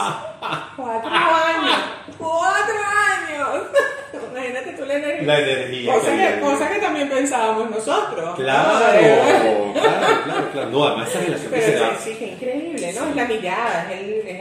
cuatro 0.75 1.09
años. 1.09 1.77
Cuatro 2.17 2.75
años. 2.75 3.67
Imagínate 4.31 4.71
tú 4.73 4.85
la 4.85 4.95
energía. 4.95 5.27
La 5.27 5.39
energía. 5.39 6.41
Cosa 6.41 6.69
que, 6.69 6.79
también 6.79 7.07
pensábamos 7.07 7.69
nosotros. 7.69 8.35
Claro, 8.35 8.79
claro, 8.79 9.71
claro, 9.73 10.51
claro. 10.51 10.69
No, 10.69 10.87
además 10.87 11.09
esa 11.09 11.19
relación 11.21 11.53
que 11.53 11.61
se 11.61 11.75
da. 11.75 11.95
Sí, 11.97 12.15
que 12.15 12.27
increíble, 12.27 12.93
¿no? 12.93 13.07
Es 13.07 13.15
la 13.15 13.25
mirada, 13.25 13.93
es 13.93 14.25
es 14.25 14.39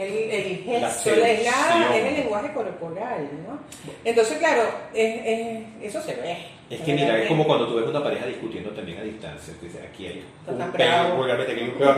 gesto, 0.79 1.15
la 1.15 1.31
es, 1.31 1.47
es 1.47 2.05
el 2.05 2.13
lenguaje 2.15 2.53
corporal, 2.53 3.29
¿no? 3.47 3.59
Entonces, 4.03 4.37
claro, 4.37 4.63
es, 4.93 5.21
es, 5.25 5.63
eso 5.81 6.01
se 6.01 6.15
ve. 6.15 6.37
Es 6.69 6.79
que 6.81 6.93
mira, 6.93 7.21
es 7.21 7.27
como 7.27 7.45
cuando 7.45 7.67
tú 7.67 7.75
ves 7.75 7.87
una 7.87 8.01
pareja 8.01 8.25
discutiendo 8.25 8.69
también 8.69 8.99
a 8.99 9.03
distancia. 9.03 9.53
Tú 9.59 9.65
dices, 9.65 9.81
aquí 9.87 10.07
hay 10.07 10.23
un 10.47 10.71
peo, 10.71 11.21
obviamente 11.21 11.51
aquí 11.51 11.61
hay 11.61 11.67
un 11.67 11.75
peo 11.75 11.95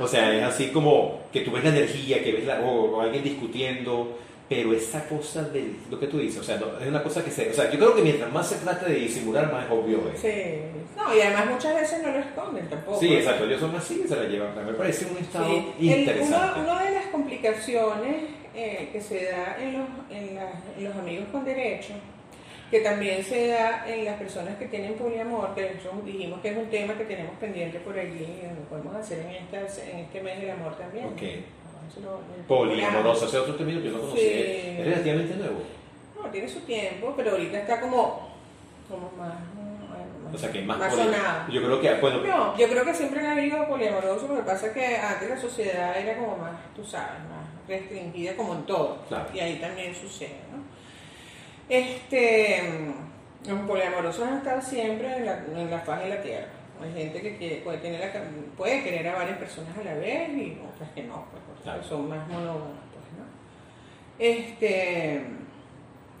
O 0.00 0.06
sea, 0.06 0.32
es 0.32 0.44
así 0.44 0.68
como 0.68 1.22
que 1.32 1.40
tú 1.40 1.50
ves 1.50 1.64
la 1.64 1.70
energía, 1.70 2.22
que 2.22 2.32
ves 2.32 2.46
la, 2.46 2.60
o 2.60 3.00
alguien 3.00 3.24
discutiendo 3.24 4.16
pero 4.50 4.72
esa 4.72 5.08
cosa 5.08 5.44
de 5.44 5.76
lo 5.88 6.00
que 6.00 6.08
tú 6.08 6.18
dices, 6.18 6.40
o 6.40 6.42
sea, 6.42 6.60
es 6.80 6.88
una 6.88 7.04
cosa 7.04 7.24
que 7.24 7.30
se... 7.30 7.50
O 7.50 7.54
sea, 7.54 7.70
yo 7.70 7.78
creo 7.78 7.94
que 7.94 8.02
mientras 8.02 8.32
más 8.32 8.48
se 8.48 8.56
trate 8.56 8.90
de 8.90 8.96
disimular, 8.96 9.50
más 9.52 9.70
obvio 9.70 10.10
es. 10.12 10.18
Sí, 10.20 10.58
no, 10.96 11.16
y 11.16 11.20
además 11.20 11.50
muchas 11.50 11.76
veces 11.76 12.02
no 12.02 12.10
lo 12.10 12.18
esconden 12.18 12.68
tampoco. 12.68 12.98
Sí, 12.98 13.14
exacto, 13.14 13.44
ellos 13.44 13.60
son 13.60 13.76
así, 13.76 14.02
se 14.08 14.16
la 14.16 14.24
llevan. 14.24 14.66
Me 14.66 14.72
parece 14.72 15.06
un 15.06 15.18
estado 15.18 15.48
interesante. 15.78 16.60
una 16.62 16.82
de 16.82 16.90
las 16.90 17.06
complicaciones 17.12 18.24
eh, 18.52 18.88
que 18.92 19.00
se 19.00 19.26
da 19.26 19.56
en 19.60 19.78
los, 19.78 19.88
en, 20.10 20.36
en 20.36 20.84
los 20.84 20.96
amigos 20.96 21.28
con 21.30 21.44
derecho, 21.44 21.94
que 22.72 22.80
también 22.80 23.22
se 23.22 23.46
da 23.46 23.84
en 23.86 24.04
las 24.04 24.18
personas 24.18 24.56
que 24.58 24.66
tienen 24.66 24.94
poliamor, 24.94 25.54
que 25.54 25.76
dijimos 26.04 26.40
que 26.40 26.48
es 26.48 26.56
un 26.56 26.68
tema 26.70 26.98
que 26.98 27.04
tenemos 27.04 27.36
pendiente 27.38 27.78
por 27.78 27.96
allí, 27.96 28.26
lo 28.42 28.68
podemos 28.68 28.96
hacer 28.96 29.20
en, 29.20 29.30
esta, 29.30 29.82
en 29.88 29.98
este 30.00 30.20
mes 30.20 30.40
del 30.40 30.50
amor 30.50 30.76
también. 30.76 31.06
Okay 31.06 31.44
Poliamoroso, 32.46 33.26
ese 33.26 33.38
otro 33.38 33.54
término 33.54 33.80
que 33.80 33.86
yo 33.86 33.92
no 33.92 34.00
conocía. 34.00 34.22
Sí. 34.22 34.76
Es 34.78 34.84
relativamente 34.84 35.36
nuevo. 35.36 35.62
No, 36.16 36.30
tiene 36.30 36.48
su 36.48 36.60
tiempo, 36.60 37.14
pero 37.16 37.32
ahorita 37.32 37.58
está 37.58 37.80
como, 37.80 38.28
como 38.88 39.10
más, 39.16 39.34
O 40.32 40.38
sea, 40.38 40.50
que 40.52 40.58
hay 40.58 40.64
más, 40.66 40.78
más 40.78 40.94
sonado. 40.94 41.50
Yo 41.50 41.62
creo 41.62 41.80
que, 41.80 41.94
bueno, 41.94 42.18
No, 42.22 42.56
yo 42.56 42.68
creo 42.68 42.84
que 42.84 42.94
siempre 42.94 43.20
han 43.20 43.38
habido 43.38 43.66
poliamorosos, 43.66 44.28
lo 44.28 44.36
que 44.36 44.42
pasa 44.42 44.66
es 44.66 44.72
que 44.72 44.96
antes 44.96 45.30
la 45.30 45.40
sociedad 45.40 45.98
era 45.98 46.16
como 46.18 46.36
más, 46.36 46.52
tú 46.74 46.84
sabes, 46.84 47.20
más 47.28 47.46
restringida 47.68 48.36
como 48.36 48.54
en 48.54 48.62
todo. 48.64 48.98
Claro. 49.08 49.28
Y 49.32 49.40
ahí 49.40 49.56
también 49.56 49.94
sucede, 49.94 50.40
¿no? 50.52 50.60
Este, 51.68 52.92
los 53.46 53.60
poliamorosos 53.60 54.26
han 54.26 54.38
estado 54.38 54.60
siempre 54.60 55.16
en 55.16 55.26
la, 55.26 55.38
en 55.38 55.70
la 55.70 55.78
faz 55.80 56.02
de 56.02 56.08
la 56.08 56.20
tierra. 56.20 56.59
Hay 56.82 56.92
gente 56.92 57.20
que 57.20 57.36
quiere- 57.36 57.56
puede, 57.56 57.78
tener 57.78 58.00
la, 58.00 58.12
puede 58.56 58.82
querer 58.82 59.08
a 59.08 59.14
varias 59.14 59.38
personas 59.38 59.76
a 59.78 59.84
la 59.84 59.94
vez 59.94 60.30
y 60.30 60.58
otras 60.74 60.90
que 60.94 61.02
no, 61.04 61.26
pues, 61.30 61.42
otras 61.50 61.62
Claro. 61.62 61.82
que 61.82 61.88
son 61.88 62.08
más 62.08 62.26
monógamas, 62.28 62.80
pues, 62.92 63.04
¿no? 63.18 63.24
Este, 64.18 65.22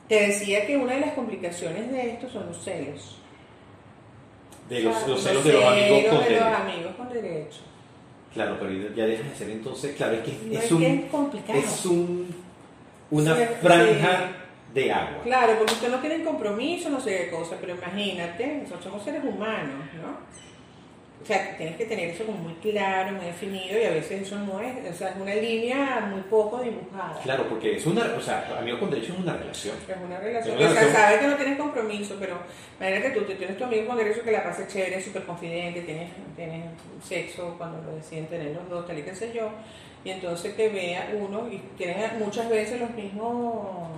te 0.08 0.26
decía 0.26 0.66
que 0.66 0.76
una 0.76 0.94
de 0.94 1.00
las 1.00 1.12
complicaciones 1.14 1.90
de 1.90 2.10
esto 2.12 2.28
son 2.28 2.46
los 2.46 2.62
celos. 2.62 3.16
de 4.68 4.80
los, 4.82 5.08
los 5.08 5.20
celos 5.20 5.42
de 5.44 5.52
los 5.52 5.64
amigos 5.64 5.98
con 6.04 6.04
de 6.04 6.14
los 6.14 6.24
derecho. 6.28 6.44
amigos 6.56 6.94
con 6.96 7.08
derecho. 7.12 7.60
Claro, 8.32 8.56
pero 8.60 8.94
ya 8.94 9.04
deja 9.06 9.28
de 9.28 9.34
ser 9.34 9.50
entonces, 9.50 9.96
claro, 9.96 10.12
es 10.14 10.20
que 10.20 10.32
No 10.46 10.52
es, 10.58 10.64
es 10.64 10.70
un, 10.72 10.78
que 10.80 10.94
es 10.94 11.10
complicado. 11.10 11.58
es 11.58 11.86
un, 11.86 12.34
una 13.10 13.34
franja 13.34 14.30
de 14.74 14.92
agua. 14.92 15.22
Claro, 15.24 15.58
porque 15.58 15.74
usted 15.74 15.90
no 15.90 15.98
tiene 15.98 16.24
compromiso, 16.24 16.90
no 16.90 17.00
sé 17.00 17.24
qué 17.24 17.30
cosa, 17.30 17.56
pero 17.60 17.74
imagínate, 17.74 18.46
nosotros 18.62 18.84
somos 18.84 19.02
seres 19.02 19.24
humanos, 19.24 19.84
¿no? 20.00 20.30
O 21.22 21.26
sea, 21.26 21.54
tienes 21.54 21.76
que 21.76 21.84
tener 21.84 22.08
eso 22.08 22.24
como 22.24 22.38
muy 22.38 22.54
claro, 22.54 23.12
muy 23.12 23.26
definido, 23.26 23.78
y 23.78 23.84
a 23.84 23.90
veces 23.90 24.22
eso 24.22 24.38
no 24.38 24.58
es, 24.60 24.74
o 24.90 24.96
sea, 24.96 25.10
es 25.10 25.16
una 25.16 25.34
línea 25.34 26.08
muy 26.10 26.22
poco 26.22 26.62
dibujada. 26.62 27.20
Claro, 27.22 27.46
porque 27.46 27.76
es 27.76 27.84
una, 27.84 28.04
o 28.16 28.20
sea, 28.20 28.56
amigos 28.58 28.80
con 28.80 28.90
derecho 28.90 29.12
es 29.12 29.18
una 29.18 29.34
relación. 29.34 29.76
Es 29.86 29.96
una 30.02 30.18
relación. 30.18 30.54
Es 30.54 30.60
una 30.60 30.70
o 30.70 30.72
sea, 30.72 30.80
relación. 30.80 31.02
sabes 31.02 31.20
que 31.20 31.26
no 31.26 31.36
tienes 31.36 31.58
compromiso, 31.58 32.16
pero 32.18 32.38
imagínate 32.78 33.10
tú, 33.10 33.20
tú 33.24 33.34
tienes 33.34 33.58
tu 33.58 33.64
amigo 33.64 33.86
con 33.86 33.98
derecho 33.98 34.22
que 34.22 34.32
la 34.32 34.42
pasa 34.42 34.66
chévere, 34.66 35.02
súper 35.02 35.24
confidente, 35.24 35.82
tienes, 35.82 36.10
tienes 36.34 36.64
sexo 37.04 37.54
cuando 37.58 37.82
lo 37.82 37.96
deciden 37.96 38.26
tener 38.26 38.54
los 38.54 38.68
dos, 38.70 38.86
tal 38.86 38.98
y 38.98 39.02
qué 39.02 39.14
sé 39.14 39.30
yo, 39.34 39.50
y 40.02 40.10
entonces 40.10 40.54
que 40.54 40.70
vea 40.70 41.12
uno, 41.20 41.46
y 41.52 41.58
tienes 41.76 42.14
muchas 42.14 42.48
veces 42.48 42.80
los 42.80 42.90
mismos 42.92 43.90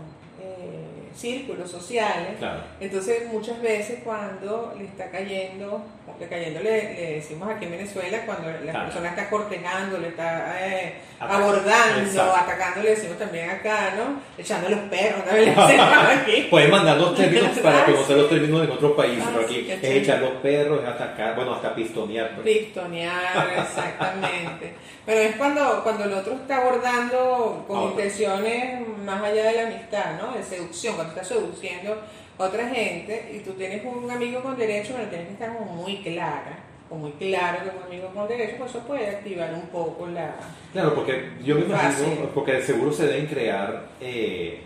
eh, 0.43 0.92
círculos 1.15 1.71
sociales, 1.71 2.39
Claro. 2.39 2.61
entonces 2.81 3.27
muchas 3.33 3.61
veces 3.63 4.01
cuando 4.05 4.75
le 4.79 4.85
está 4.85 5.11
cayendo, 5.11 5.83
le 6.19 6.27
cayendo 6.29 6.61
le, 6.61 6.95
le 6.95 7.13
decimos 7.15 7.49
aquí 7.51 7.65
en 7.67 7.71
Venezuela, 7.73 8.25
cuando 8.27 8.51
la 8.51 8.59
Claro. 8.73 8.85
persona 8.87 9.09
está 9.11 9.29
cortejando, 9.31 9.99
le 9.99 10.09
está 10.09 10.57
eh, 10.67 10.95
abordando, 11.21 12.01
Exacto. 12.01 12.35
atacando, 12.37 12.83
le 12.83 12.91
decimos 12.91 13.19
también 13.19 13.51
acá, 13.51 13.95
¿no? 13.97 14.21
Echando 14.37 14.69
los 14.69 14.81
perros, 14.91 15.23
aquí. 16.23 16.47
Puedes 16.51 16.71
mandar 16.71 16.97
los 16.99 17.15
términos 17.15 17.59
para 17.63 17.83
Ah, 17.83 17.85
conocer 17.87 18.17
los 18.17 18.29
términos 18.29 18.65
en 18.65 18.71
otros 18.71 18.93
países, 18.93 19.25
pero 19.33 19.45
aquí 19.45 19.71
es 19.71 19.83
echar 19.85 20.21
los 20.21 20.31
perros, 20.43 20.81
es 20.83 20.89
atacar, 20.89 21.35
bueno, 21.35 21.55
hasta 21.55 21.75
pistonear. 21.75 22.31
pues. 22.35 22.45
Pistonear, 22.57 23.49
exactamente. 23.59 24.75
Pero 25.05 25.21
es 25.21 25.35
cuando, 25.37 25.83
cuando 25.83 26.05
el 26.05 26.13
otro 26.13 26.35
está 26.35 26.59
abordando 26.59 27.65
con 27.67 27.83
intenciones 27.91 28.87
más 29.05 29.21
allá 29.23 29.45
de 29.47 29.53
la 29.55 29.63
amistad, 29.69 30.05
¿no? 30.21 30.33
De 30.37 30.43
seducción, 30.45 30.97
cuando 31.03 31.21
está 31.21 31.35
seduciendo 31.35 31.97
a 32.39 32.45
otra 32.45 32.69
gente 32.69 33.33
y 33.35 33.41
tú 33.41 33.53
tienes 33.53 33.85
un 33.85 34.11
amigo 34.11 34.43
con 34.43 34.57
derecho, 34.57 34.95
pero 34.97 35.09
tienes 35.09 35.27
que 35.29 35.33
estar 35.35 35.57
como 35.57 35.73
muy 35.73 35.97
clara, 35.99 36.59
o 36.91 36.95
muy 36.97 37.13
claro 37.13 37.59
que 37.65 37.77
un 37.77 37.83
amigo 37.85 38.09
con 38.15 38.29
derecho, 38.29 38.57
pues 38.59 38.71
eso 38.71 38.81
puede 38.81 39.09
activar 39.09 39.53
un 39.55 39.63
poco 39.69 40.07
la... 40.07 40.35
Claro, 40.73 40.95
porque 40.95 41.31
yo 41.43 41.55
me 41.57 41.63
imagino, 41.63 42.27
porque 42.35 42.53
de 42.53 42.63
seguro 42.63 42.93
se 42.93 43.07
deben 43.07 43.27
crear, 43.27 43.89
eh, 44.01 44.61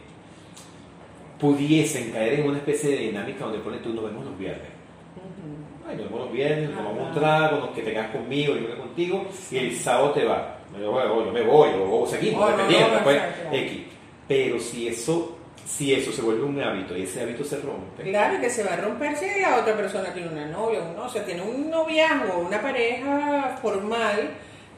pudiesen 1.39 2.11
caer 2.13 2.41
en 2.41 2.49
una 2.49 2.59
especie 2.59 2.91
de 2.91 2.97
dinámica 2.97 3.45
donde 3.45 3.59
pone 3.59 3.79
tú 3.79 3.93
nos 3.93 4.05
vemos 4.05 4.25
los 4.25 4.39
viernes. 4.39 4.69
Ujú. 5.17 5.89
Ay, 5.89 5.97
nos 5.97 6.07
vemos 6.07 6.21
los 6.21 6.33
viernes, 6.33 6.71
nos 6.71 6.79
tomamos 6.79 7.01
un 7.01 7.07
Ajá. 7.11 7.21
trago, 7.21 7.57
nos 7.59 7.71
que 7.71 7.83
tengas 7.83 8.11
conmigo, 8.11 8.55
yo 8.55 8.69
me 8.69 8.75
contigo, 8.77 9.27
y 9.51 9.57
el 9.59 9.77
sábado 9.77 10.11
te 10.13 10.25
va. 10.25 10.59
Yo, 10.81 10.91
bueno, 10.91 11.25
yo 11.25 11.33
me 11.33 11.43
voy, 11.43 11.71
o, 11.79 12.03
o 12.03 12.07
seguimos, 12.07 12.43
Oh, 12.43 12.51
no, 12.51 12.57
dependiendo, 12.57 12.97
no, 12.97 13.05
pues, 13.05 13.17
exacto. 13.17 13.57
X. 13.57 13.81
Pero 14.29 14.59
si 14.59 14.89
eso, 14.89 15.36
si 15.67 15.93
eso 15.93 16.13
se 16.13 16.23
vuelve 16.23 16.45
un 16.45 16.61
hábito 16.63 16.97
y 16.97 17.03
ese 17.03 17.23
hábito 17.23 17.43
se 17.45 17.57
rompe, 17.59 18.05
Claro, 18.05 18.37
y 18.37 18.41
que 18.41 18.49
se 18.51 18.63
va 18.63 18.75
a 18.75 18.77
romper 18.77 19.17
si 19.17 19.27
la 19.41 19.57
otra 19.59 19.77
persona 19.77 20.13
tiene 20.15 20.29
una 20.29 20.47
novia 20.47 20.81
o 20.81 20.93
no, 20.97 21.05
o 21.05 21.09
sea, 21.09 21.25
tiene 21.25 21.43
un 21.43 21.69
noviazgo, 21.69 22.39
una 22.39 22.63
pareja 22.63 23.59
formal, 23.61 24.31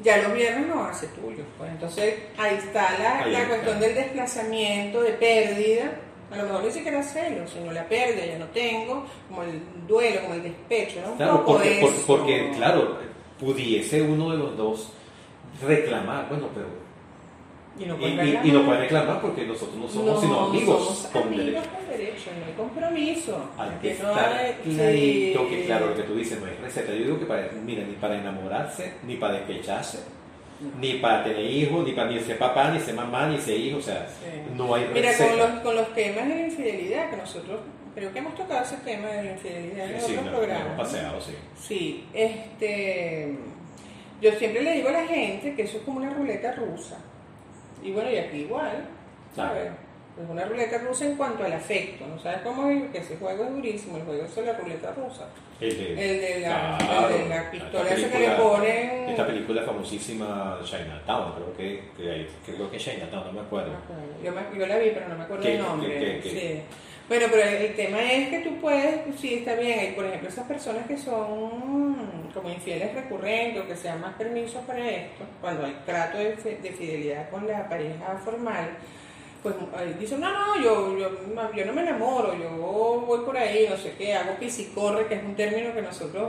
ya 0.03 0.16
los 0.22 0.32
viernes 0.32 0.66
no 0.66 0.93
ser 0.95 1.11
tuyos. 1.11 1.47
Pues 1.59 1.70
entonces 1.70 2.14
ahí 2.39 2.55
está 2.57 2.99
la, 2.99 3.18
Ahí 3.24 3.32
la 3.32 3.39
está. 3.43 3.49
cuestión 3.51 3.80
del 3.80 3.95
desplazamiento, 3.95 5.03
de 5.03 5.12
pérdida. 5.12 5.93
A 6.30 6.36
lo 6.36 6.43
mejor 6.45 6.64
ni 6.64 6.70
siquiera 6.70 7.03
celos, 7.03 7.51
sino 7.51 7.72
la 7.72 7.84
pérdida, 7.89 8.24
ya 8.26 8.39
no 8.39 8.47
tengo, 8.47 9.05
como 9.28 9.43
el 9.45 9.61
duelo, 9.86 10.20
como 10.22 10.34
el 10.34 10.43
despecho, 10.43 11.01
¿no? 11.07 11.16
Claro, 11.16 11.45
porque, 11.45 11.78
por- 11.80 12.18
porque, 12.18 12.51
claro, 12.57 12.99
pudiese 13.41 14.03
uno 14.03 14.30
de 14.30 14.36
los 14.39 14.57
dos 14.57 14.93
reclamar, 15.66 16.28
bueno, 16.28 16.49
pero. 16.55 16.66
Y 17.79 17.85
no 17.87 17.97
pueden 17.97 18.14
y- 18.14 18.18
reclamar. 18.20 18.47
y 18.47 18.53
no 18.53 18.64
pueden 18.64 18.81
reclamar 18.83 19.20
porque 19.20 19.47
nosotros 19.47 19.76
no 19.76 19.89
somos 19.89 20.14
No, 20.14 20.20
sino 20.20 20.41
amigos 20.47 20.85
somos 20.85 21.07
con 21.12 21.22
amigos 21.22 21.45
derecho. 21.47 21.70
con 21.70 21.89
derecho, 21.99 22.31
no 22.39 22.47
hay 22.47 22.53
compromiso. 22.53 23.51
Hay 23.59 23.70
que 23.81 24.03
no 24.03 24.11
estar 24.11 24.57
clarito 24.64 25.41
sí. 25.45 25.51
que, 25.51 25.64
claro, 25.66 25.87
lo 25.87 25.95
que 25.97 26.03
tú 26.03 26.14
dices 26.16 26.41
no 26.41 26.47
es 26.47 26.61
receta. 26.61 26.93
Yo 26.93 27.05
digo 27.05 27.18
que 27.20 27.26
para, 27.26 27.49
mira, 27.64 27.85
ni 27.85 27.95
para 27.95 28.16
enamorarse, 28.18 28.95
ni 29.05 29.16
para 29.16 29.35
despecharse, 29.35 29.99
ni 30.81 30.95
para 30.95 31.22
tener 31.22 31.45
hijos, 31.45 31.87
ni 31.87 31.93
para 31.93 32.11
ni 32.11 32.18
ser 32.20 32.37
papá, 32.39 32.70
ni 32.72 32.81
ser 32.81 32.95
mamá, 32.95 33.26
ni 33.29 33.39
ser 33.39 33.57
hijo, 33.59 33.79
o 33.79 33.83
sea, 33.83 34.09
Sí. 34.09 34.26
no 34.57 34.74
hay 34.74 34.87
Mira, 34.93 35.11
receta. 35.11 35.29
con 35.31 35.39
los, 35.39 35.51
con 35.61 35.76
los 35.76 35.95
temas 35.95 36.26
de 36.29 36.35
la 36.35 36.47
infidelidad, 36.47 37.11
que 37.11 37.16
nosotros 37.16 37.61
creo 37.95 38.12
que 38.12 38.18
hemos 38.18 38.35
tocado 38.35 38.64
ese 38.64 38.76
tema 38.79 39.07
de 39.09 39.22
la 39.24 39.33
infidelidad 39.33 39.91
en 39.91 40.01
Sí, 40.01 40.12
otros 40.12 40.24
no, 40.24 40.31
programas. 40.39 40.66
hemos 40.66 40.76
paseado, 40.79 41.20
sí. 41.20 41.33
Sí, 41.61 42.05
este, 42.12 43.37
yo 44.20 44.33
siempre 44.33 44.62
le 44.62 44.72
digo 44.72 44.89
a 44.89 44.93
la 44.93 45.07
gente 45.07 45.55
que 45.55 45.62
eso 45.62 45.76
es 45.79 45.83
como 45.85 45.99
una 45.99 46.11
ruleta 46.11 46.53
rusa. 46.53 46.99
Y 47.83 47.93
bueno, 47.93 48.11
y 48.11 48.16
aquí 48.16 48.39
igual, 48.39 48.85
¿sabes? 49.35 49.70
Es 50.22 50.29
una 50.29 50.45
ruleta 50.45 50.79
rusa 50.79 51.05
en 51.07 51.16
cuanto 51.16 51.45
al 51.45 51.53
afecto, 51.53 52.05
¿no 52.07 52.18
sabes 52.18 52.41
cómo 52.43 52.68
es? 52.68 52.91
Que 52.91 52.99
ese 52.99 53.16
juego 53.18 53.45
es 53.45 53.51
durísimo, 53.51 53.99
el 53.99 54.03
juego 54.03 54.24
es 54.24 54.37
la 54.37 54.53
ruleta 54.55 54.93
rusa. 54.93 55.29
El 55.61 55.76
de, 55.76 55.93
El 55.93 56.20
de 56.20 56.41
la, 56.41 56.76
Claro, 56.79 57.09
el 57.09 57.22
de 57.22 57.29
la 57.29 57.51
pistola 57.51 57.91
esa 57.91 58.11
que 58.11 58.18
le 58.18 58.31
ponen... 58.31 59.09
Esta 59.11 59.26
película 59.26 59.62
famosísima, 59.62 60.59
Chinatown, 60.64 61.33
creo 61.35 61.57
que, 61.57 61.83
que, 61.97 62.29
creo 62.53 62.70
que 62.70 62.76
Chinatown, 62.79 63.26
no 63.26 63.33
me 63.33 63.41
acuerdo. 63.41 63.70
Yo, 64.24 64.33
me- 64.33 64.59
yo 64.59 64.66
la 64.66 64.76
vi, 64.79 64.91
pero 64.93 65.09
no 65.09 65.16
me 65.16 65.24
acuerdo 65.24 65.43
¿Qué- 65.45 65.55
el 65.57 65.62
nombre. 65.62 65.89
qué- 65.89 65.99
qué- 66.01 66.20
qué? 66.20 66.31
sí. 66.31 66.62
Bueno, 67.09 67.26
pero 67.30 67.42
el, 67.48 67.74
tema 67.74 68.02
es 68.12 68.28
que 68.28 68.38
tú 68.40 68.56
puedes, 68.61 69.00
sí, 69.18 69.34
está 69.36 69.54
bien, 69.54 69.94
por 69.94 70.04
ejemplo, 70.04 70.28
esas 70.28 70.46
personas 70.46 70.86
que 70.86 70.96
son 70.96 72.28
como 72.34 72.50
infieles 72.50 72.94
recurrentes 72.94 73.62
o 73.62 73.66
que 73.66 73.74
sean 73.76 74.00
más 74.00 74.14
permisos 74.14 74.62
para 74.66 74.86
esto, 74.90 75.24
cuando 75.40 75.64
hay 75.64 75.74
trato 75.86 76.18
de, 76.18 76.36
fi- 76.36 76.56
de 76.62 76.70
fidelidad 76.70 77.30
con 77.30 77.48
la 77.48 77.66
pareja 77.66 78.20
formal, 78.22 78.68
pues 79.42 79.54
dicen, 79.98 80.20
no, 80.20 80.30
no, 80.30 80.62
yo, 80.62 80.98
yo, 80.98 81.11
no, 81.34 81.52
yo 81.54 81.64
no 81.64 81.72
me 81.72 81.80
enamoro, 81.82 82.34
yo 82.36 82.50
voy 83.06 83.20
por 83.24 83.38
ahí, 83.38 83.66
no 83.70 83.76
sé 83.78 83.94
qué, 83.96 84.14
hago 84.14 84.34
pisicorre, 84.34 85.06
que 85.06 85.14
es 85.14 85.22
un 85.22 85.34
término 85.34 85.72
que 85.72 85.80
nosotros, 85.80 86.28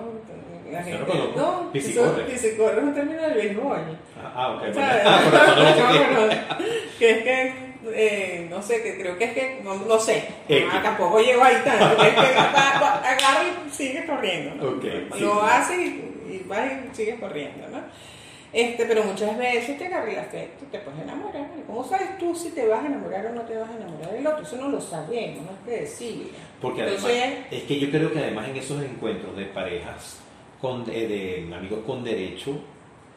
la 0.71 0.81
Yo 0.85 0.91
no 0.99 1.05
gente, 1.05 1.11
conozco. 1.11 1.39
no, 1.39 1.71
Pisicorre. 1.73 2.21
eso- 2.21 2.31
pisicorre 2.31 2.77
es 2.77 2.83
un 2.83 2.93
término 2.93 3.21
del 3.23 3.33
béisbol. 3.33 3.97
Ah, 4.23 4.31
ah, 4.35 4.51
ok. 4.53 4.59
bueno. 4.73 4.79
Ah, 5.03 5.21
por 5.25 5.33
razón 5.33 6.13
no 6.13 6.19
lo. 6.21 6.27
No, 6.27 6.33
no, 6.33 6.65
que 6.99 7.11
es 7.11 7.23
que, 7.23 7.68
eh, 7.93 8.47
no 8.49 8.61
sé, 8.61 8.81
que 8.83 8.97
creo 8.97 9.17
que 9.17 9.25
es 9.25 9.33
que, 9.33 9.61
no, 9.63 9.75
no 9.75 9.99
sé, 9.99 10.23
X. 10.47 10.67
Ah, 10.71 10.81
tampoco 10.83 11.19
llego 11.19 11.43
ahí 11.43 11.55
tanto, 11.63 12.03
es 12.03 12.13
que 12.13 12.19
agarra 12.37 13.43
y 13.67 13.71
sigue 13.71 14.05
corriendo, 14.05 14.55
¿no? 14.55 14.71
Ok, 14.71 14.83
sí. 15.13 15.19
Lo 15.19 15.41
hace 15.43 15.75
y, 15.77 15.87
y 16.29 16.45
vas 16.47 16.71
y 16.71 16.95
sigues 16.95 17.19
corriendo, 17.19 17.67
¿no? 17.69 17.79
Este, 18.51 18.85
pero 18.85 19.03
muchas 19.03 19.37
veces 19.37 19.77
te 19.77 19.85
agarra 19.85 20.11
el 20.11 20.19
afecto 20.19 20.65
y 20.65 20.71
te 20.71 20.79
puedes 20.79 21.01
enamorar. 21.01 21.51
¿Y 21.57 21.61
¿Cómo 21.67 21.83
sabes 21.83 22.17
tú 22.17 22.33
si 22.35 22.49
te 22.49 22.65
vas 22.67 22.83
a 22.83 22.87
enamorar 22.87 23.27
o 23.27 23.31
no 23.31 23.41
te 23.41 23.55
vas 23.55 23.69
a 23.69 23.75
enamorar 23.75 24.11
del 24.11 24.25
otro? 24.25 24.43
Eso 24.43 24.55
no 24.57 24.69
lo 24.69 24.81
sabemos, 24.81 25.45
no 25.45 25.51
es 25.51 25.59
que 25.65 25.81
decirlo. 25.81 26.29
Porque 26.59 26.81
además, 26.81 27.05
Entonces, 27.05 27.39
es 27.51 27.63
que 27.63 27.79
yo 27.79 27.91
creo 27.91 28.11
que 28.11 28.19
además 28.19 28.49
en 28.49 28.55
esos 28.55 28.81
encuentros 28.83 29.37
de 29.37 29.45
parejas, 29.45 30.17
con, 30.59 30.83
eh, 30.89 31.07
de 31.47 31.55
amigos 31.55 31.81
con 31.85 32.03
derecho, 32.03 32.59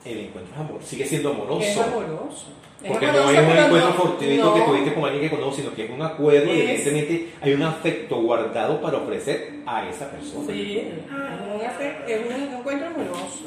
el 0.05 0.19
encuentro 0.19 0.55
es 0.55 0.61
amor, 0.61 0.83
sigue 0.83 1.07
siendo 1.07 1.31
amoroso. 1.31 1.63
es 1.63 1.79
amoroso. 1.79 2.47
Porque 2.89 3.07
no 3.07 3.31
es 3.31 3.39
un 3.39 3.57
encuentro 3.57 3.79
no- 3.91 3.95
fortuito 3.95 4.55
que 4.55 4.61
tuviste 4.63 4.95
con 4.95 5.05
alguien 5.05 5.23
que 5.31 5.37
conoces, 5.37 5.63
sino 5.65 5.75
que 5.77 5.85
es 5.85 5.91
un 5.91 6.03
acuerdo 6.03 6.47
y 6.53 6.61
Es- 6.61 6.87
evidentemente 6.87 7.29
hay 7.41 7.53
un 7.55 7.63
afecto 7.63 8.17
guardado 8.23 8.81
para 8.81 8.99
ofrecer 8.99 9.51
a 9.67 9.89
esa 9.89 10.11
persona. 10.11 10.47
Sí, 10.53 10.79
es 10.79 10.85
un, 11.15 11.67
afecto- 11.67 12.07
es 12.13 12.21
un 12.27 12.55
encuentro 12.55 12.87
amoroso. 12.89 13.45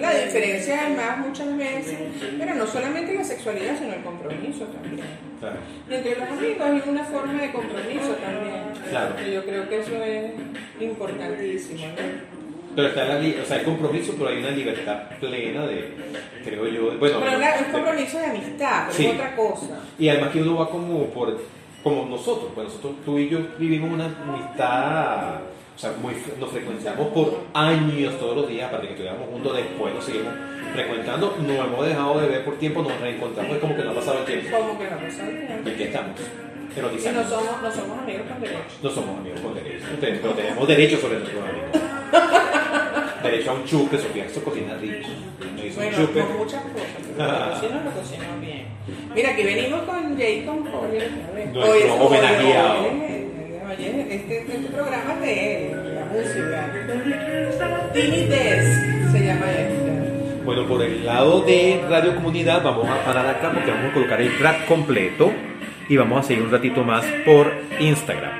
La 0.00 0.10
diferencia 0.14 0.78
además 0.86 1.18
muchas 1.26 1.56
veces, 1.56 1.96
pero 2.38 2.54
no 2.54 2.66
solamente 2.66 3.14
la 3.14 3.24
sexualidad, 3.24 3.78
sino 3.78 3.94
el 3.94 4.02
compromiso 4.02 4.64
también. 4.66 5.06
Claro. 5.40 5.56
Y 5.90 5.94
entre 5.94 6.16
los 6.18 6.28
amigos 6.28 6.60
hay 6.66 6.82
una 6.90 7.04
forma 7.04 7.40
de 7.40 7.52
compromiso 7.52 8.14
también. 8.22 8.62
Claro. 8.90 9.14
Y 9.26 9.32
yo 9.32 9.44
creo 9.44 9.68
que 9.68 9.78
eso 9.80 10.02
es 10.04 10.32
importantísimo, 10.80 11.86
¿no? 11.86 12.36
Pero 12.76 12.88
está 12.88 13.04
la 13.06 13.16
o 13.16 13.46
sea, 13.46 13.56
hay 13.56 13.64
compromiso, 13.64 14.14
pero 14.18 14.28
hay 14.28 14.38
una 14.38 14.50
libertad 14.50 14.98
plena 15.18 15.66
de, 15.66 15.94
creo 16.46 16.66
yo. 16.68 16.98
Bueno, 16.98 17.18
Pero 17.20 17.40
es 17.42 17.66
de- 17.66 17.72
compromiso 17.72 18.18
de 18.18 18.26
amistad, 18.26 18.84
pero 18.86 18.92
Sí. 18.96 19.06
es 19.06 19.14
otra 19.14 19.36
cosa. 19.36 19.80
y 19.98 20.08
además 20.08 20.30
que 20.30 20.42
uno 20.42 20.56
va 20.56 20.70
como 20.70 21.04
por 21.06 21.38
como 21.82 22.04
nosotros, 22.06 22.50
pues 22.54 22.66
nosotros 22.66 22.94
tú 23.04 23.16
y 23.18 23.28
yo 23.28 23.38
vivimos 23.58 23.90
una 23.92 24.06
amistad, 24.06 25.36
o 25.76 25.78
sea, 25.78 25.92
muy, 26.02 26.14
nos 26.40 26.50
frecuentamos 26.50 27.08
por 27.08 27.42
años 27.54 28.18
todos 28.18 28.36
los 28.36 28.48
días, 28.48 28.66
aparte 28.68 28.86
que 28.88 28.92
estuviéramos 28.94 29.28
juntos 29.30 29.56
después, 29.56 29.94
nos 29.94 30.04
seguimos 30.04 30.32
frecuentando, 30.72 31.36
no 31.46 31.52
hemos 31.52 31.86
dejado 31.86 32.20
de 32.20 32.28
ver 32.28 32.44
por 32.44 32.54
tiempo, 32.58 32.82
nos 32.82 32.98
reencontramos, 33.00 33.52
es 33.54 33.58
como 33.60 33.76
que 33.76 33.84
no 33.84 33.90
ha 33.92 33.94
pasado 33.94 34.18
el 34.18 34.24
tiempo. 34.24 34.56
Como 34.58 34.78
que 34.78 34.84
no 34.90 34.96
pasa 34.96 35.28
el 35.28 35.46
tiempo. 35.46 35.70
Aquí 35.70 35.82
estamos, 35.84 36.10
Y 36.74 36.78
erotizando. 36.78 37.22
no 37.22 37.28
somos, 37.28 37.62
no 37.62 37.70
somos 37.72 37.98
amigos 38.00 38.22
con 38.28 38.40
derecho. 38.40 38.60
No 38.82 38.90
somos 38.90 39.18
amigos 39.20 39.40
con 39.40 39.54
derecho, 39.54 39.84
pero 40.00 40.18
pero 40.22 40.34
tenemos 40.34 40.68
derecho 40.68 40.96
sobre 40.98 41.18
nuestros 41.20 41.42
amigos. 41.44 41.70
derecho 43.26 43.50
a 43.50 43.54
un 43.54 43.64
chupe, 43.64 43.98
Sofía, 43.98 44.24
esto 44.26 44.42
cocina 44.42 44.76
rico. 44.80 45.08
No 45.56 45.64
hizo 45.64 45.80
un 45.80 45.86
Bueno, 45.86 45.96
chupe. 46.06 46.20
con 46.20 46.36
muchas 46.38 46.62
cosas, 46.62 46.88
pero 47.16 47.50
cocino 47.50 47.80
lo 47.84 47.90
cocino 47.90 48.24
bien. 48.40 48.64
Mira, 49.14 49.30
aquí 49.30 49.42
venimos 49.42 49.80
con 49.82 50.18
Jacob 50.18 50.70
Collier. 50.70 51.10
Nuestro 51.34 51.62
Hoy 51.72 51.78
es- 51.78 51.90
homenajeado. 52.00 52.82
Oye, 53.68 54.06
este, 54.14 54.38
este 54.38 54.58
programa 54.72 55.14
es 55.24 55.72
de 55.72 55.92
la 55.94 56.04
música. 56.06 57.90
Tiny 57.92 58.24
Desk 58.26 59.12
se 59.12 59.26
llama 59.26 59.46
este. 59.50 60.42
Bueno, 60.44 60.66
por 60.68 60.82
el 60.82 61.04
lado 61.04 61.40
de 61.40 61.82
Radio 61.90 62.14
Comunidad 62.14 62.62
vamos 62.62 62.88
a 62.88 63.04
parar 63.04 63.26
acá 63.26 63.50
porque 63.52 63.70
vamos 63.70 63.90
a 63.90 63.94
colocar 63.94 64.20
el 64.20 64.36
track 64.38 64.66
completo 64.66 65.32
y 65.88 65.96
vamos 65.96 66.20
a 66.20 66.22
seguir 66.28 66.44
un 66.44 66.52
ratito 66.52 66.84
más 66.84 67.04
por 67.24 67.52
Instagram. 67.80 68.30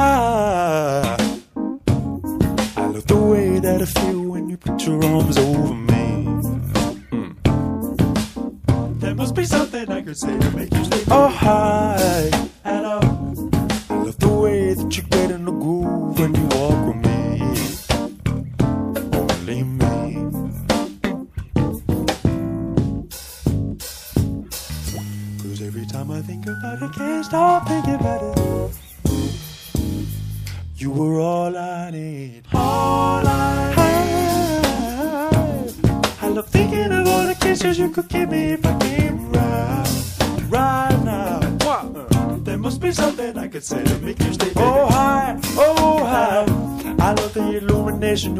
Ah, 0.00 0.37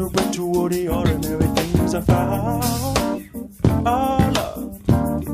illumination 0.09 0.15
you 0.15 0.15
bring 0.15 0.31
to 0.31 0.59
all 0.59 0.69
the 0.69 0.87
ordinary 0.87 1.47
things 1.55 1.95
I 1.95 2.01
found. 2.01 2.63
Oh 3.85 4.31
love, 4.35 4.89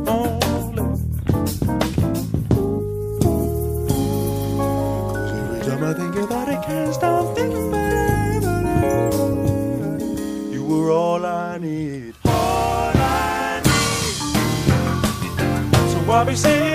love. 0.06 1.00
Every 5.32 5.62
time 5.66 5.84
I 5.84 5.94
think 5.94 6.16
about 6.16 6.48
it, 6.50 6.64
can't 6.66 6.94
stop 6.94 7.36
thinking. 7.36 7.74
You 10.52 10.64
were 10.66 10.92
all 10.92 11.26
I 11.26 11.58
need. 11.58 12.14
All 12.26 12.92
I 12.96 13.62
need. 13.64 14.16
So 15.92 16.12
I'll 16.12 16.26
be 16.26 16.36
singing 16.36 16.75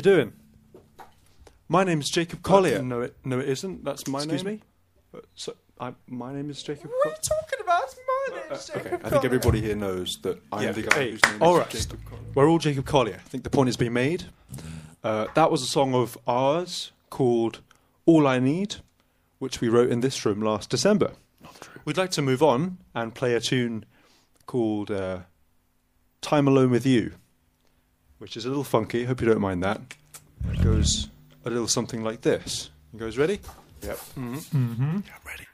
you 0.00 0.12
doing? 0.16 0.32
My 1.68 1.84
name's 1.84 2.08
Jacob 2.10 2.42
Collier. 2.42 2.82
no, 2.82 3.02
it, 3.02 3.16
no, 3.24 3.38
it 3.38 3.48
isn't. 3.48 3.84
That's 3.84 4.06
my 4.08 4.18
Excuse 4.20 4.44
name. 4.44 4.54
me? 4.54 4.62
Uh, 5.14 5.20
So, 5.34 5.54
I, 5.78 5.92
my 6.08 6.32
name 6.32 6.48
is 6.50 6.62
Jacob. 6.62 6.90
What 6.90 7.06
are 7.06 7.10
you 7.10 7.16
talking 7.22 7.58
about? 7.62 7.94
My 8.06 8.36
name. 8.36 8.44
Uh, 8.50 8.58
Jacob 8.58 8.92
okay, 8.94 9.04
I 9.04 9.10
think 9.10 9.24
everybody 9.24 9.60
here 9.60 9.76
knows 9.76 10.18
that 10.22 10.40
I'm 10.52 10.62
Yeah, 10.62 10.72
the 10.72 10.82
guy 10.82 10.94
hey, 10.94 11.10
whose 11.12 11.22
name 11.24 11.42
all 11.42 11.56
is 11.56 11.60
right. 11.60 11.70
Jacob 11.70 12.04
Collier. 12.06 12.22
We're 12.34 12.48
all 12.48 12.58
Jacob 12.58 12.86
Collier. 12.86 13.14
I 13.24 13.28
think 13.28 13.44
the 13.44 13.50
point 13.50 13.68
has 13.68 13.76
been 13.76 13.92
made. 13.92 14.24
Uh, 15.04 15.26
that 15.34 15.50
was 15.50 15.62
a 15.62 15.66
song 15.66 15.94
of 15.94 16.16
ours 16.26 16.92
called 17.10 17.60
All 18.06 18.26
I 18.26 18.38
Need, 18.38 18.76
which 19.38 19.60
we 19.60 19.68
wrote 19.68 19.90
in 19.90 20.00
this 20.00 20.24
room 20.24 20.40
last 20.42 20.70
December. 20.70 21.12
Not 21.42 21.60
true. 21.60 21.80
We'd 21.84 21.96
like 21.98 22.10
to 22.12 22.22
move 22.22 22.42
on 22.42 22.78
and 22.94 23.14
play 23.14 23.34
a 23.34 23.40
tune 23.40 23.84
called 24.46 24.90
uh, 24.90 25.20
Time 26.22 26.48
Alone 26.48 26.70
with 26.70 26.84
You, 26.86 27.12
which 28.20 28.36
is 28.36 28.44
a 28.44 28.48
little 28.48 28.64
funky. 28.64 29.04
Hope 29.04 29.20
you 29.20 29.26
don't 29.26 29.40
mind 29.40 29.62
that. 29.64 29.80
It 30.52 30.62
goes 30.62 31.08
a 31.44 31.50
little 31.50 31.66
something 31.66 32.04
like 32.04 32.20
this. 32.20 32.70
You 32.92 33.00
guys 33.00 33.18
ready? 33.18 33.40
Yep. 33.82 33.96
Mm-hmm. 33.96 34.34
Mm-hmm. 34.36 34.84
I'm 34.84 35.02
ready. 35.26 35.46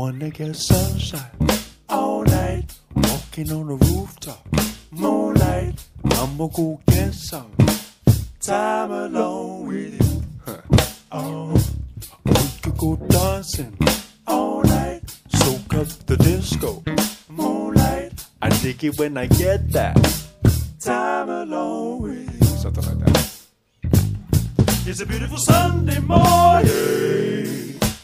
Wanna 0.00 0.30
get 0.30 0.56
sunshine 0.56 1.30
all 1.90 2.24
night, 2.24 2.64
walking 2.96 3.52
on 3.52 3.66
the 3.66 3.74
rooftop, 3.84 4.48
moonlight, 4.90 5.74
I'ma 6.12 6.46
go 6.46 6.80
get 6.86 7.12
some 7.12 7.52
time 8.40 8.90
alone 8.92 9.66
with 9.66 10.00
you. 10.00 10.54
Oh, 11.12 11.52
we 12.24 12.32
could 12.62 12.78
go 12.78 12.96
dancing 12.96 13.76
all 14.26 14.62
night, 14.62 15.02
soak 15.34 15.74
up 15.74 15.88
the 16.06 16.16
disco, 16.16 16.82
moonlight. 17.28 18.24
I 18.40 18.48
dig 18.48 18.82
it 18.82 18.98
when 18.98 19.18
I 19.18 19.26
get 19.26 19.70
that 19.72 19.98
time 20.80 21.28
alone 21.28 22.00
with 22.00 22.40
you. 22.40 22.46
Something 22.56 22.86
like 22.86 22.98
that. 23.04 23.40
It's 24.86 25.00
a 25.02 25.06
beautiful 25.06 25.36
Sunday 25.36 25.98
morning. 25.98 27.49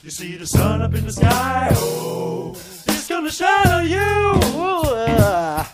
You 0.06 0.12
see 0.12 0.36
the 0.36 0.46
sun 0.46 0.82
up 0.82 0.94
in 0.94 1.04
the 1.04 1.10
sky. 1.10 1.68
Oh, 1.72 2.52
it's 2.86 3.08
gonna 3.08 3.28
shine 3.28 3.66
on 3.66 3.88
you. 3.88 3.98
Oh, 3.98 5.65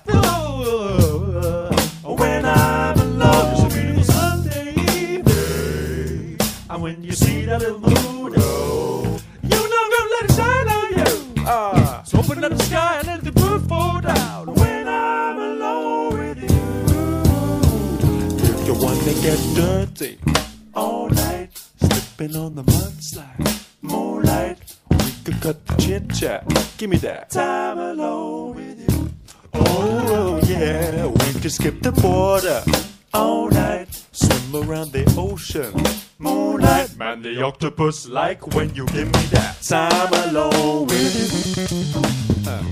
octopus 37.92 38.08
like 38.08 38.54
when 38.54 38.74
you 38.74 38.86
give 38.86 39.06
me 39.06 39.22
that 39.30 39.60
time 39.62 40.12
alone 40.28 40.86
with 40.86 41.14
you. 41.14 42.50
Uh. 42.50 42.62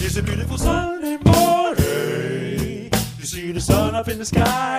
It's 0.00 0.16
a 0.16 0.22
beautiful 0.22 0.58
Sunday 0.58 1.18
morning. 1.24 2.90
You 3.18 3.24
see 3.24 3.52
the 3.52 3.60
sun 3.60 3.94
up 3.94 4.08
in 4.08 4.18
the 4.18 4.24
sky. 4.24 4.77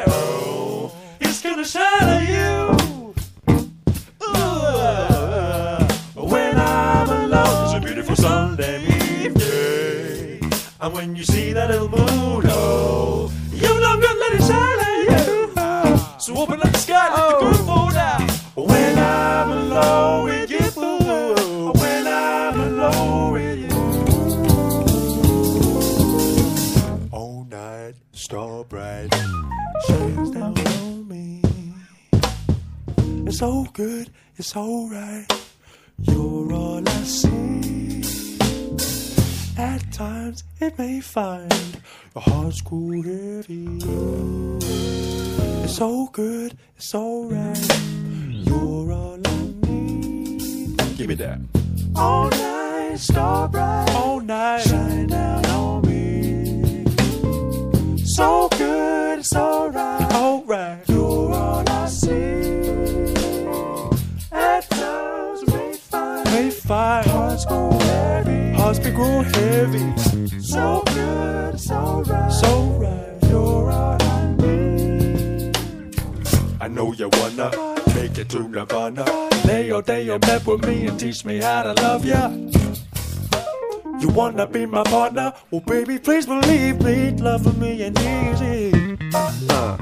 Easy. 88.26 88.98
Uh, 89.14 89.78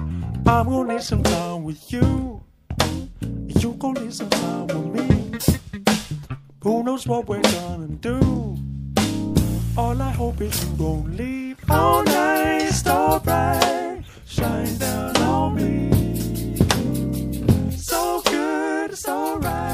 I'm 0.46 0.66
gonna 0.70 0.94
need 0.94 1.02
some 1.02 1.24
time 1.24 1.64
with 1.64 1.92
you. 1.92 2.42
You 3.62 3.74
gonna 3.80 4.02
need 4.02 4.14
some 4.14 4.30
time 4.30 4.68
with 4.68 4.88
me. 4.96 5.08
Who 6.64 6.84
knows 6.84 7.06
what 7.08 7.28
we're 7.28 7.42
gonna 7.42 7.88
do? 8.10 8.20
All 9.78 10.02
I 10.02 10.12
hope 10.12 10.42
is 10.42 10.64
you 10.64 10.76
don't 10.78 11.16
leave. 11.16 11.58
All 11.70 12.04
night, 12.04 12.70
star 12.70 13.20
bright, 13.20 14.04
shine 14.26 14.78
down 14.78 15.18
on 15.18 15.56
me. 15.56 15.92
So 17.78 18.22
good, 18.26 18.92
it's 18.92 19.08
alright, 19.08 19.67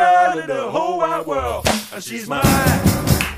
girl 0.00 0.38
in 0.38 0.46
the 0.46 0.70
whole 0.70 0.98
wide 0.98 1.26
world, 1.26 1.66
and 1.92 2.02
she's 2.02 2.26
mine, 2.26 2.80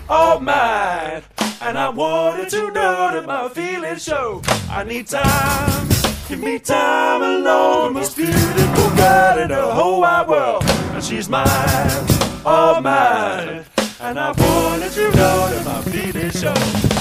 all 0.09 0.39
mine. 0.39 1.23
And 1.61 1.77
I 1.77 1.89
wanted 1.89 2.49
to 2.51 2.71
know 2.71 3.11
that 3.15 3.25
my 3.27 3.49
feelings 3.49 4.05
show. 4.05 4.43
I 4.71 4.85
need 4.85 5.07
time, 5.09 5.89
give 6.29 6.41
me 6.41 6.59
time 6.59 7.23
alone. 7.23 7.95
Most 7.95 8.17
beautiful 8.17 8.91
girl 8.97 9.39
in 9.39 9.49
the 9.49 9.67
whole 9.77 10.01
wide 10.03 10.29
world, 10.29 10.63
and 10.95 11.03
she's 11.03 11.29
mine, 11.29 12.05
all 12.45 12.81
mine. 12.81 13.65
And 14.01 14.19
I 14.19 14.31
wanted 14.43 14.93
to 14.99 15.05
know 15.19 15.39
that 15.53 15.63
my 15.65 15.81
feelings 15.93 16.41
show. 16.41 16.55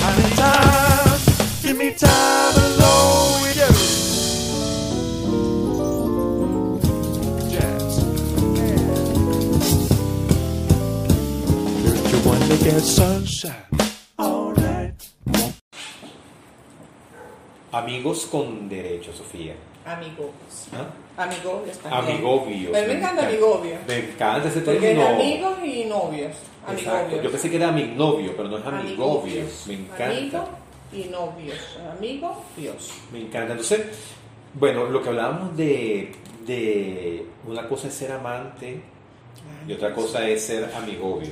I 0.08 0.10
need 0.20 0.36
time, 0.46 1.20
give 1.64 1.78
me 1.78 1.94
time 1.94 2.56
alone 2.66 3.51
Amigos 17.72 18.28
con 18.30 18.68
derecho, 18.68 19.14
Sofía. 19.14 19.54
Amigos. 19.86 20.30
¿Ah? 20.74 21.24
Amigobios 21.24 21.78
también. 21.80 22.18
Amigobios. 22.18 22.72
Me 22.72 22.94
encanta 22.94 23.28
amigobio. 23.28 23.76
Me 23.88 23.98
encanta 23.98 24.50
ese 24.50 24.62
Porque 24.62 24.92
es 24.92 24.98
término. 24.98 25.08
amigos 25.08 25.58
y 25.64 25.86
novios. 25.86 26.32
Exacto. 26.70 26.92
Amigobios. 26.92 27.24
Yo 27.24 27.32
pensé 27.32 27.50
que 27.50 27.56
era 27.56 27.70
amigovio, 27.70 28.34
pero 28.36 28.50
no 28.50 28.58
es 28.58 28.66
amigobios. 28.66 29.66
Amigobios. 29.66 29.68
Me 29.68 29.74
encanta. 29.74 30.06
Amigo 30.06 30.50
y 30.94 31.04
novios. 31.06 31.78
Amigo, 31.98 32.44
Dios. 32.58 32.92
Me 33.12 33.22
encanta. 33.22 33.54
Entonces, 33.54 33.82
bueno, 34.54 34.86
lo 34.86 35.02
que 35.02 35.10
hablábamos 35.10 35.56
de, 35.56 36.12
de 36.46 37.26
una 37.48 37.68
cosa 37.68 37.88
es 37.88 37.94
ser 37.94 38.12
amante 38.12 38.82
y 39.68 39.74
otra 39.74 39.94
cosa 39.96 40.28
es 40.28 40.46
ser 40.46 40.70
amigobio, 40.76 41.30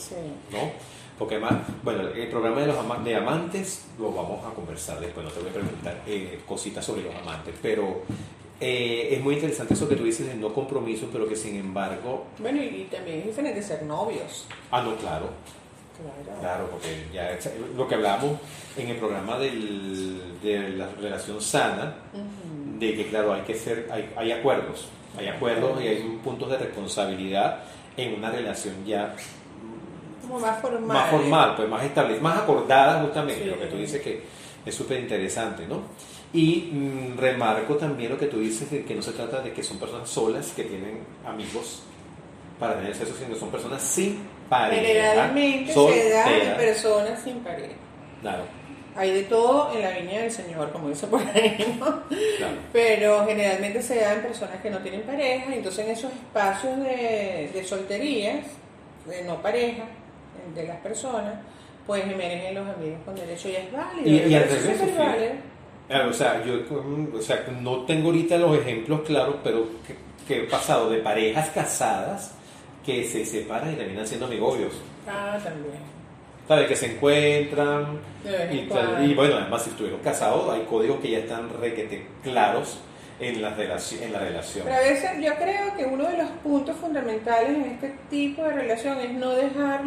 Sí. 0.00 0.14
¿no? 0.52 0.72
Porque 1.18 1.34
además, 1.34 1.54
bueno, 1.82 2.08
el 2.08 2.28
programa 2.28 2.60
de 2.62 2.66
los 2.68 2.78
ama- 2.78 2.98
de 3.04 3.14
amantes 3.14 3.84
lo 3.98 4.10
vamos 4.12 4.44
a 4.44 4.54
conversar 4.54 4.98
después, 5.00 5.24
no 5.26 5.30
te 5.30 5.40
voy 5.40 5.50
a 5.50 5.52
preguntar 5.52 6.02
eh, 6.06 6.40
cositas 6.48 6.84
sobre 6.84 7.02
los 7.02 7.14
amantes, 7.14 7.54
pero 7.60 8.02
eh, 8.58 9.08
es 9.12 9.20
muy 9.22 9.34
interesante 9.34 9.74
eso 9.74 9.86
que 9.88 9.96
tú 9.96 10.04
dices 10.04 10.26
de 10.26 10.34
no 10.34 10.52
compromiso, 10.54 11.08
pero 11.12 11.28
que 11.28 11.36
sin 11.36 11.56
embargo, 11.56 12.24
Bueno, 12.38 12.62
y, 12.62 12.88
también 12.90 13.20
es 13.20 13.26
diferente 13.26 13.62
ser 13.62 13.82
novios. 13.82 14.46
ah, 14.70 14.82
no, 14.82 14.96
claro, 14.96 15.28
Claro. 16.24 16.40
Claro, 16.40 16.68
porque 16.70 17.04
ya 17.12 17.38
lo 17.76 17.86
que 17.86 17.94
hablamos 17.96 18.38
en 18.78 18.88
el 18.88 18.96
programa 18.96 19.38
del- 19.38 20.40
de 20.42 20.70
la 20.70 20.88
relación 20.98 21.38
sana, 21.42 21.94
de 22.78 22.94
que 22.96 23.08
claro, 23.08 23.34
hay 23.34 23.42
que 23.42 23.54
ser, 23.54 23.86
hay, 23.92 24.10
hay 24.16 24.32
acuerdos, 24.32 24.86
hay 25.18 25.28
acuerdos 25.28 25.78
y 25.82 25.88
hay 25.88 26.18
puntos 26.24 26.48
de 26.50 26.56
responsabilidad 26.56 27.64
en 27.98 28.14
una 28.14 28.30
relación 28.30 28.76
ya 28.86 29.14
Como 30.30 30.46
más 30.46 30.60
formal. 30.60 30.86
más 30.96 31.10
formal, 31.10 31.56
pues 31.56 31.68
más 31.68 31.84
establecida, 31.84 32.22
más 32.22 32.38
acordada 32.38 33.02
justamente, 33.02 33.42
Sí. 33.44 33.50
lo 33.50 33.58
que 33.58 33.66
tú 33.66 33.76
dices 33.76 34.00
que 34.00 34.22
es 34.64 34.74
súper 34.74 35.00
interesante, 35.00 35.66
¿no? 35.66 35.82
Y 36.32 36.70
mm, 36.72 37.18
remarco 37.18 37.74
también 37.76 38.12
lo 38.12 38.18
que 38.18 38.26
tú 38.26 38.38
dices 38.38 38.70
de 38.70 38.84
que 38.84 38.94
no 38.94 39.02
se 39.02 39.12
trata 39.12 39.40
de 39.40 39.52
que 39.52 39.62
son 39.62 39.78
personas 39.78 40.08
solas 40.08 40.52
que 40.54 40.62
tienen 40.64 41.00
amigos 41.26 41.82
para 42.58 42.76
tener 42.76 42.94
sexo, 42.94 43.14
sino 43.16 43.30
que 43.34 43.40
son 43.40 43.50
personas 43.50 43.82
sin 43.82 44.20
pareja. 44.48 44.82
Generalmente 44.82 45.72
se 45.72 46.10
da 46.10 46.30
en 46.32 46.56
personas 46.56 47.22
sin 47.22 47.40
pareja. 47.40 47.72
Claro, 48.20 48.42
Hay 48.96 49.12
de 49.12 49.22
todo 49.22 49.72
en 49.72 49.82
la 49.82 49.90
viña 49.92 50.20
del 50.22 50.30
Señor, 50.30 50.70
como 50.72 50.88
dice 50.90 51.06
por 51.06 51.20
ahí, 51.20 51.76
¿no? 51.80 52.02
claro. 52.36 52.54
Pero 52.72 53.24
generalmente 53.26 53.80
se 53.82 53.96
da 54.00 54.14
en 54.14 54.22
personas 54.22 54.60
que 54.60 54.68
no 54.70 54.78
tienen 54.78 55.02
pareja, 55.02 55.54
entonces 55.54 55.84
en 55.86 55.90
esos 55.92 56.12
espacios 56.12 56.76
de, 56.78 57.50
de 57.54 57.64
solterías, 57.64 58.44
de 59.06 59.22
no 59.24 59.40
pareja, 59.40 59.84
de 60.54 60.66
las 60.66 60.76
personas, 60.78 61.34
pues 61.86 62.04
emergen 62.04 62.54
los 62.54 62.68
amigos 62.68 62.98
con 63.04 63.14
derecho 63.14 63.48
y 63.48 63.56
es 63.56 63.72
válido. 63.72 64.08
Y- 64.08 64.16
y 64.30 64.34
válido. 64.98 65.32
Claro, 65.88 66.10
o 66.10 66.12
sea, 66.12 66.44
yo 66.44 66.54
o 67.18 67.20
sea, 67.22 67.44
no 67.60 67.84
tengo 67.84 68.06
ahorita 68.10 68.36
los 68.38 68.56
ejemplos 68.58 69.00
claros, 69.02 69.36
pero 69.42 69.66
que, 69.86 69.96
que 70.28 70.44
he 70.44 70.46
pasado 70.46 70.88
de 70.88 70.98
parejas 70.98 71.48
casadas 71.50 72.34
que 72.86 73.02
se 73.04 73.24
separan 73.24 73.72
y 73.72 73.76
terminan 73.76 74.06
siendo 74.06 74.26
amigobios. 74.26 74.72
Ah, 75.08 75.36
también. 75.42 75.74
¿Sabes? 76.46 76.68
Que 76.68 76.76
se 76.76 76.92
encuentran. 76.94 77.98
Y, 79.04 79.14
bueno, 79.14 79.36
además, 79.36 79.62
si 79.64 79.70
estuvieron 79.70 80.00
casados, 80.00 80.48
hay 80.52 80.62
códigos 80.62 81.00
que 81.00 81.10
ya 81.10 81.18
están 81.18 81.48
requete 81.60 82.06
claros 82.22 82.78
en 83.20 83.42
la, 83.42 83.56
relaci- 83.56 84.00
en 84.00 84.12
la 84.12 84.20
relación. 84.20 84.64
Pero 84.64 84.76
a 84.76 84.80
veces 84.80 85.10
yo 85.20 85.34
creo 85.36 85.76
que 85.76 85.84
uno 85.86 86.04
de 86.08 86.16
los 86.18 86.30
puntos 86.42 86.76
fundamentales 86.76 87.50
en 87.50 87.64
este 87.64 87.94
tipo 88.08 88.42
de 88.44 88.50
relación 88.52 88.98
es 88.98 89.12
no 89.12 89.30
dejar 89.30 89.84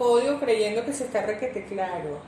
códigos 0.00 0.40
creyendo 0.40 0.82
que 0.82 0.94
se 0.94 1.04
está 1.04 1.26
requete 1.26 1.66
claros. 1.66 2.20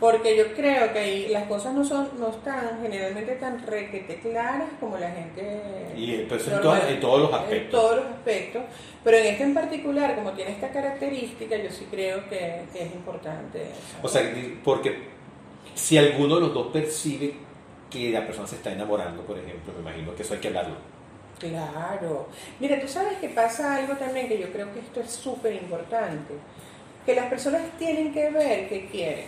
Porque 0.00 0.34
yo 0.36 0.54
creo 0.54 0.92
que 0.94 0.98
ahí 0.98 1.28
las 1.28 1.44
cosas 1.44 1.74
no 1.74 1.84
son 1.84 2.08
no 2.18 2.28
están 2.28 2.80
generalmente 2.80 3.34
tan 3.36 3.64
requete 3.66 4.18
claras 4.20 4.68
como 4.80 4.96
la 4.96 5.10
gente... 5.10 5.92
Y, 5.94 6.14
en, 6.14 6.20
en 6.22 7.00
todos 7.00 7.20
los 7.20 7.28
En 7.30 7.34
aspectos. 7.34 7.80
todos 7.80 7.96
los 7.96 8.06
aspectos. 8.06 8.62
Pero 9.04 9.16
en 9.18 9.26
este 9.26 9.44
en 9.44 9.54
particular, 9.54 10.14
como 10.14 10.32
tiene 10.32 10.52
esta 10.52 10.70
característica, 10.70 11.56
yo 11.56 11.70
sí 11.70 11.86
creo 11.90 12.26
que, 12.30 12.62
que 12.72 12.82
es 12.82 12.92
importante. 12.94 13.66
O 14.02 14.08
sea, 14.08 14.22
porque 14.64 15.08
si 15.74 15.98
alguno 15.98 16.36
de 16.36 16.40
los 16.42 16.54
dos 16.54 16.68
percibe 16.68 17.34
que 17.90 18.10
la 18.10 18.26
persona 18.26 18.46
se 18.46 18.56
está 18.56 18.72
enamorando, 18.72 19.22
por 19.22 19.38
ejemplo, 19.38 19.72
me 19.74 19.80
imagino 19.80 20.14
que 20.14 20.22
eso 20.22 20.32
hay 20.34 20.40
que 20.40 20.48
hablarlo. 20.48 20.76
Claro. 21.38 22.28
Mira, 22.60 22.80
tú 22.80 22.88
sabes 22.88 23.18
que 23.18 23.28
pasa 23.28 23.76
algo 23.76 23.94
también 23.94 24.28
que 24.28 24.38
yo 24.38 24.50
creo 24.50 24.72
que 24.72 24.80
esto 24.80 25.00
es 25.00 25.10
súper 25.10 25.54
importante. 25.54 26.34
Que 27.06 27.14
las 27.14 27.26
personas 27.26 27.62
tienen 27.78 28.12
que 28.12 28.28
ver 28.30 28.68
qué 28.68 28.88
quieren. 28.90 29.26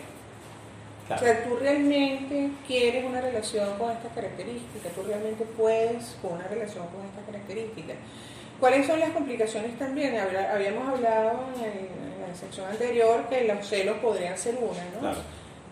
Claro. 1.07 1.23
O 1.23 1.25
sea, 1.25 1.45
tú 1.45 1.57
realmente 1.57 2.51
quieres 2.67 3.05
una 3.05 3.21
relación 3.23 3.79
con 3.79 3.93
estas 3.93 4.13
características, 4.13 4.93
tú 4.93 5.03
realmente 5.07 5.45
puedes 5.57 6.17
con 6.21 6.33
una 6.35 6.47
relación 6.49 6.87
con 6.89 7.07
estas 7.07 7.25
características. 7.25 7.97
¿Cuáles 8.61 8.87
son 8.87 9.01
las 9.01 9.11
complicaciones 9.11 9.79
también? 9.79 10.19
Habíamos 10.19 10.87
hablado 10.89 11.45
en, 11.57 11.65
el- 11.65 11.79
en 12.25 12.29
la 12.29 12.35
sección 12.35 12.67
anterior 12.69 13.25
que 13.31 13.45
los 13.45 13.67
celos 13.67 13.97
podrían 13.99 14.37
ser 14.37 14.57
una, 14.57 14.85
¿no? 14.95 15.01
Claro. 15.01 15.19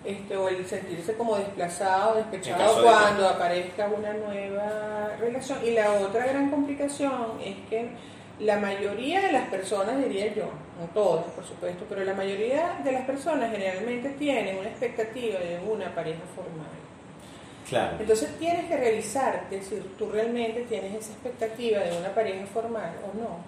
Este, 0.04 0.36
o 0.36 0.48
el 0.48 0.64
sentirse 0.64 1.14
como 1.14 1.36
desplazado, 1.36 2.14
despechado 2.14 2.76
de- 2.76 2.82
cuando 2.84 3.28
aparezca 3.28 3.88
una 3.88 4.12
nueva 4.14 5.10
relación. 5.18 5.58
Y 5.66 5.72
la 5.72 5.90
otra 5.94 6.26
gran 6.26 6.48
complicación 6.50 7.32
es 7.44 7.56
que 7.68 7.88
la 8.40 8.58
mayoría 8.58 9.20
de 9.22 9.32
las 9.32 9.48
personas, 9.48 9.98
diría 9.98 10.34
yo, 10.34 10.50
no 10.78 10.86
todas 10.92 11.24
por 11.26 11.44
supuesto, 11.44 11.84
pero 11.88 12.04
la 12.04 12.14
mayoría 12.14 12.80
de 12.84 12.92
las 12.92 13.02
personas 13.02 13.50
generalmente 13.50 14.10
tienen 14.10 14.58
una 14.58 14.68
expectativa 14.68 15.38
de 15.38 15.58
una 15.66 15.94
pareja 15.94 16.20
formal. 16.34 16.66
Claro. 17.68 17.96
Entonces 17.98 18.30
tienes 18.38 18.66
que 18.66 18.76
revisarte 18.76 19.62
si 19.62 19.76
tú 19.98 20.10
realmente 20.10 20.62
tienes 20.68 20.94
esa 20.94 21.12
expectativa 21.12 21.80
de 21.80 21.98
una 21.98 22.14
pareja 22.14 22.46
formal 22.46 22.92
o 23.02 23.16
no. 23.18 23.38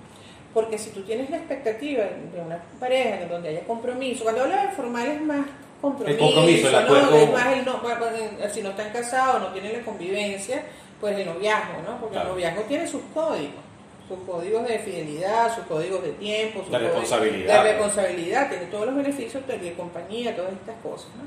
Porque 0.52 0.78
si 0.78 0.90
tú 0.90 1.02
tienes 1.02 1.30
la 1.30 1.36
expectativa 1.36 2.04
de 2.04 2.40
una 2.40 2.60
pareja 2.80 3.26
donde 3.26 3.50
haya 3.50 3.60
compromiso, 3.64 4.24
cuando 4.24 4.42
hablo 4.42 4.56
de 4.56 4.68
formal 4.68 5.06
es 5.06 5.20
más 5.20 5.46
compromiso, 5.80 6.18
compromiso, 6.18 6.68
el 6.68 6.88
¿no? 6.88 7.16
Es 7.16 7.30
más 7.32 7.46
el 7.52 7.64
no, 7.64 7.80
eh, 7.84 8.50
si 8.52 8.62
no 8.62 8.70
están 8.70 8.90
casados, 8.90 9.40
no 9.40 9.52
tienen 9.52 9.74
la 9.74 9.84
convivencia, 9.84 10.62
pues 11.00 11.16
el 11.16 11.26
noviazgo, 11.26 11.82
¿no? 11.86 12.00
Porque 12.00 12.14
Claro. 12.14 12.30
el 12.30 12.34
noviazgo 12.34 12.62
tiene 12.62 12.86
sus 12.88 13.02
códigos, 13.14 13.62
sus 14.08 14.18
códigos 14.26 14.66
de 14.66 14.78
fidelidad, 14.78 15.54
sus 15.54 15.64
códigos 15.66 16.02
de 16.02 16.12
tiempo, 16.12 16.60
sus 16.60 16.70
De 16.70 16.78
códigos 16.78 17.00
responsabilidad. 17.00 17.62
de 17.64 17.72
responsabilidad, 17.72 18.48
tiene 18.48 18.64
todos 18.66 18.86
los 18.86 18.96
beneficios 18.96 19.46
de, 19.46 19.58
de 19.58 19.72
compañía, 19.74 20.34
todas 20.34 20.52
estas 20.52 20.76
cosas, 20.82 21.08
¿no? 21.16 21.24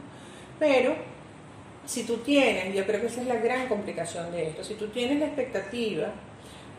Pero 0.60 0.96
si 1.86 2.04
tú 2.04 2.18
tienes, 2.18 2.74
yo 2.76 2.86
creo 2.86 3.02
que 3.02 3.08
esa 3.08 3.22
es 3.22 3.28
la 3.28 3.36
gran 3.36 3.68
complicación 3.68 4.32
de 4.32 4.50
esto, 4.50 4.64
si 4.64 4.76
tú 4.76 4.88
tienes 4.90 5.20
la 5.20 5.26
expectativa 5.28 6.10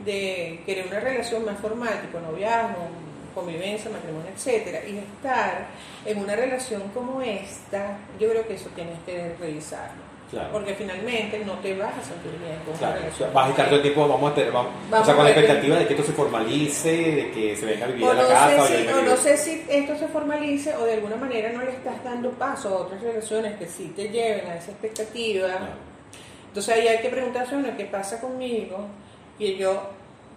de 0.04 0.60
querer 0.66 0.86
una 0.88 1.00
relación 1.00 1.44
más 1.44 1.58
formal, 1.58 2.00
tipo 2.00 2.18
noviazgo, 2.20 2.88
convivencia, 3.34 3.90
matrimonio, 3.90 4.30
etcétera, 4.34 4.80
y 4.86 4.98
estar 4.98 5.66
en 6.04 6.18
una 6.18 6.36
relación 6.36 6.82
como 6.94 7.22
esta, 7.22 7.98
yo 8.20 8.28
creo 8.30 8.46
que 8.46 8.54
eso 8.54 8.68
tienes 8.74 8.98
que 9.06 9.34
revisarlo. 9.40 10.11
Claro. 10.32 10.48
Porque 10.50 10.72
finalmente 10.74 11.44
no 11.44 11.52
te 11.58 11.76
vas 11.76 11.92
a 11.94 12.02
sentir 12.02 12.32
bien 12.40 12.56
con 12.64 12.70
una 12.70 12.78
Claro, 12.78 12.94
relación. 13.00 13.34
vas 13.34 13.46
a 13.46 13.50
estar 13.50 13.66
todo 13.66 13.76
el 13.76 13.82
tiempo, 13.82 14.08
vamos 14.08 14.32
a 14.32 14.34
tener, 14.34 14.50
vamos, 14.50 14.72
Vamos 14.88 15.02
o 15.02 15.04
sea, 15.04 15.14
con 15.14 15.24
la 15.24 15.30
expectativa 15.30 15.76
de 15.76 15.86
que 15.86 15.92
esto 15.92 16.06
se 16.06 16.12
formalice, 16.12 16.90
de 16.90 17.30
que 17.32 17.54
se 17.54 17.66
venga 17.66 17.84
a 17.84 17.88
vivir 17.88 18.04
O 18.04 18.10
a 18.10 18.14
la 18.14 18.22
no, 18.22 18.28
casa. 18.30 18.66
sé 18.66 18.82
si, 18.82 18.88
o 18.88 19.02
no 19.02 19.16
sé 19.18 19.36
si 19.36 19.64
esto 19.68 19.98
se 19.98 20.08
formalice 20.08 20.74
o 20.74 20.84
de 20.86 20.94
alguna 20.94 21.16
manera 21.16 21.52
no 21.52 21.62
le 21.62 21.72
estás 21.72 22.02
dando 22.02 22.30
paso 22.30 22.70
a 22.70 22.72
otras 22.80 23.02
relaciones 23.02 23.58
que 23.58 23.66
sí 23.66 23.92
te 23.94 24.08
lleven 24.08 24.46
a 24.48 24.56
esa 24.56 24.70
expectativa. 24.70 25.50
Entonces 26.48 26.74
ahí 26.76 26.88
hay 26.88 26.98
que 27.02 27.10
preguntarse, 27.10 27.54
bueno, 27.54 27.76
¿qué 27.76 27.84
pasa 27.84 28.18
conmigo? 28.18 28.86
Que 29.38 29.58
yo, 29.58 29.82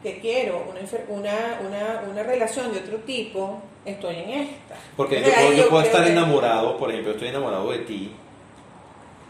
que 0.03 0.19
quiero 0.19 0.61
una, 1.09 1.59
una, 1.61 2.03
una, 2.11 2.23
relación 2.23 2.73
de 2.73 2.79
otro 2.79 2.97
tipo, 2.99 3.61
estoy 3.85 4.15
en 4.17 4.29
esta. 4.29 4.75
Porque 4.97 5.21
yo, 5.21 5.53
yo 5.53 5.69
puedo 5.69 5.83
estar 5.83 6.05
enamorado, 6.05 6.77
por 6.77 6.89
ejemplo, 6.91 7.13
estoy 7.13 7.29
enamorado 7.29 7.71
de 7.71 7.79
ti, 7.79 8.11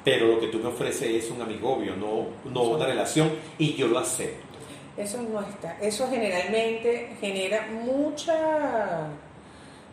pero 0.05 0.27
lo 0.27 0.39
que 0.39 0.47
tú 0.47 0.59
me 0.59 0.69
ofreces 0.69 1.25
es 1.25 1.31
un 1.31 1.41
amigobio, 1.41 1.95
no, 1.97 2.27
no 2.49 2.61
una 2.61 2.85
relación, 2.85 3.31
y 3.57 3.73
yo 3.73 3.87
lo 3.87 3.99
acepto. 3.99 4.45
Eso 4.95 5.21
no 5.21 5.41
está. 5.41 5.77
Eso 5.81 6.07
generalmente 6.09 7.17
genera 7.19 7.67
mucha... 7.67 9.07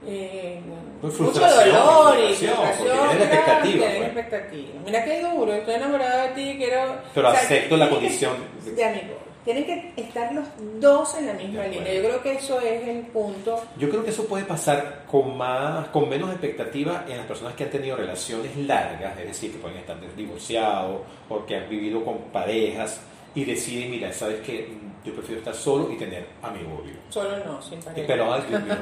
eh, 0.07 0.61
Pues 1.01 1.19
mucho 1.19 1.41
dolor 1.41 2.19
y 2.21 2.35
frustración, 2.35 2.87
claro, 2.87 3.13
expectativa, 3.13 3.87
pues. 3.87 4.03
expectativa. 4.03 4.69
Mira 4.85 5.05
qué 5.05 5.21
duro, 5.23 5.53
estoy 5.55 5.75
enamorada 5.75 6.29
de 6.29 6.35
ti, 6.35 6.57
quiero... 6.59 6.97
Pero 7.15 7.29
acepto 7.29 7.77
la 7.77 7.89
condición. 7.91 8.35
De 8.65 8.85
amigo. 8.85 9.22
Tienen 9.45 9.65
que 9.65 9.93
estar 9.97 10.33
los 10.33 10.47
dos 10.81 11.17
en 11.19 11.27
la 11.27 11.33
misma 11.33 11.65
línea. 11.67 11.93
Yo 11.95 12.03
creo 12.03 12.23
que 12.23 12.35
eso 12.35 12.61
es 12.61 12.87
el 12.87 13.07
punto. 13.07 13.63
Yo 13.77 13.91
creo 13.91 14.05
que 14.05 14.11
eso 14.11 14.25
puede 14.27 14.45
pasar 14.45 15.05
con 15.11 15.37
más, 15.37 15.89
con 15.89 16.09
menos 16.09 16.31
expectativa 16.31 17.05
en 17.09 17.17
las 17.17 17.27
personas 17.27 17.55
que 17.55 17.65
han 17.65 17.71
tenido 17.71 17.97
relaciones 17.97 18.57
largas, 18.57 19.19
es 19.19 19.27
decir, 19.27 19.53
que 19.53 19.59
pueden 19.59 19.79
estar 19.79 19.97
divorciados 20.17 21.01
o 21.29 21.45
que 21.45 21.57
han 21.57 21.69
vivido 21.69 22.05
con 22.05 22.19
parejas 22.33 23.01
y 23.35 23.45
deciden, 23.45 23.91
mira, 23.91 24.13
sabes 24.13 24.41
que 24.41 24.69
yo 25.05 25.13
prefiero 25.15 25.41
estar 25.41 25.55
solo 25.55 25.91
y 25.93 25.97
tener 25.97 26.27
amigobio. 26.43 26.95
Solo 27.09 27.31
no, 27.45 27.61
sin 27.61 27.81
pareja. 27.81 28.07
Pero 28.07 28.33
ay, 28.33 28.43
Dios 28.49 28.63
mío, 28.63 28.75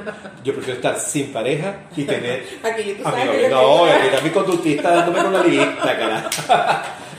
yo 0.43 0.53
prefiero 0.53 0.75
estar 0.75 0.99
sin 0.99 1.33
pareja 1.33 1.75
y 1.95 2.03
tener 2.03 2.43
Aquí 2.63 2.93
tú 2.93 3.03
sabes 3.03 3.19
amigobio. 3.21 3.41
que 3.41 3.49
yo 3.49 3.61
No, 3.61 3.85
aquí 3.85 4.07
está 4.07 4.21
mi 4.21 4.29
conductista 4.29 4.95
dándome 4.95 5.23
con 5.23 5.33
la 5.33 5.43
lista, 5.45 5.97
carajo. 5.97 6.29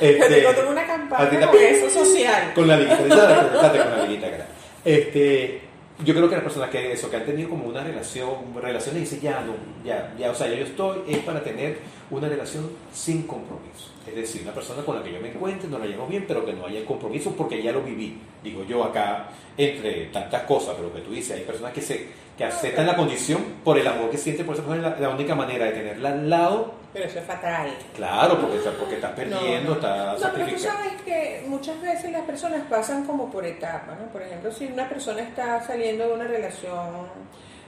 Este, 0.01 0.29
Te 0.29 0.35
digo, 0.37 0.51
tengo 0.53 0.71
una 0.71 0.83
a 0.83 0.87
campaña 0.87 1.47
con 1.51 1.61
eso 1.61 2.05
social. 2.05 2.53
Con 2.55 2.69
la 2.69 2.77
liguita, 2.77 2.99
con 2.99 3.09
la 3.09 4.05
liguita, 4.07 4.31
cara. 4.31 4.47
Este, 4.85 5.61
yo 6.05 6.15
creo 6.15 6.29
que 6.29 6.35
las 6.35 6.45
personas 6.45 6.71
que 6.71 6.93
eso, 6.93 7.09
que 7.11 7.17
han 7.17 7.25
tenido 7.25 7.49
como 7.51 7.69
una 7.69 7.85
relación, 7.85 8.31
relaciones 8.61 9.03
dicen 9.03 9.21
ya 9.21 9.41
no, 9.41 9.55
ya, 9.85 10.13
ya, 10.19 10.31
o 10.31 10.35
sea, 10.35 10.49
ya 10.49 10.57
yo 10.57 10.65
estoy, 10.65 11.03
es 11.09 11.19
para 11.19 11.43
tener 11.43 11.79
una 12.11 12.29
relación 12.29 12.71
sin 12.93 13.23
compromiso. 13.23 13.92
Es 14.07 14.15
decir, 14.17 14.43
una 14.43 14.53
persona 14.53 14.83
con 14.85 14.97
la 14.97 15.03
que 15.03 15.13
yo 15.13 15.21
me 15.21 15.31
encuentre, 15.31 15.69
no 15.69 15.79
la 15.79 15.87
llevo 15.87 16.07
bien, 16.07 16.25
pero 16.27 16.45
que 16.45 16.53
no 16.53 16.67
haya 16.67 16.85
compromiso 16.85 17.31
porque 17.37 17.63
ya 17.63 17.71
lo 17.73 17.83
viví. 17.83 18.19
Digo 18.43 18.65
yo 18.65 18.83
acá, 18.85 19.29
entre 19.57 20.07
tantas 20.07 20.43
cosas, 20.43 20.75
pero 20.77 20.93
que 20.93 21.01
tú 21.03 21.13
dices, 21.13 21.37
hay 21.37 21.45
personas 21.45 21.73
que 21.73 21.81
se 21.83 22.23
que 22.37 22.45
aceptan 22.45 22.87
la 22.87 22.97
condición 22.97 23.45
por 23.63 23.79
el 23.79 23.87
amor 23.87 24.09
que 24.11 24.17
sienten 24.17 24.47
por 24.47 24.55
esa 24.55 24.65
persona, 24.65 24.89
es 24.95 25.01
la, 25.01 25.09
la 25.09 25.15
única 25.15 25.35
manera 25.35 25.67
de 25.67 25.73
tenerla 25.73 26.09
al 26.13 26.31
lado, 26.31 26.75
Pero 26.93 27.05
eso 27.05 27.19
es 27.19 27.27
fatal. 27.27 27.71
claro, 27.95 28.41
porque, 28.41 28.57
porque 28.79 28.95
estás 28.95 29.13
perdiendo, 29.13 29.71
No, 29.71 29.75
estás 29.75 30.21
No, 30.21 30.29
pero 30.33 30.47
tú 30.47 30.59
sabes 30.59 31.03
que 31.05 31.45
muchas 31.47 31.81
veces 31.83 32.11
las 32.11 32.23
personas 32.23 32.63
pasan 32.71 33.05
como 33.05 33.31
por 33.31 33.45
etapas, 33.45 34.01
¿no? 34.01 34.07
Por 34.07 34.23
ejemplo, 34.23 34.51
si 34.51 34.65
una 34.65 34.89
persona 34.89 35.21
está 35.21 35.63
saliendo 35.63 36.09
de 36.09 36.15
una 36.15 36.25
relación 36.25 37.07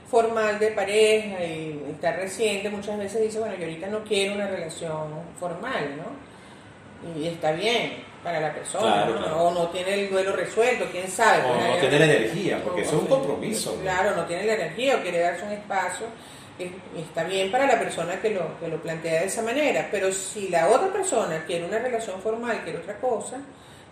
formal 0.09 0.59
de 0.59 0.67
pareja 0.71 1.43
y 1.43 1.83
está 1.91 2.13
reciente, 2.13 2.69
muchas 2.69 2.97
veces 2.97 3.21
dice, 3.21 3.39
bueno, 3.39 3.55
yo 3.55 3.63
ahorita 3.65 3.87
no 3.87 4.03
quiero 4.03 4.35
una 4.35 4.47
relación 4.47 5.07
formal, 5.39 5.97
¿no? 5.97 7.19
Y 7.19 7.27
está 7.27 7.51
bien 7.51 8.03
para 8.23 8.39
la 8.39 8.53
persona, 8.53 9.03
Claro, 9.03 9.13
¿no? 9.13 9.17
claro. 9.19 9.43
o 9.43 9.51
no 9.53 9.67
tiene 9.69 9.93
el 9.93 10.09
duelo 10.09 10.35
resuelto, 10.35 10.85
quién 10.91 11.07
sabe. 11.07 11.43
O 11.43 11.55
no 11.55 11.77
tiene 11.79 11.99
la 11.99 12.05
energía, 12.05 12.61
porque 12.63 12.81
eso 12.81 12.95
es 12.95 13.01
un 13.03 13.07
compromiso. 13.07 13.77
Claro, 13.81 14.15
no 14.15 14.25
tiene 14.25 14.45
la 14.45 14.53
energía 14.55 14.95
o 14.97 15.01
quiere 15.01 15.19
darse 15.19 15.45
un 15.45 15.51
espacio. 15.51 16.07
Está 16.97 17.23
bien 17.25 17.51
para 17.51 17.67
la 17.67 17.77
persona 17.77 18.19
que 18.21 18.29
lo, 18.31 18.57
que 18.59 18.67
lo 18.69 18.81
plantea 18.81 19.19
de 19.21 19.27
esa 19.27 19.41
manera, 19.41 19.87
pero 19.91 20.11
si 20.11 20.47
la 20.49 20.69
otra 20.69 20.87
persona 20.91 21.43
quiere 21.45 21.65
una 21.65 21.79
relación 21.79 22.19
formal, 22.21 22.61
quiere 22.63 22.79
otra 22.79 22.97
cosa, 22.97 23.37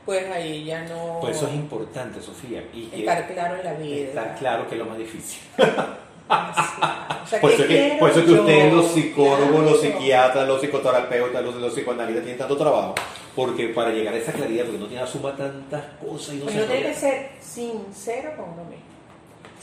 pues 0.05 0.29
ahí 0.31 0.63
ya 0.65 0.81
no 0.83 1.19
Por 1.19 1.29
eso 1.31 1.47
es 1.47 1.53
importante, 1.53 2.21
Sofía, 2.21 2.63
y 2.73 2.89
estar 2.93 3.27
claro 3.27 3.57
en 3.57 3.65
la 3.65 3.73
vida. 3.73 4.07
estar 4.07 4.35
claro 4.37 4.67
que 4.67 4.75
es 4.75 4.79
lo 4.79 4.85
más 4.85 4.97
difícil. 4.97 5.41
O 6.29 7.27
sea, 7.27 7.39
Por 7.41 7.49
¿qué 7.51 7.55
eso, 7.55 7.67
que, 7.67 7.95
por 7.99 8.09
eso 8.09 8.21
que 8.25 8.31
yo? 8.31 8.39
ustedes, 8.41 8.73
los 8.73 8.85
psicólogos, 8.91 9.63
los 9.65 9.81
psiquiatras, 9.81 10.47
los 10.47 10.61
psicoterapeutas, 10.61 11.43
los, 11.43 11.55
los 11.55 11.73
psicoanalistas 11.73 12.23
tienen 12.23 12.37
tanto 12.39 12.57
trabajo, 12.57 12.95
porque 13.35 13.69
para 13.69 13.91
llegar 13.91 14.13
a 14.13 14.17
esa 14.17 14.31
claridad, 14.33 14.65
porque 14.65 14.79
no 14.79 14.87
tiene 14.87 15.05
suma 15.07 15.35
tantas 15.35 15.83
cosas 16.01 16.35
y 16.35 16.37
no 16.37 16.43
Pues 16.45 16.55
se 16.55 16.63
uno 16.63 16.71
tiene 16.71 16.87
que 16.89 16.95
ser 16.95 17.29
sincero 17.41 18.31
con 18.37 18.45
uno 18.53 18.63
mismo. 18.65 18.92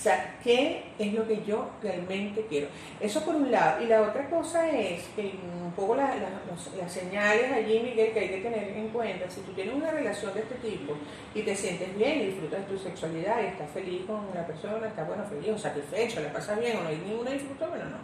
O 0.00 0.02
sea, 0.02 0.38
¿qué 0.42 0.82
es 0.98 1.12
lo 1.12 1.28
que 1.28 1.44
yo 1.44 1.68
realmente 1.82 2.46
quiero? 2.48 2.68
Eso 2.98 3.22
por 3.22 3.34
un 3.34 3.50
lado. 3.50 3.82
Y 3.82 3.86
la 3.86 4.00
otra 4.00 4.30
cosa 4.30 4.66
es 4.70 5.02
que 5.14 5.34
un 5.62 5.72
poco 5.72 5.94
la- 5.94 6.14
la- 6.14 6.40
los- 6.50 6.74
las 6.80 6.90
señales 6.90 7.52
allí, 7.52 7.80
Miguel, 7.80 8.10
que 8.14 8.20
hay 8.20 8.28
que 8.30 8.38
tener 8.38 8.68
en 8.78 8.88
cuenta. 8.88 9.28
Si 9.28 9.42
tú 9.42 9.52
tienes 9.52 9.74
una 9.74 9.90
relación 9.90 10.32
de 10.32 10.40
este 10.40 10.54
tipo 10.54 10.94
y 11.34 11.42
te 11.42 11.54
sientes 11.54 11.94
bien, 11.98 12.22
y 12.22 12.26
disfrutas 12.28 12.60
de 12.66 12.74
tu 12.74 12.82
sexualidad 12.82 13.42
y 13.42 13.46
estás 13.48 13.68
feliz 13.72 14.06
con 14.06 14.22
la 14.34 14.46
persona, 14.46 14.86
estás 14.86 15.06
bueno, 15.06 15.22
feliz 15.28 15.50
o 15.50 15.58
satisfecho, 15.58 16.20
la 16.20 16.32
pasas 16.32 16.58
bien 16.58 16.78
o 16.78 16.80
no 16.80 16.88
hay 16.88 16.96
ninguna 17.06 17.32
disfruta, 17.32 17.66
bueno, 17.68 17.84
no. 17.84 17.98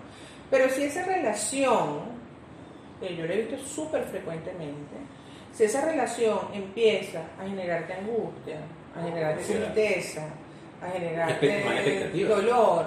Pero 0.51 0.68
si 0.68 0.82
esa 0.82 1.03
relación, 1.03 2.01
que 3.01 3.16
yo 3.16 3.24
la 3.26 3.32
he 3.32 3.40
visto 3.42 3.57
súper 3.66 4.05
frecuentemente, 4.05 4.97
si 5.51 5.64
esa 5.64 5.82
relación 5.82 6.40
empieza 6.53 7.22
a 7.40 7.49
generarte 7.49 7.94
angustia, 7.94 8.59
a 8.94 9.03
generarte 9.03 9.42
tristeza, 9.72 10.28
a 10.83 10.91
generarte 10.91 11.47
expectativa. 11.47 12.37
dolor, 12.37 12.87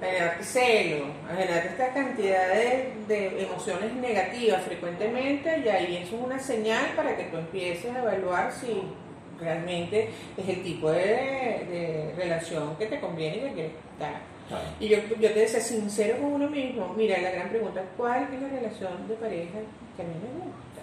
a 0.00 0.04
generarte 0.04 0.44
celo, 0.44 1.04
a 1.30 1.36
generarte 1.36 1.68
esta 1.68 1.88
cantidad 1.94 2.48
de, 2.48 2.92
de 3.08 3.42
emociones 3.44 3.92
negativas 3.94 4.62
frecuentemente, 4.62 5.62
y 5.64 5.68
ahí 5.68 5.96
eso 6.02 6.16
es 6.16 6.22
una 6.22 6.38
señal 6.38 6.92
para 6.96 7.16
que 7.16 7.24
tú 7.24 7.36
empieces 7.38 7.94
a 7.94 7.98
evaluar 8.00 8.52
si 8.52 8.82
realmente 9.40 10.10
es 10.36 10.48
el 10.48 10.62
tipo 10.62 10.90
de, 10.90 10.98
de 11.00 12.14
relación 12.16 12.76
que 12.76 12.86
te 12.86 13.00
conviene 13.00 13.36
y 13.36 13.40
que 13.40 13.52
quieres 13.54 13.72
estar. 13.92 14.14
Claro. 14.48 14.64
Y 14.80 14.88
yo, 14.88 14.98
yo 15.20 15.30
te 15.32 15.40
decía, 15.40 15.60
sincero 15.60 16.18
con 16.18 16.32
uno 16.34 16.48
mismo, 16.50 16.92
mira, 16.96 17.18
la 17.20 17.30
gran 17.30 17.48
pregunta 17.48 17.80
es 17.80 17.86
cuál 17.96 18.28
es 18.32 18.40
la 18.42 18.48
relación 18.48 19.08
de 19.08 19.14
pareja 19.14 19.58
que 19.96 20.02
a 20.02 20.04
mí 20.04 20.14
me 20.20 20.44
gusta, 20.44 20.82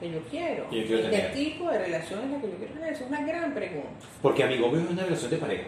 que 0.00 0.10
yo 0.10 0.20
quiero, 0.30 0.68
Que 0.68 0.80
yo 0.80 0.86
quiero 0.86 1.02
¿Y 1.08 1.10
tener. 1.10 1.32
qué 1.32 1.34
tipo 1.44 1.70
de 1.70 1.78
relación 1.78 2.24
es 2.24 2.30
la 2.32 2.40
que 2.40 2.48
yo 2.48 2.56
quiero 2.58 2.74
tener. 2.74 2.92
Es 2.92 3.00
una 3.00 3.24
gran 3.24 3.54
pregunta, 3.54 3.88
Porque 4.20 4.42
amigo 4.44 4.68
mío 4.68 4.82
es 4.84 4.90
una 4.90 5.04
relación 5.04 5.30
de 5.30 5.36
pareja, 5.38 5.66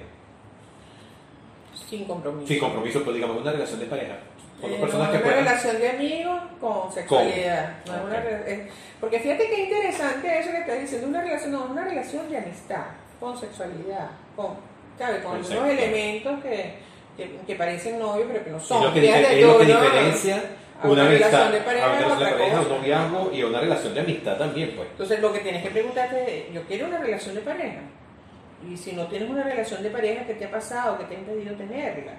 sin 1.89 2.05
compromiso. 2.05 2.47
sin 2.49 2.59
compromiso, 2.61 3.01
pero 3.01 3.12
digamos 3.12 3.41
una 3.41 3.53
relación 3.53 3.80
de 3.80 3.86
pareja. 3.86 4.16
Con 4.61 4.70
dos 4.70 4.78
Eh, 4.78 4.82
personas 4.82 5.07
no, 5.07 5.12
que 5.12 5.18
una 5.18 5.26
puedan. 5.26 5.45
relación 5.45 5.78
de 5.80 5.89
amigos 5.91 6.41
con 6.61 6.93
sexualidad. 6.93 7.70
No 7.86 7.95
es 7.97 8.03
una 8.03 8.20
re- 8.20 8.68
porque 9.01 9.20
fíjate 9.20 9.47
que 9.49 9.61
interesante 9.64 10.39
eso 10.41 10.51
que 10.51 10.59
estás 10.59 10.80
diciendo, 10.80 11.07
una 11.09 11.20
relación, 11.22 11.53
no, 11.53 11.64
una 11.70 11.84
relación 11.84 12.28
de 12.28 12.39
amistad, 12.39 12.84
con 13.20 13.39
sexualidad, 13.39 14.11
con, 14.34 14.55
¿sabes? 14.99 15.22
con 15.22 15.45
sexo. 15.45 15.64
elementos 15.64 16.43
que, 16.43 16.74
que, 17.16 17.39
que 17.47 17.55
parecen 17.55 17.99
novios, 18.01 18.26
pero 18.32 18.45
que 18.45 18.51
no 18.51 18.61
son. 18.61 18.82
lo 18.84 18.93
que, 18.93 19.01
lo 19.41 19.59
que 19.59 19.64
diferencia 19.66 20.43
A 20.82 20.86
una 20.89 20.93
una 21.03 21.07
amistad, 21.07 21.30
relación 21.30 21.53
de 21.53 21.61
pareja 21.61 21.86
una 21.86 21.97
relación 21.99 22.18
de 22.18 22.32
pareja, 22.39 22.61
un 22.61 22.68
noviazgo 22.68 23.30
y 23.32 23.43
una 23.45 23.61
relación 23.61 23.95
de 23.95 24.01
amistad 24.01 24.36
también, 24.39 24.72
pues. 24.76 24.89
Entonces 24.91 25.20
lo 25.20 25.32
que 25.32 25.39
tienes 25.41 25.62
que 25.62 25.70
preguntarte 25.70 26.39
es, 26.49 26.53
yo 26.55 26.62
quiero 26.62 26.86
una 26.89 26.99
relación 26.99 27.34
de 27.36 27.41
pareja. 27.43 27.78
Y 28.66 28.76
si 28.76 28.92
no 28.92 29.06
tienes 29.06 29.28
una 29.30 29.42
relación 29.44 29.82
de 29.82 29.90
pareja, 29.90 30.26
¿qué 30.26 30.34
te 30.34 30.44
ha 30.46 30.50
pasado? 30.50 30.98
¿Qué 30.98 31.04
te 31.04 31.16
ha 31.16 31.18
impedido 31.20 31.54
tenerla? 31.54 32.12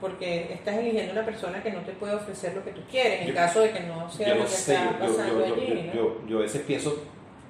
Porque 0.00 0.52
estás 0.52 0.76
eligiendo 0.76 1.12
una 1.12 1.24
persona 1.24 1.62
que 1.62 1.70
no 1.72 1.80
te 1.80 1.92
puede 1.92 2.14
ofrecer 2.14 2.54
lo 2.54 2.62
que 2.64 2.70
tú 2.72 2.82
quieres, 2.90 3.22
en 3.22 3.28
Yo- 3.28 3.34
caso 3.34 3.60
de 3.60 3.70
que 3.72 3.80
no 3.80 4.08
sea 4.10 4.34
lo 4.34 4.42
que 4.42 4.48
sé, 4.48 4.74
está 4.74 4.84
yo, 4.84 5.06
yo, 5.06 5.12
pasando 5.16 5.46
yo, 5.46 5.54
allí. 5.54 5.66
yo, 5.68 5.74
¿no? 5.84 5.92
yo- 5.94 6.26
yo 6.28 6.38
a 6.38 6.42
veces 6.42 6.62
pienso, 6.62 7.02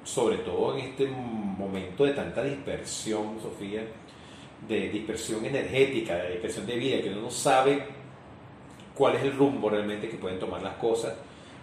sobre 0.04 0.38
todo 0.38 0.78
en 0.78 0.84
este 0.86 1.06
momento 1.06 2.04
de 2.04 2.12
tanta 2.12 2.42
dispersión, 2.42 3.38
Sofía, 3.40 3.82
de 4.66 4.88
dispersión 4.88 5.44
energética, 5.44 6.14
de 6.14 6.30
dispersión 6.32 6.66
de 6.66 6.76
vida, 6.76 7.02
que 7.02 7.10
uno 7.10 7.22
no 7.22 7.30
sabe 7.30 7.82
cuál 8.94 9.16
es 9.16 9.22
el 9.24 9.32
rumbo 9.36 9.68
realmente 9.68 10.08
que 10.08 10.16
pueden 10.16 10.38
tomar 10.38 10.62
las 10.62 10.74
cosas. 10.76 11.14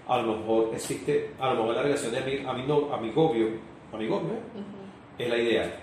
A 0.08 0.18
lo 0.18 0.36
mejor 0.36 0.70
existe, 0.74 1.32
a 1.40 1.48
lo 1.54 1.62
mejor 1.62 1.76
la 1.76 1.82
relación 1.84 2.12
de 2.12 2.20
ami- 2.20 2.46
amino- 2.46 2.94
amigobio, 2.94 3.48
amigobio 3.92 4.34
Ujú. 4.34 5.18
es 5.18 5.30
la 5.30 5.38
ideal. 5.38 5.74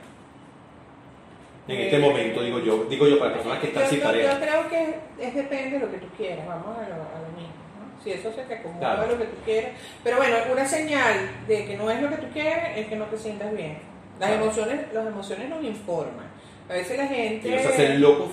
En 1.75 1.81
este 1.81 1.99
momento, 1.99 2.43
digo 2.43 2.59
yo, 2.61 2.85
digo 2.89 3.07
yo 3.07 3.19
para 3.19 3.33
personas 3.35 3.59
que 3.61 3.69
están 3.69 3.85
yo, 3.85 3.89
sin 3.91 3.99
yo- 4.01 4.05
pareja. 4.05 4.33
yo 4.35 4.41
creo 4.41 4.69
que 4.69 4.95
es 5.27 5.35
depende 5.35 5.79
de 5.79 5.85
lo 5.87 5.91
que 5.91 5.99
tú 5.99 6.07
quieras, 6.17 6.47
vamos 6.47 6.77
a 6.79 6.89
lo, 6.89 6.95
a 6.95 7.21
lo 7.23 7.29
mismo. 7.37 7.53
¿no? 7.79 8.03
Si 8.03 8.11
eso 8.13 8.33
se 8.33 8.43
te 8.43 8.55
acomoda 8.55 8.79
Claro. 8.81 9.03
a 9.03 9.07
lo 9.07 9.19
que 9.19 9.25
tú 9.25 9.37
quieres. 9.45 9.71
Pero 10.03 10.17
bueno, 10.17 10.37
una 10.53 10.67
señal 10.67 11.31
de 11.47 11.65
que 11.67 11.77
no 11.77 11.91
es 11.91 12.01
lo 12.03 12.09
que 12.11 12.17
tú 12.17 12.27
quieres 12.33 12.77
es 12.77 12.87
que 12.89 12.97
no 12.97 13.05
te 13.07 13.17
sientas 13.19 13.55
bien. 13.55 13.79
Las 14.19 14.31
Claro. 14.31 14.45
emociones 14.45 14.81
las 14.93 15.07
emociones 15.07 15.49
nos 15.49 15.65
informan. 15.65 16.31
A 16.69 16.73
veces 16.75 16.97
la 16.99 17.07
gente... 17.07 17.49
Ellos 17.49 17.63
se 17.63 17.69
hacen 17.69 18.01
locos. 18.01 18.29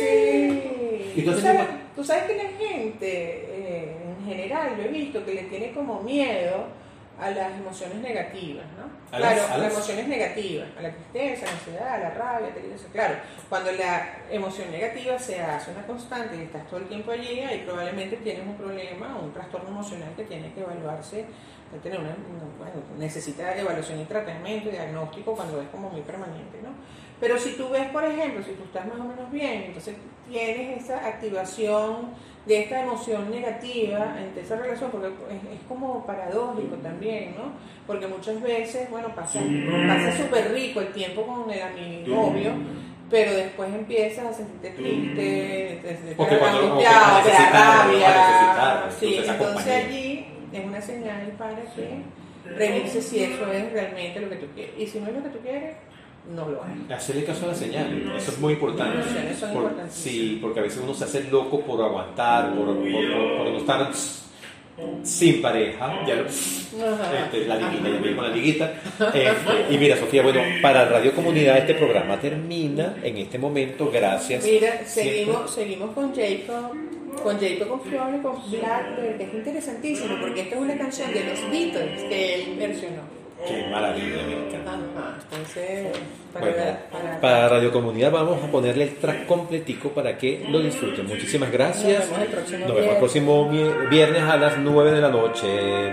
Sí. 0.00 1.12
Y 1.16 1.22
tú, 1.22 1.30
entonces 1.30 1.42
sabes, 1.44 1.66
tú 1.96 2.04
sabes 2.04 2.24
que 2.24 2.36
la 2.36 2.48
gente, 2.68 3.08
eh, 3.48 3.96
en 4.20 4.26
general, 4.26 4.76
yo 4.76 4.84
he 4.84 4.88
visto 4.88 5.24
que 5.24 5.34
le 5.34 5.42
tiene 5.44 5.72
como 5.72 6.00
miedo 6.02 6.66
a 7.20 7.30
las 7.30 7.52
emociones 7.58 7.96
negativas, 7.98 8.64
¿no? 8.76 8.84
¿A 9.16 9.18
claro, 9.18 9.36
las- 9.36 9.50
a 9.50 9.58
las 9.58 9.72
emociones 9.72 10.08
negativas, 10.08 10.68
a 10.76 10.82
la 10.82 10.90
tristeza, 10.92 11.42
a 11.42 11.46
la 11.46 11.52
ansiedad, 11.52 11.94
a 11.94 11.98
la 11.98 12.10
rabia, 12.10 12.48
a. 12.48 12.92
Claro, 12.92 13.14
cuando 13.48 13.70
la 13.72 14.06
emoción 14.30 14.70
negativa 14.72 15.18
se 15.18 15.40
hace 15.40 15.70
una 15.70 15.86
constante 15.86 16.36
y 16.36 16.42
estás 16.42 16.66
todo 16.66 16.78
el 16.80 16.86
tiempo 16.88 17.12
allí, 17.12 17.40
ahí 17.40 17.62
probablemente 17.64 18.16
tienes 18.16 18.44
un 18.46 18.56
problema 18.56 19.16
o 19.20 19.24
un 19.26 19.32
trastorno 19.32 19.68
emocional 19.68 20.10
que 20.16 20.24
tiene 20.24 20.52
que 20.52 20.60
evaluarse, 20.62 21.24
que 21.72 21.78
tener 21.78 22.00
una, 22.00 22.10
una- 22.10 22.56
bueno, 22.58 22.82
necesita 22.98 23.56
evaluación 23.56 24.00
y 24.00 24.04
tratamiento 24.04 24.68
y 24.68 24.72
diagnóstico 24.72 25.34
cuando 25.36 25.60
es 25.62 25.68
como 25.68 25.90
muy 25.90 26.00
permanente, 26.02 26.58
¿no? 26.62 26.70
Pero 27.20 27.38
si 27.38 27.52
tú 27.52 27.68
ves, 27.70 27.86
por 27.90 28.04
ejemplo, 28.04 28.42
si 28.44 28.52
tú 28.52 28.64
estás 28.64 28.86
más 28.86 28.98
o 28.98 29.04
menos 29.04 29.30
bien, 29.30 29.62
entonces 29.66 29.94
tienes 30.28 30.82
esa 30.82 31.06
activación 31.06 32.12
de 32.46 32.60
esta 32.60 32.82
emoción 32.82 33.30
negativa 33.30 34.16
entre 34.20 34.42
esa 34.42 34.56
relación, 34.56 34.90
porque 34.90 35.08
es, 35.08 35.58
es 35.58 35.66
como 35.66 36.04
paradójico 36.06 36.76
también, 36.76 37.34
¿no? 37.36 37.52
Porque 37.86 38.06
muchas 38.06 38.40
veces, 38.42 38.90
bueno, 38.90 39.08
pasa 39.14 39.40
pasa 39.40 40.16
súper 40.16 40.52
rico 40.52 40.80
el 40.80 40.92
tiempo 40.92 41.26
con 41.26 41.50
el 41.50 41.62
amigobio, 41.62 42.52
pero 43.10 43.34
después 43.34 43.72
empiezas 43.72 44.26
a 44.26 44.32
sentirte 44.32 44.70
triste, 44.70 45.80
te 45.82 46.14
angustiado, 46.18 47.22
porque 47.22 47.30
te 47.30 47.42
da 47.42 47.84
rabia. 47.84 48.90
Sí, 48.98 49.20
entonces 49.26 49.86
allí 49.86 50.26
es 50.52 50.64
una 50.64 50.80
señal 50.80 51.32
para 51.38 51.62
que 51.74 52.02
revise 52.56 53.00
si 53.00 53.24
eso 53.24 53.50
es 53.52 53.72
realmente 53.72 54.20
lo 54.20 54.28
que 54.28 54.36
tú 54.36 54.46
quieres. 54.54 54.74
Y 54.78 54.86
si 54.86 55.00
no 55.00 55.08
es 55.08 55.14
lo 55.14 55.22
que 55.22 55.30
tú 55.30 55.38
quieres, 55.38 55.76
no 56.34 56.48
lo. 56.48 56.94
Hacerle 56.94 57.24
caso 57.24 57.44
a 57.44 57.48
las 57.48 57.58
señales, 57.58 58.02
eso 58.16 58.30
es 58.32 58.38
muy 58.38 58.54
importante. 58.54 58.98
Por- 58.98 59.48
importantísimas. 59.48 59.92
sí, 59.94 60.38
porque 60.40 60.60
a 60.60 60.62
veces 60.62 60.80
uno 60.82 60.94
se 60.94 61.04
hace 61.04 61.24
loco 61.24 61.60
por 61.60 61.82
aguantar, 61.82 62.54
por, 62.54 62.66
por, 62.66 62.76
por- 62.76 63.48
no 63.50 63.58
estar 63.58 63.90
sin 65.02 65.40
pareja. 65.42 66.04
Ya 66.06 66.16
lo- 66.16 66.26
este, 66.26 67.46
la 67.46 67.56
liguita, 67.56 67.88
ya 67.88 67.98
mismo 68.00 68.22
la 68.22 68.28
liguita. 68.30 68.72
Este, 69.14 69.74
y 69.74 69.78
mira, 69.78 69.96
Sofía, 69.96 70.22
bueno, 70.22 70.40
para 70.62 70.84
Radio 70.86 71.12
Comunidad 71.14 71.58
este 71.58 71.74
programa 71.74 72.18
termina 72.18 72.96
en 73.02 73.16
este 73.18 73.38
momento, 73.38 73.90
gracias. 73.92 74.44
Mira, 74.44 74.84
seguimos, 74.86 75.50
seguimos 75.54 75.90
con 75.92 76.14
Jacob, 76.14 76.72
con 77.22 77.38
Jacob 77.38 77.68
Confione, 77.68 78.20
con 78.22 78.34
Blackbird, 78.50 79.16
que 79.18 79.24
es 79.24 79.34
interesantísimo, 79.34 80.16
porque 80.20 80.40
esta 80.42 80.56
es 80.56 80.60
una 80.60 80.76
canción 80.76 81.12
de 81.12 81.24
los 81.24 81.40
Beatles 81.50 82.02
que 82.04 82.34
él 82.42 82.56
versionó. 82.58 83.23
Qué 83.46 83.66
maravilla, 83.70 84.16
me 84.26 84.46
encanta. 84.46 84.70
Ajá, 84.72 85.16
entonces, 85.30 85.86
para, 86.32 86.46
Bueno, 86.46 86.62
para- 86.90 87.20
para 87.20 87.48
Radio 87.48 87.72
Comunidad 87.72 88.10
vamos 88.10 88.42
a 88.42 88.46
ponerle 88.48 88.84
el 88.84 88.96
track 88.96 89.26
completico 89.26 89.90
para 89.90 90.16
que 90.18 90.46
lo 90.48 90.60
disfruten. 90.60 91.06
Muchísimas 91.06 91.50
gracias. 91.52 92.08
Nos 92.08 92.10
vemos 92.10 92.22
el 92.26 92.28
próximo 92.34 92.66
Nos 92.66 92.76
vemos 92.76 92.92
el 92.92 92.98
próximo 92.98 93.50
viernes 93.90 94.22
a 94.22 94.36
las 94.36 94.58
9 94.58 94.92
de 94.92 95.00
la 95.00 95.10
noche. 95.10 95.92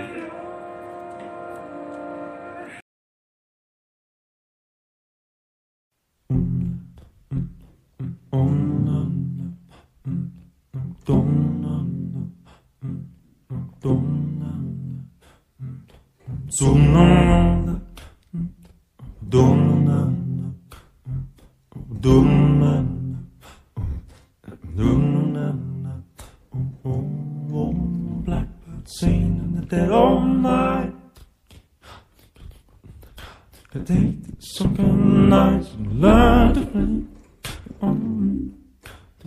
Blackbird 28.24 28.86
singing 28.86 29.38
in 29.38 29.60
the 29.60 29.66
dead 29.66 29.90
all 29.90 30.20
night. 30.20 30.92
They 33.72 33.80
take 33.80 34.22
the 34.22 34.36
sunken 34.38 35.30
nights 35.30 35.70
and 35.70 36.00
learn 36.00 36.54
to 36.54 36.60
play. 36.66 37.04
on. 37.80 38.54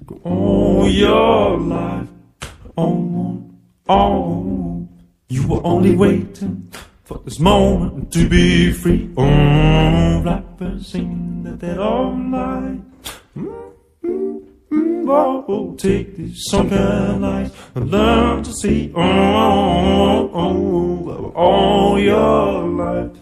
Go 0.05 0.19
all 0.23 0.87
your 0.87 1.59
life. 1.59 2.07
Oh, 2.77 3.49
oh, 3.89 4.87
you 5.27 5.47
were 5.47 5.61
only 5.65 5.95
waiting 5.95 6.69
for 7.05 7.19
this 7.23 7.39
moment 7.39 8.11
to 8.13 8.27
be 8.27 8.71
free. 8.71 9.09
Oh, 9.15 10.21
blackbird 10.23 10.83
singing 10.83 11.11
in 11.11 11.43
the 11.43 11.51
dead 11.51 11.77
all 11.77 12.13
night. 12.15 12.81
Mm-hmm. 13.37 15.09
Oh, 15.09 15.75
take 15.77 16.17
these 16.17 16.43
sunken 16.49 17.21
nights 17.21 17.55
and 17.75 17.91
learn 17.91 18.43
to 18.43 18.51
see. 18.51 18.91
Oh, 18.95 19.01
oh, 19.01 20.31
oh, 20.33 21.31
all 21.35 21.99
your 21.99 22.67
life. 22.69 23.17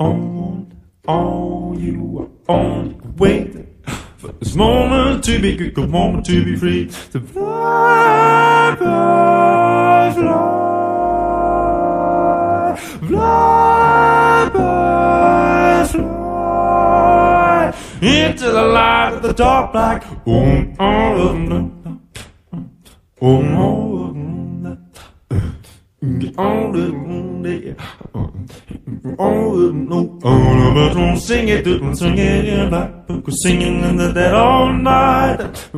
Oh, 0.00 0.66
oh, 1.06 1.76
you 1.78 2.28
are 2.48 2.56
only 2.56 2.96
waiting 3.16 3.68
for 4.16 4.32
this 4.32 4.56
moment 4.56 5.22
to 5.24 5.38
be 5.40 5.56
good, 5.56 5.74
good 5.74 5.90
moment 5.90 6.26
to 6.26 6.44
be 6.44 6.56
free. 6.56 6.86
To 7.12 7.20
fly, 7.20 8.74
fly, 8.76 10.12
fly, 10.12 10.71
Fly, 12.76 14.50
fly 14.52 15.22
into 18.02 18.50
the 18.50 18.62
light 18.62 19.14
of 19.14 19.22
the 19.22 19.32
dark 19.32 19.72
black. 19.72 20.04
Um, 20.26 20.74
all 20.78 21.20
of 21.20 21.48
them. 21.48 22.00
Um, 23.20 23.56
all 23.56 24.08
of 24.08 24.14
them. 24.14 24.78
All 26.38 26.68
of 26.68 26.74
them. 26.74 27.76
All 29.18 29.54
of 29.54 29.62
them. 29.62 29.92
All 29.92 30.68
of 30.68 30.74
them. 30.74 30.94
Don't 30.94 31.16
sing 31.18 31.48
it, 31.48 31.64
don't 31.64 31.94
sing 31.94 32.18
it 32.18 32.44
in 32.46 32.60
a 32.60 32.68
black 32.68 33.06
book. 33.06 33.24
Singing 33.30 33.82
in 33.84 33.96
the 33.96 34.12
dead 34.12 34.34
all 34.34 34.72
night. 34.72 35.70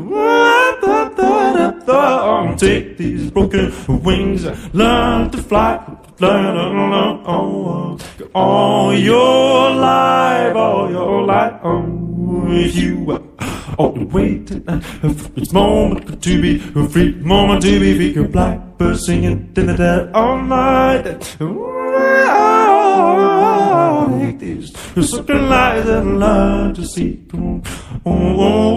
Take 2.58 2.96
these 2.96 3.30
broken 3.30 3.72
wings, 4.02 4.44
learn 4.72 5.30
to 5.30 5.38
fly 5.42 5.96
oh, 6.20 7.22
oh, 7.26 7.98
all 8.34 8.94
your 8.94 9.70
life, 9.70 10.54
all 10.56 10.90
your 10.90 11.22
life, 11.26 11.60
oh, 11.64 12.46
you 12.50 13.10
are 13.10 13.22
only 13.78 14.04
waiting 14.04 14.62
for 14.64 15.28
this 15.30 15.52
moment 15.52 16.22
to 16.22 16.42
be 16.42 16.62
a 16.76 16.88
free, 16.88 17.14
moment 17.16 17.62
to 17.62 17.80
be 17.80 18.12
free, 18.12 18.22
a 18.22 18.28
blackbird 18.28 18.98
singing 18.98 19.52
in 19.56 19.66
the 19.66 19.74
dead 19.76 20.12
all 20.14 20.40
night. 20.42 21.04
Take 24.20 24.38
these 24.38 24.72
sunken 25.10 25.48
lights 25.48 25.88
and 25.88 26.20
learn 26.20 26.74
to 26.74 26.84
see. 26.86 27.26
Oh, 27.34 27.62
oh, 28.06 28.40
oh, 28.46 28.76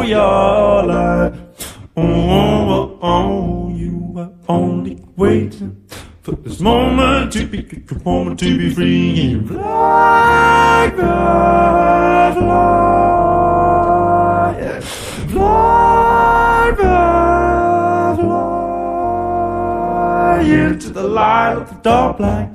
oh 0.00 0.02
your 0.02 0.82
life. 0.84 1.78
Oh, 1.96 2.02
oh, 2.02 2.70
oh, 2.70 2.98
oh, 3.02 3.68
you 3.70 4.14
are 4.16 4.32
only 4.48 4.93
waiting 5.16 5.82
for 6.22 6.32
this 6.32 6.60
moment 6.60 7.32
to 7.32 7.46
be, 7.46 7.84
moment 8.04 8.40
to 8.40 8.58
be 8.58 8.74
free. 8.74 9.36
Blackbird 9.36 11.04
fly, 12.34 12.94
fly 15.28 15.54
into 20.42 20.90
the 20.90 21.02
light 21.02 21.56
of 21.56 21.68
the 21.68 21.76
dark 21.82 22.16
black. 22.16 22.54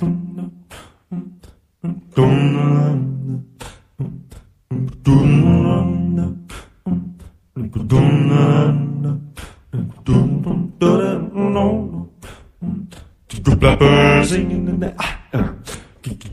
Singing 14.26 14.68
in 14.68 14.80
the 14.80 14.90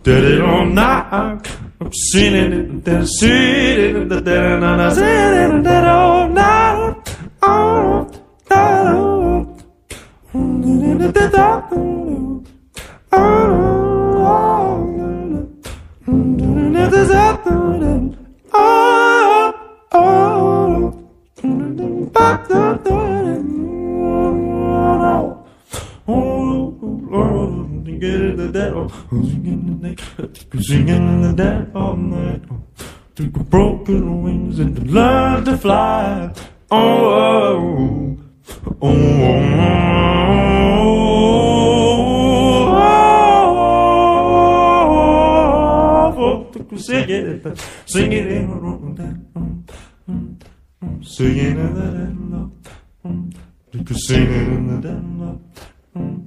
did 0.02 0.24
it 0.24 0.40
all 0.40 0.64
night. 0.66 1.58
I'm 1.80 1.92
singing 1.92 2.52
it, 2.52 2.84
then 2.84 3.06
singing 3.06 4.10
it, 4.10 4.28
and 4.28 4.64
I'm 4.64 4.94
singing 4.94 5.66
it 5.66 5.84
all 5.84 6.28
night. 6.28 7.16
Oh, 7.42 8.08
that 8.48 8.94
oh, 8.94 9.58
oh, 10.34 10.66
oh, 13.12 13.26
oh, 26.08 26.55
Singing 30.60 30.88
in 30.88 31.20
the 31.22 31.32
dead 31.36 31.70
all 31.74 31.96
night. 31.96 32.42
Took 33.14 33.32
broken 33.48 34.22
wings 34.22 34.58
and 34.58 34.90
learned 34.90 35.46
to 35.46 35.56
fly. 35.56 36.32
Oh, 36.70 36.78
oh, 36.78 38.18
oh, 38.82 38.82
oh, 38.82 38.96
oh, 46.10 46.52
oh, 46.72 46.76
Sing 46.76 47.08
it, 47.08 47.58
sing 47.86 48.12
it 48.12 48.26
in 48.26 48.50
a 48.50 48.54
room, 48.58 48.96
sing 51.02 51.36
it 51.36 51.56
in 51.56 51.74
the 51.74 51.82
dead, 51.92 52.16
you 53.72 53.84
can 53.84 53.96
sing 53.96 54.22
it 54.24 54.48
in 54.48 54.66
the 54.66 54.78
dead, 54.88 55.04
oh, 55.96 56.26